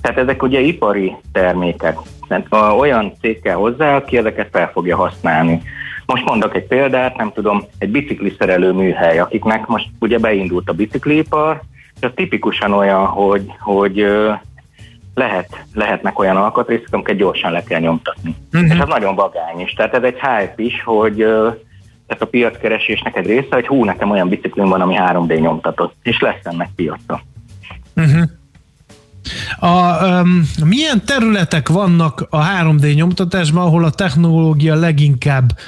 Tehát 0.00 0.18
ezek 0.18 0.42
ugye 0.42 0.60
ipari 0.60 1.16
termékek. 1.32 1.98
Tehát 2.28 2.46
olyan 2.78 3.12
cég 3.20 3.42
kell 3.42 3.54
hozzá, 3.54 3.96
aki 3.96 4.16
ezeket 4.16 4.48
fel 4.52 4.70
fogja 4.70 4.96
használni. 4.96 5.62
Most 6.06 6.24
mondok 6.24 6.54
egy 6.54 6.66
példát, 6.66 7.16
nem 7.16 7.32
tudom, 7.32 7.64
egy 7.78 7.90
bicikliszerelő 7.90 8.72
műhely, 8.72 9.18
akiknek 9.18 9.66
most 9.66 9.88
ugye 10.00 10.18
beindult 10.18 10.68
a 10.68 10.72
biciklipar, 10.72 11.60
és 11.96 12.02
az 12.02 12.10
tipikusan 12.14 12.72
olyan, 12.72 13.06
hogy, 13.06 13.52
hogy 13.58 14.06
lehet, 15.14 15.64
lehetnek 15.74 16.18
olyan 16.18 16.36
alkatrészek, 16.36 16.88
amiket 16.90 17.16
gyorsan 17.16 17.52
le 17.52 17.62
kell 17.62 17.80
nyomtatni. 17.80 18.34
Uh-huh. 18.52 18.70
És 18.70 18.78
ez 18.78 18.88
nagyon 18.88 19.14
vagány 19.14 19.60
is. 19.60 19.72
Tehát 19.72 19.94
ez 19.94 20.02
egy 20.02 20.18
hype 20.20 20.54
is, 20.56 20.82
hogy 20.84 21.16
tehát 22.06 22.22
a 22.22 22.26
piackeresésnek 22.26 23.16
egy 23.16 23.26
része, 23.26 23.48
hogy 23.50 23.66
hú, 23.66 23.84
nekem 23.84 24.10
olyan 24.10 24.28
biciklim 24.28 24.68
van, 24.68 24.80
ami 24.80 24.94
3D 24.98 25.40
nyomtatott, 25.40 25.94
és 26.02 26.20
lesz 26.20 26.40
ennek 26.42 26.68
piaca. 26.76 27.20
Uh-huh. 27.96 28.22
A, 29.58 30.04
um, 30.06 30.48
milyen 30.64 31.04
területek 31.04 31.68
vannak 31.68 32.26
a 32.30 32.38
3D 32.38 32.94
nyomtatásban, 32.94 33.66
ahol 33.66 33.84
a 33.84 33.90
technológia 33.90 34.74
leginkább 34.74 35.58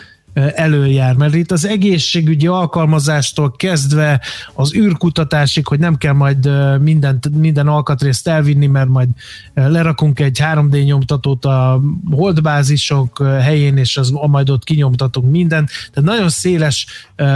előjár, 0.55 1.15
mert 1.15 1.35
itt 1.35 1.51
az 1.51 1.67
egészségügyi 1.67 2.47
alkalmazástól 2.47 3.51
kezdve 3.57 4.21
az 4.55 4.75
űrkutatásig, 4.75 5.67
hogy 5.67 5.79
nem 5.79 5.97
kell 5.97 6.13
majd 6.13 6.49
mindent, 6.81 7.29
minden 7.35 7.67
alkatrészt 7.67 8.29
elvinni, 8.29 8.67
mert 8.67 8.89
majd 8.89 9.09
lerakunk 9.55 10.21
egy 10.21 10.41
3D 10.43 10.85
nyomtatót 10.85 11.45
a 11.45 11.81
holdbázisok 12.11 13.23
helyén, 13.41 13.77
és 13.77 13.97
az 13.97 14.11
majd 14.11 14.51
ott 14.51 14.65
kinyomtatunk 14.65 15.31
mindent. 15.31 15.71
Tehát 15.93 16.11
nagyon 16.11 16.29
széles 16.29 16.87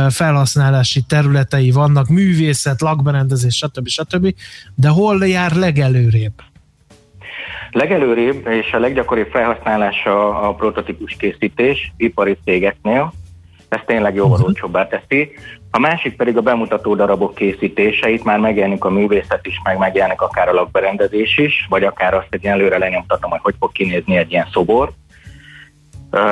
felhasználási 0.09 1.01
területei 1.01 1.71
vannak, 1.71 2.09
művészet, 2.09 2.81
lakberendezés, 2.81 3.57
stb. 3.57 3.89
stb. 3.89 4.35
De 4.75 4.89
hol 4.89 5.27
jár 5.27 5.57
legelőrébb? 5.57 6.33
Legelőrébb 7.71 8.47
és 8.47 8.73
a 8.73 8.79
leggyakoribb 8.79 9.29
felhasználása 9.31 10.41
a 10.41 10.55
prototípus 10.55 11.17
készítés 11.19 11.93
ipari 11.97 12.37
cégeknél, 12.45 13.13
ez 13.71 13.81
tényleg 13.87 14.15
jóval 14.15 14.33
uh-huh. 14.33 14.47
olcsóbbá 14.47 14.87
teszi. 14.87 15.33
A 15.71 15.79
másik 15.79 16.17
pedig 16.17 16.37
a 16.37 16.41
bemutató 16.41 16.95
darabok 16.95 17.35
készítése, 17.35 18.11
itt 18.11 18.25
már 18.25 18.39
megjelenik 18.39 18.85
a 18.85 18.91
művészet 18.91 19.47
is, 19.47 19.61
meg 19.65 19.79
megjelenik 19.79 20.21
akár 20.21 20.49
a 20.49 20.53
lakberendezés 20.53 21.39
is, 21.39 21.67
vagy 21.69 21.85
akár 21.85 22.15
azt, 22.15 22.27
hogy 22.31 22.45
előre 22.45 22.79
lenyomtatom, 22.79 23.31
hogy 23.31 23.41
hogy 23.43 23.55
fog 23.59 23.73
kinézni 23.73 24.17
egy 24.17 24.31
ilyen 24.31 24.49
szobor, 24.53 24.91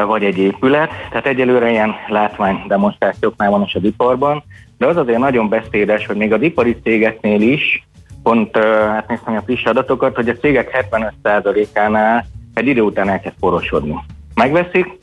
vagy 0.07 0.25
egy 0.25 0.39
épület. 0.39 0.91
Tehát 1.11 1.27
egyelőre 1.27 1.71
ilyen 1.71 1.95
látvány 2.09 2.65
demonstrációknál 2.69 3.51
van 3.51 3.63
is 3.63 3.75
az 3.75 3.85
iparban, 3.85 4.43
de 4.79 4.87
az 4.87 4.97
azért 4.97 5.19
nagyon 5.19 5.49
beszédes, 5.49 6.07
hogy 6.07 6.17
még 6.17 6.33
az 6.33 6.43
ipari 6.43 6.77
cégeknél 6.83 7.41
is 7.41 7.87
pont 8.23 8.57
hát 8.57 9.09
néztem 9.09 9.37
a 9.37 9.43
friss 9.45 9.65
adatokat, 9.65 10.15
hogy 10.15 10.29
a 10.29 10.37
cégek 10.37 10.87
75%-ánál 11.23 12.27
egy 12.55 12.67
idő 12.67 12.81
után 12.81 13.09
elkezd 13.09 13.35
porosodni. 13.41 13.95
Megveszik, 14.35 14.99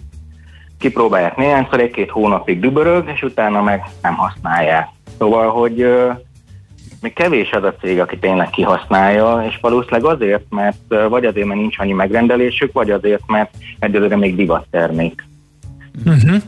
kipróbálják 0.77 1.35
néhányszor, 1.35 1.79
egy-két 1.79 2.09
hónapig 2.09 2.59
dübörög, 2.59 3.09
és 3.13 3.21
utána 3.21 3.61
meg 3.61 3.83
nem 4.01 4.15
használják. 4.15 4.87
Szóval, 5.17 5.49
hogy 5.49 5.83
uh, 5.83 6.17
még 7.01 7.13
kevés 7.13 7.51
az 7.51 7.63
a 7.63 7.75
cég, 7.81 7.99
aki 7.99 8.17
tényleg 8.17 8.49
kihasználja, 8.49 9.43
és 9.47 9.57
valószínűleg 9.61 10.05
azért, 10.05 10.45
mert 10.49 10.77
uh, 10.89 11.09
vagy 11.09 11.25
azért, 11.25 11.47
mert 11.47 11.59
nincs 11.59 11.79
annyi 11.79 11.93
megrendelésük, 11.93 12.73
vagy 12.73 12.91
azért, 12.91 13.27
mert 13.27 13.53
egyelőre 13.79 14.15
még 14.15 14.35
divat 14.35 14.67
termék. 14.71 15.23
Uh-huh. 16.05 16.41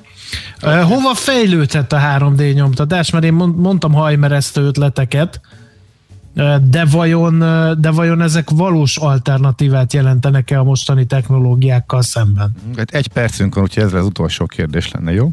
Hova 0.61 1.13
fejlődhet 1.13 1.93
a 1.93 1.97
3D 1.97 2.53
nyomtatás? 2.53 3.11
Mert 3.11 3.26
én 3.26 3.34
mondtam 3.34 3.93
hajmeresztő 3.93 4.61
ötleteket, 4.61 5.41
de 6.69 6.85
vajon, 6.91 7.39
de 7.79 7.91
vajon 7.91 8.21
ezek 8.21 8.49
valós 8.49 8.97
alternatívát 8.97 9.93
jelentenek-e 9.93 10.59
a 10.59 10.63
mostani 10.63 11.05
technológiákkal 11.05 12.01
szemben? 12.01 12.51
Hát 12.77 12.91
egy 12.91 13.07
percünk 13.07 13.55
van, 13.55 13.63
úgyhogy 13.63 13.83
ez 13.83 13.93
az 13.93 14.05
utolsó 14.05 14.45
kérdés 14.45 14.91
lenne, 14.91 15.11
jó? 15.11 15.29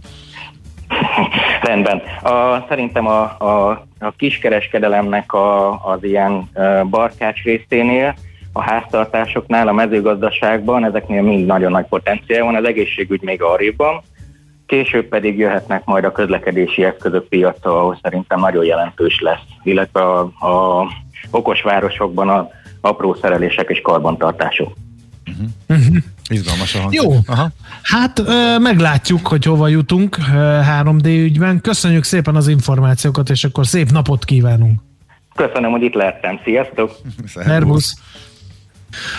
Rendben. 1.63 2.03
A, 2.23 2.65
szerintem 2.69 3.07
a, 3.07 3.23
a, 3.23 3.71
a 3.99 4.13
kiskereskedelemnek 4.17 5.33
a, 5.33 5.71
az 5.85 5.99
ilyen 6.05 6.49
barkács 6.91 7.43
részénél, 7.43 8.15
a 8.53 8.63
háztartásoknál, 8.63 9.69
a 9.69 9.73
mezőgazdaságban, 9.73 10.85
ezeknél 10.85 11.23
mind 11.23 11.47
nagyon 11.47 11.71
nagy 11.71 11.87
potenciál 11.87 12.45
van, 12.45 12.55
az 12.55 12.65
egészségügy 12.65 13.23
még 13.23 13.43
arrébb 13.43 13.81
később 14.67 15.09
pedig 15.09 15.39
jöhetnek 15.39 15.85
majd 15.85 16.05
a 16.05 16.13
közlekedési 16.13 16.85
eszközök 16.85 17.29
piaca, 17.29 17.79
ahol 17.79 17.99
szerintem 18.03 18.41
nagyon 18.41 18.65
jelentős 18.65 19.21
lesz, 19.21 19.45
illetve 19.63 20.01
a, 20.01 20.21
a 20.21 20.87
okos 21.31 21.63
városokban 21.63 22.29
a 22.29 22.49
apró 22.81 23.17
szerelések 23.21 23.71
és 23.71 23.81
karbantartások. 23.81 24.73
Uh-huh. 25.27 25.49
Uh-huh. 25.69 25.97
Izgalmas 26.29 26.75
a 26.75 26.79
hangzik. 26.79 27.03
Jó, 27.03 27.13
Aha. 27.27 27.49
hát 27.83 28.19
ö, 28.19 28.59
meglátjuk, 28.59 29.27
hogy 29.27 29.45
hova 29.45 29.69
jutunk 29.69 30.17
3D 30.81 31.05
ügyben. 31.05 31.61
Köszönjük 31.61 32.05
szépen 32.05 32.37
az 32.37 32.49
információkat, 32.49 33.31
és 33.31 33.45
akkor 33.45 33.67
szép 33.67 33.91
napot 33.91 34.25
kívánunk. 34.25 34.81
Köszönöm, 35.35 35.71
hogy 35.71 35.83
itt 35.83 35.95
lehettem. 35.95 36.41
Sziasztok! 36.45 36.91
Szervusz! 37.27 37.95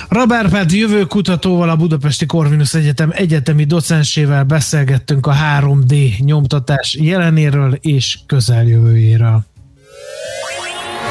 Rabárpád 0.09 0.71
jövő 0.71 1.03
kutatóval 1.03 1.69
a 1.69 1.75
Budapesti 1.75 2.25
Corvinus 2.25 2.73
Egyetem 2.73 3.11
egyetemi 3.13 3.63
docensével 3.63 4.43
beszélgettünk 4.43 5.27
a 5.27 5.33
3D 5.59 6.17
nyomtatás 6.17 6.95
jelenéről 6.99 7.77
és 7.81 8.19
közeljövőjéről. 8.25 9.45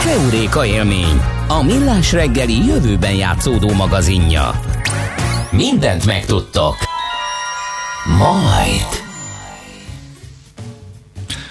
Keuréka 0.04 0.66
élmény, 0.66 1.20
a 1.48 1.62
millás 1.62 2.12
reggeli 2.12 2.66
jövőben 2.66 3.14
játszódó 3.14 3.72
magazinja. 3.72 4.60
Mindent 5.50 6.06
megtudtok. 6.06 6.76
Majd. 8.18 9.02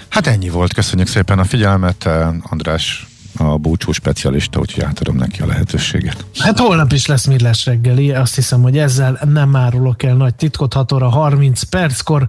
Hát 0.08 0.26
ennyi 0.26 0.48
volt, 0.48 0.72
köszönjük 0.72 1.08
szépen 1.08 1.38
a 1.38 1.44
figyelmet, 1.44 2.08
András 2.42 3.06
a 3.36 3.56
búcsú 3.58 3.92
specialista, 3.92 4.58
úgyhogy 4.58 4.82
átadom 4.82 5.16
neki 5.16 5.42
a 5.42 5.46
lehetőséget. 5.46 6.24
Hát 6.38 6.58
holnap 6.58 6.92
is 6.92 7.06
lesz 7.06 7.26
millás 7.26 7.66
reggeli, 7.66 8.12
azt 8.12 8.34
hiszem, 8.34 8.62
hogy 8.62 8.78
ezzel 8.78 9.20
nem 9.24 9.56
árulok 9.56 10.02
el 10.02 10.14
nagy 10.14 10.34
titkot, 10.34 10.72
6 10.72 10.92
óra 10.92 11.08
30 11.08 11.62
perckor 11.62 12.26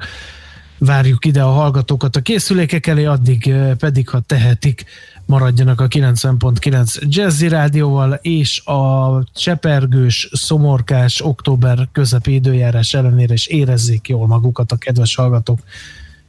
várjuk 0.77 1.25
ide 1.25 1.41
a 1.41 1.51
hallgatókat 1.51 2.15
a 2.15 2.21
készülékek 2.21 2.87
elé, 2.87 3.05
addig 3.05 3.53
pedig, 3.77 4.09
ha 4.09 4.19
tehetik, 4.19 4.85
maradjanak 5.25 5.81
a 5.81 5.87
90.9 5.87 7.07
Jazzy 7.07 7.47
Rádióval, 7.47 8.13
és 8.13 8.65
a 8.65 9.23
csepergős, 9.33 10.29
szomorkás 10.31 11.21
október 11.21 11.87
közepi 11.91 12.33
időjárás 12.33 12.93
ellenére 12.93 13.33
is 13.33 13.47
érezzék 13.47 14.07
jól 14.07 14.27
magukat 14.27 14.71
a 14.71 14.75
kedves 14.75 15.15
hallgatók, 15.15 15.59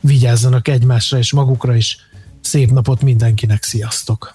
vigyázzanak 0.01 0.68
egymásra 0.68 1.18
és 1.18 1.33
magukra 1.33 1.74
is. 1.74 1.99
Szép 2.41 2.70
napot 2.70 3.03
mindenkinek, 3.03 3.62
sziasztok! 3.62 4.35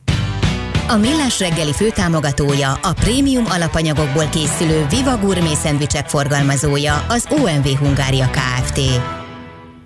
A 0.87 0.95
Millás 0.95 1.39
reggeli 1.39 1.73
főtámogatója, 1.73 2.71
a 2.71 2.93
prémium 2.93 3.45
alapanyagokból 3.49 4.25
készülő 4.29 4.85
Viva 4.89 5.17
Gourmet 5.17 5.55
szendvicsek 5.55 6.09
forgalmazója, 6.09 7.05
az 7.09 7.27
OMV 7.29 7.67
Hungária 7.67 8.29
Kft. 8.29 8.79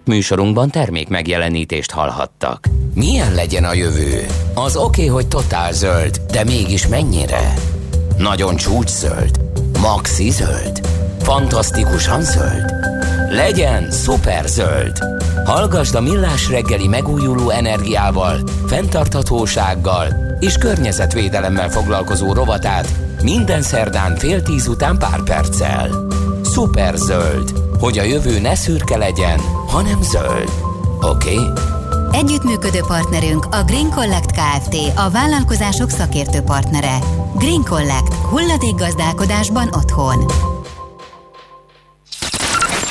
Műsorunkban 0.06 0.70
termék 0.70 1.08
megjelenítést 1.08 1.92
hallhattak. 1.92 2.68
Milyen 2.94 3.34
legyen 3.34 3.64
a 3.64 3.74
jövő? 3.74 4.26
Az 4.54 4.76
oké, 4.76 5.02
okay, 5.02 5.08
hogy 5.08 5.28
totál 5.28 5.74
zöld, 5.74 6.22
de 6.32 6.44
mégis 6.44 6.88
mennyire? 6.88 7.54
Nagyon 8.18 8.56
csúcs 8.56 8.90
zöld? 8.90 9.40
Maxi 9.80 10.30
zöld? 10.30 10.82
Fantasztikusan 11.22 12.22
zöld? 12.22 12.74
Legyen 13.30 13.92
szuper 13.92 14.48
zöld! 14.48 14.98
Hallgasd 15.46 15.96
a 15.96 16.02
Millás 16.02 16.50
reggeli 16.50 16.88
megújuló 16.88 17.50
energiával, 17.50 18.40
fenntarthatósággal 18.68 20.08
és 20.40 20.58
környezetvédelemmel 20.58 21.70
foglalkozó 21.70 22.34
rovatát 22.34 22.88
minden 23.22 23.62
szerdán 23.62 24.16
fél 24.16 24.42
tíz 24.42 24.68
után 24.68 24.98
pár 24.98 25.24
perccel. 25.24 25.90
Szuper 26.44 26.96
zöld, 26.96 27.54
hogy 27.80 27.98
a 27.98 28.04
jövő 28.04 28.40
ne 28.40 28.56
szürke 28.56 28.98
legyen, 28.98 29.40
hanem 29.68 30.02
zöld. 30.02 30.50
Oké? 31.02 31.34
Okay? 31.34 31.50
Együttműködő 32.12 32.80
partnerünk 32.88 33.46
a 33.52 33.64
Green 33.64 33.90
Collect 33.90 34.32
Kft. 34.32 34.76
A 34.96 35.10
vállalkozások 35.10 35.90
szakértő 35.90 36.42
partnere. 36.42 36.98
Green 37.38 37.64
Collect. 37.64 38.14
Hulladék 38.14 38.76
gazdálkodásban 38.76 39.68
otthon. 39.74 40.26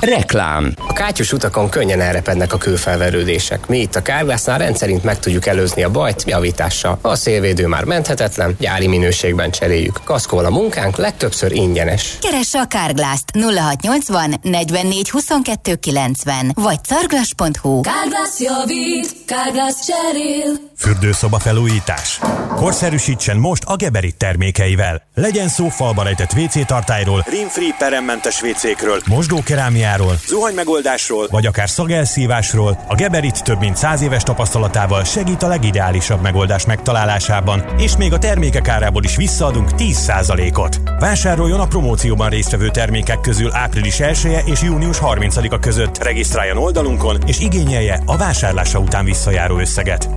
Reklám. 0.05 0.75
A 0.89 0.93
kátyus 0.93 1.33
utakon 1.33 1.69
könnyen 1.69 2.01
elrepednek 2.01 2.53
a 2.53 2.59
kőfelverődések. 2.59 3.67
Mi 3.67 3.79
itt 3.79 3.95
a 3.95 4.03
Kárgásznál 4.03 4.59
rendszerint 4.59 5.05
meg 5.05 5.19
tudjuk 5.19 5.47
előzni 5.47 5.83
a 5.83 5.91
bajt 5.91 6.23
javítással. 6.27 6.99
A 7.01 7.15
szélvédő 7.15 7.67
már 7.67 7.85
menthetetlen, 7.85 8.57
gyári 8.59 8.87
minőségben 8.87 9.51
cseréljük. 9.51 10.01
Kaszkol 10.05 10.45
a 10.45 10.51
munkánk 10.51 10.97
legtöbbször 10.97 11.53
ingyenes. 11.53 12.19
Keresse 12.21 12.61
a 12.61 12.67
Kárglászt 12.67 13.31
0680 13.33 14.35
44 14.43 15.11
22 15.11 15.75
90 15.75 16.53
vagy 16.55 16.79
carglass.hu 16.85 17.81
Kárglász 17.81 18.41
javít, 18.41 19.15
Kárglász 19.27 19.87
cserél. 19.87 20.73
Fürdőszoba 20.85 21.39
felújítás. 21.39 22.20
Korszerűsítsen 22.55 23.37
most 23.37 23.62
a 23.66 23.76
Geberit 23.76 24.16
termékeivel. 24.16 25.03
Legyen 25.14 25.49
szó 25.49 25.68
falba 25.68 26.03
rejtett 26.03 26.32
WC 26.32 26.66
tartályról, 26.66 27.24
rimfree 27.28 27.74
peremmentes 27.78 28.43
WC-kről, 28.43 29.01
mosdókerámiáról, 29.07 30.18
zuhanymegoldásról, 30.26 31.28
vagy 31.30 31.47
akár 31.47 31.68
szagelszívásról, 31.68 32.78
a 32.89 32.95
Geberit 32.95 33.43
több 33.43 33.59
mint 33.59 33.76
száz 33.76 34.01
éves 34.01 34.22
tapasztalatával 34.22 35.05
segít 35.05 35.43
a 35.43 35.49
legideálisabb 35.49 36.22
megoldás 36.22 36.66
megtalálásában, 36.66 37.64
és 37.78 37.97
még 37.97 38.12
a 38.12 38.18
termékek 38.18 38.68
árából 38.68 39.05
is 39.05 39.16
visszaadunk 39.16 39.70
10%-ot. 39.76 40.80
Vásároljon 40.99 41.61
a 41.61 41.66
promócióban 41.66 42.28
résztvevő 42.28 42.70
termékek 42.70 43.20
közül 43.20 43.51
április 43.53 44.01
1 44.01 44.18
-e 44.24 44.43
és 44.45 44.62
június 44.62 44.99
30-a 45.01 45.59
között. 45.59 46.03
Regisztráljon 46.03 46.57
oldalunkon, 46.57 47.18
és 47.26 47.41
igényelje 47.41 48.03
a 48.07 48.16
vásárlása 48.16 48.78
után 48.78 49.05
visszajáró 49.05 49.59
összeget. 49.59 50.09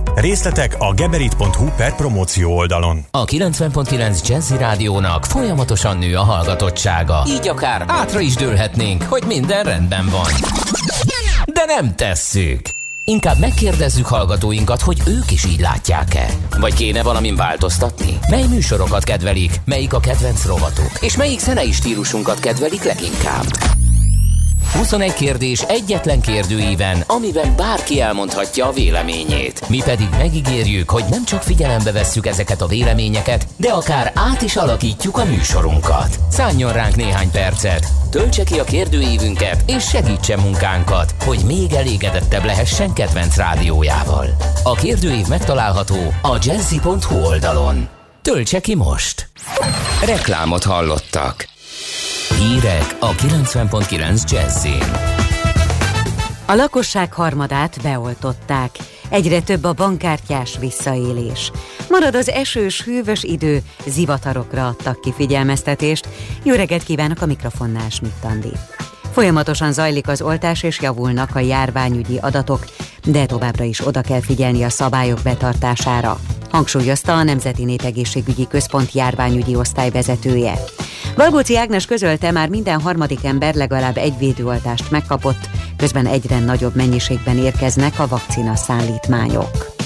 Részletek 0.58 0.82
a 0.82 0.94
geberit.hu 0.94 1.70
per 1.76 1.94
promóció 1.94 2.56
oldalon. 2.56 3.04
A 3.10 3.24
90.9 3.24 4.28
Jazzy 4.28 4.56
Rádiónak 4.56 5.24
folyamatosan 5.24 5.98
nő 5.98 6.16
a 6.16 6.22
hallgatottsága. 6.22 7.22
Így 7.26 7.48
akár 7.48 7.84
átra 7.86 8.20
is 8.20 8.34
dőlhetnénk, 8.34 9.02
hogy 9.02 9.22
minden 9.26 9.64
rendben 9.64 10.08
van. 10.10 10.30
De 11.52 11.64
nem 11.66 11.94
tesszük. 11.94 12.60
Inkább 13.04 13.38
megkérdezzük 13.38 14.06
hallgatóinkat, 14.06 14.80
hogy 14.80 15.02
ők 15.06 15.30
is 15.30 15.44
így 15.44 15.60
látják-e. 15.60 16.26
Vagy 16.60 16.74
kéne 16.74 17.02
valamin 17.02 17.36
változtatni? 17.36 18.18
Mely 18.30 18.46
műsorokat 18.46 19.04
kedvelik? 19.04 19.60
Melyik 19.64 19.92
a 19.92 20.00
kedvenc 20.00 20.44
rovatuk? 20.44 20.90
És 21.00 21.16
melyik 21.16 21.38
zenei 21.38 21.72
stílusunkat 21.72 22.38
kedvelik 22.38 22.84
leginkább? 22.84 23.46
21 24.72 25.12
kérdés 25.12 25.62
egyetlen 25.62 26.20
kérdőíven, 26.20 27.04
amiben 27.06 27.56
bárki 27.56 28.00
elmondhatja 28.00 28.66
a 28.66 28.72
véleményét. 28.72 29.68
Mi 29.68 29.82
pedig 29.84 30.08
megígérjük, 30.10 30.90
hogy 30.90 31.04
nem 31.10 31.24
csak 31.24 31.42
figyelembe 31.42 31.92
vesszük 31.92 32.26
ezeket 32.26 32.60
a 32.60 32.66
véleményeket, 32.66 33.46
de 33.56 33.70
akár 33.70 34.12
át 34.14 34.42
is 34.42 34.56
alakítjuk 34.56 35.18
a 35.18 35.24
műsorunkat. 35.24 36.18
Szálljon 36.30 36.72
ránk 36.72 36.96
néhány 36.96 37.30
percet, 37.30 37.86
töltse 38.10 38.44
ki 38.44 38.58
a 38.58 38.64
kérdőívünket, 38.64 39.62
és 39.66 39.88
segítse 39.88 40.36
munkánkat, 40.36 41.14
hogy 41.24 41.38
még 41.46 41.72
elégedettebb 41.72 42.44
lehessen 42.44 42.92
kedvenc 42.92 43.36
rádiójával. 43.36 44.26
A 44.62 44.74
kérdőív 44.74 45.26
megtalálható 45.26 46.14
a 46.22 46.38
jazzy.hu 46.42 47.24
oldalon. 47.24 47.88
Töltse 48.22 48.60
ki 48.60 48.74
most! 48.74 49.28
Reklámot 50.04 50.64
hallottak. 50.64 51.48
Hírek 52.38 52.96
a 53.00 53.10
90.9 53.10 54.30
Jazzin. 54.30 54.82
A 56.46 56.54
lakosság 56.54 57.12
harmadát 57.12 57.82
beoltották. 57.82 58.70
Egyre 59.08 59.40
több 59.40 59.64
a 59.64 59.72
bankkártyás 59.72 60.58
visszaélés. 60.58 61.52
Marad 61.88 62.14
az 62.14 62.28
esős, 62.28 62.82
hűvös 62.82 63.22
idő, 63.22 63.62
zivatarokra 63.86 64.66
adtak 64.66 65.00
ki 65.00 65.12
figyelmeztetést. 65.12 66.08
Jó 66.42 66.54
reggelt 66.54 66.82
kívánok 66.82 67.20
a 67.20 67.26
mikrofonnál, 67.26 67.88
Schmidt 67.88 68.24
Andi. 68.24 68.52
Folyamatosan 69.12 69.72
zajlik 69.72 70.08
az 70.08 70.22
oltás 70.22 70.62
és 70.62 70.80
javulnak 70.80 71.36
a 71.36 71.40
járványügyi 71.40 72.18
adatok, 72.20 72.64
de 73.04 73.26
továbbra 73.26 73.64
is 73.64 73.86
oda 73.86 74.00
kell 74.00 74.20
figyelni 74.20 74.62
a 74.62 74.68
szabályok 74.68 75.20
betartására, 75.22 76.18
hangsúlyozta 76.50 77.16
a 77.16 77.22
Nemzeti 77.22 77.64
Népegészségügyi 77.64 78.46
Központ 78.46 78.92
járványügyi 78.92 79.56
osztály 79.56 79.90
vezetője. 79.90 80.54
Galgóci 81.16 81.56
Ágnes 81.56 81.86
közölte, 81.86 82.30
már 82.30 82.48
minden 82.48 82.80
harmadik 82.80 83.24
ember 83.24 83.54
legalább 83.54 83.96
egy 83.96 84.18
védőoltást 84.18 84.90
megkapott, 84.90 85.48
közben 85.76 86.06
egyre 86.06 86.38
nagyobb 86.38 86.74
mennyiségben 86.74 87.38
érkeznek 87.38 88.00
a 88.00 88.06
vakcina 88.06 88.56
szállítmányok. 88.56 89.77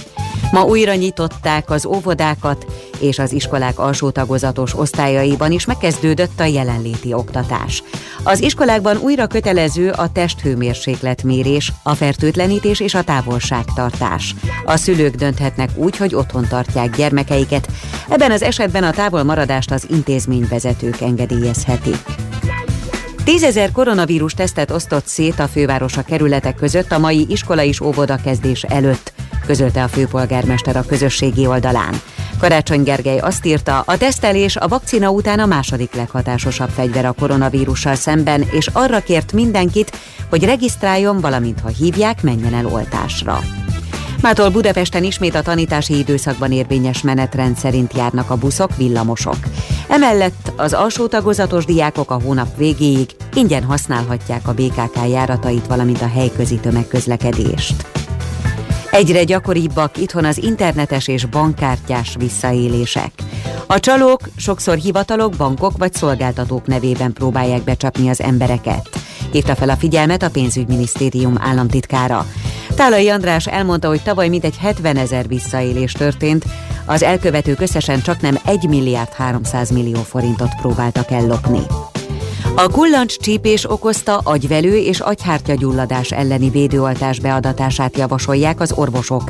Ma 0.52 0.64
újra 0.64 0.94
nyitották 0.94 1.70
az 1.70 1.86
óvodákat, 1.86 2.66
és 3.00 3.18
az 3.18 3.32
iskolák 3.32 3.78
alsó 3.78 4.10
tagozatos 4.10 4.78
osztályaiban 4.78 5.52
is 5.52 5.64
megkezdődött 5.64 6.40
a 6.40 6.44
jelenléti 6.44 7.12
oktatás. 7.12 7.82
Az 8.22 8.40
iskolákban 8.40 8.96
újra 8.96 9.26
kötelező 9.26 9.90
a 9.90 10.12
testhőmérsékletmérés, 10.12 11.72
a 11.82 11.94
fertőtlenítés 11.94 12.80
és 12.80 12.94
a 12.94 13.02
távolságtartás. 13.02 14.34
A 14.64 14.76
szülők 14.76 15.14
dönthetnek 15.14 15.70
úgy, 15.74 15.96
hogy 15.96 16.14
otthon 16.14 16.46
tartják 16.48 16.96
gyermekeiket, 16.96 17.68
ebben 18.08 18.30
az 18.30 18.42
esetben 18.42 18.82
a 18.82 18.90
távolmaradást 18.90 19.70
az 19.70 19.86
intézményvezetők 19.90 21.00
engedélyezhetik. 21.00 22.04
Tízezer 23.24 23.72
koronavírus 23.72 24.34
tesztet 24.34 24.70
osztott 24.70 25.06
szét 25.06 25.38
a 25.38 25.48
fővárosa 25.48 26.02
kerületek 26.02 26.54
között 26.54 26.92
a 26.92 26.98
mai 26.98 27.26
iskola 27.28 27.62
és 27.62 27.80
óvoda 27.80 28.16
kezdés 28.16 28.62
előtt, 28.62 29.12
közölte 29.46 29.82
a 29.82 29.88
főpolgármester 29.88 30.76
a 30.76 30.84
közösségi 30.86 31.46
oldalán. 31.46 32.00
Karácsony 32.38 32.82
Gergely 32.82 33.18
azt 33.18 33.46
írta, 33.46 33.82
a 33.86 33.96
tesztelés 33.96 34.56
a 34.56 34.68
vakcina 34.68 35.10
után 35.10 35.38
a 35.38 35.46
második 35.46 35.94
leghatásosabb 35.94 36.68
fegyver 36.68 37.04
a 37.04 37.12
koronavírussal 37.12 37.94
szemben, 37.94 38.44
és 38.50 38.66
arra 38.72 39.00
kért 39.00 39.32
mindenkit, 39.32 39.96
hogy 40.30 40.44
regisztráljon, 40.44 41.20
valamint 41.20 41.60
ha 41.60 41.68
hívják, 41.68 42.22
menjen 42.22 42.54
el 42.54 42.66
oltásra. 42.66 43.40
Mától 44.22 44.50
Budapesten 44.50 45.04
ismét 45.04 45.34
a 45.34 45.42
tanítási 45.42 45.98
időszakban 45.98 46.52
érvényes 46.52 47.02
menetrend 47.02 47.56
szerint 47.56 47.96
járnak 47.96 48.30
a 48.30 48.36
buszok, 48.36 48.76
villamosok. 48.76 49.36
Emellett 49.92 50.52
az 50.56 50.72
alsó 50.72 51.06
tagozatos 51.06 51.64
diákok 51.64 52.10
a 52.10 52.20
hónap 52.24 52.56
végéig 52.56 53.10
ingyen 53.34 53.62
használhatják 53.62 54.48
a 54.48 54.52
BKK 54.52 55.08
járatait, 55.08 55.66
valamint 55.66 56.02
a 56.02 56.08
helyközi 56.08 56.56
tömegközlekedést. 56.56 57.86
Egyre 58.90 59.24
gyakoribbak 59.24 59.96
itthon 59.96 60.24
az 60.24 60.38
internetes 60.38 61.08
és 61.08 61.24
bankkártyás 61.24 62.14
visszaélések. 62.18 63.12
A 63.66 63.80
csalók 63.80 64.20
sokszor 64.36 64.76
hivatalok, 64.76 65.36
bankok 65.36 65.76
vagy 65.78 65.94
szolgáltatók 65.94 66.66
nevében 66.66 67.12
próbálják 67.12 67.62
becsapni 67.62 68.08
az 68.08 68.20
embereket. 68.20 68.88
Hívta 69.32 69.54
fel 69.54 69.68
a 69.68 69.76
figyelmet 69.76 70.22
a 70.22 70.30
pénzügyminisztérium 70.30 71.34
államtitkára. 71.40 72.26
Tálai 72.74 73.08
András 73.08 73.46
elmondta, 73.46 73.88
hogy 73.88 74.02
tavaly 74.02 74.28
mintegy 74.28 74.56
70 74.56 74.96
ezer 74.96 75.28
visszaélés 75.28 75.92
történt, 75.92 76.44
az 76.86 77.02
elkövetők 77.02 77.60
összesen 77.60 78.00
csak 78.02 78.20
nem 78.20 78.38
1 78.44 78.68
milliárd 78.68 79.12
300 79.12 79.70
millió 79.70 80.00
forintot 80.00 80.56
próbáltak 80.60 81.10
ellopni. 81.10 81.60
A 82.54 82.68
kullancs 82.68 83.16
csípés 83.16 83.70
okozta 83.70 84.18
agyvelő 84.18 84.76
és 84.76 85.00
agyhártyagyulladás 85.00 86.10
elleni 86.10 86.50
védőoltás 86.50 87.20
beadatását 87.20 87.96
javasolják 87.96 88.60
az 88.60 88.72
orvosok, 88.72 89.22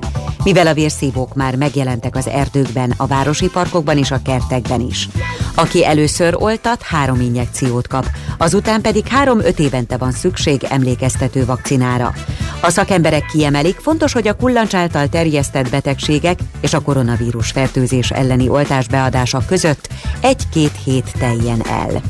mivel 0.44 0.66
a 0.66 0.74
vérszívók 0.74 1.34
már 1.34 1.56
megjelentek 1.56 2.16
az 2.16 2.28
erdőkben, 2.28 2.94
a 2.96 3.06
városi 3.06 3.48
parkokban 3.48 3.98
és 3.98 4.10
a 4.10 4.22
kertekben 4.24 4.80
is. 4.80 5.08
Aki 5.54 5.84
először 5.86 6.34
oltat, 6.38 6.82
három 6.82 7.20
injekciót 7.20 7.86
kap, 7.86 8.06
azután 8.38 8.80
pedig 8.80 9.06
három-öt 9.06 9.58
évente 9.58 9.96
van 9.96 10.12
szükség 10.12 10.64
emlékeztető 10.68 11.44
vakcinára. 11.44 12.12
A 12.60 12.70
szakemberek 12.70 13.26
kiemelik, 13.26 13.76
fontos, 13.76 14.12
hogy 14.12 14.28
a 14.28 14.36
kullancs 14.36 14.74
által 14.74 15.08
terjesztett 15.08 15.70
betegségek 15.70 16.38
és 16.60 16.74
a 16.74 16.80
koronavírus 16.80 17.50
fertőzés 17.50 18.10
elleni 18.10 18.48
oltás 18.48 18.88
beadása 18.88 19.42
között 19.46 19.88
egy-két 20.20 20.72
hét 20.84 21.12
teljen 21.18 21.62
el. 21.68 22.02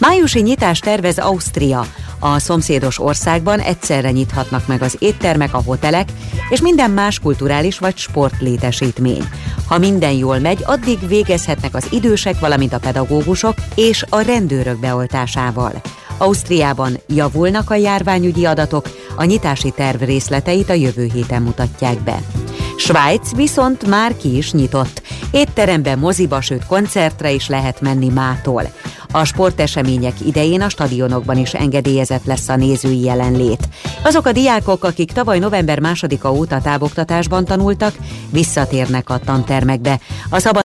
Májusi 0.00 0.40
nyitást 0.40 0.84
tervez 0.84 1.18
Ausztria. 1.18 1.86
A 2.18 2.38
szomszédos 2.38 3.00
országban 3.00 3.60
egyszerre 3.60 4.10
nyithatnak 4.10 4.66
meg 4.66 4.82
az 4.82 4.96
éttermek, 4.98 5.54
a 5.54 5.62
hotelek 5.64 6.08
és 6.48 6.60
minden 6.60 6.90
más 6.90 7.18
kulturális 7.18 7.78
vagy 7.78 7.96
sportlétesítmény. 7.96 9.28
Ha 9.66 9.78
minden 9.78 10.12
jól 10.12 10.38
megy, 10.38 10.62
addig 10.64 11.08
végezhetnek 11.08 11.74
az 11.74 11.86
idősek, 11.90 12.40
valamint 12.40 12.72
a 12.72 12.78
pedagógusok 12.78 13.54
és 13.74 14.04
a 14.08 14.20
rendőrök 14.20 14.78
beoltásával. 14.78 15.72
Ausztriában 16.18 16.98
javulnak 17.06 17.70
a 17.70 17.74
járványügyi 17.74 18.44
adatok, 18.44 18.88
a 19.16 19.24
nyitási 19.24 19.70
terv 19.70 20.02
részleteit 20.02 20.70
a 20.70 20.74
jövő 20.74 21.10
héten 21.12 21.42
mutatják 21.42 22.00
be. 22.00 22.20
Svájc 22.80 23.34
viszont 23.34 23.86
már 23.86 24.16
ki 24.16 24.36
is 24.36 24.52
nyitott. 24.52 25.02
Étterembe, 25.30 25.96
moziba, 25.96 26.40
sőt 26.40 26.66
koncertre 26.66 27.30
is 27.30 27.48
lehet 27.48 27.80
menni 27.80 28.08
mától. 28.08 28.62
A 29.12 29.24
sportesemények 29.24 30.20
idején 30.26 30.60
a 30.60 30.68
stadionokban 30.68 31.36
is 31.36 31.54
engedélyezett 31.54 32.24
lesz 32.24 32.48
a 32.48 32.56
nézői 32.56 33.00
jelenlét. 33.00 33.68
Azok 34.02 34.26
a 34.26 34.32
diákok, 34.32 34.84
akik 34.84 35.12
tavaly 35.12 35.38
november 35.38 35.80
másodika 35.80 36.32
óta 36.32 36.60
távoktatásban 36.60 37.44
tanultak, 37.44 37.94
visszatérnek 38.30 39.10
a 39.10 39.18
tantermekbe. 39.18 40.00
A 40.30 40.38
szabad 40.38 40.58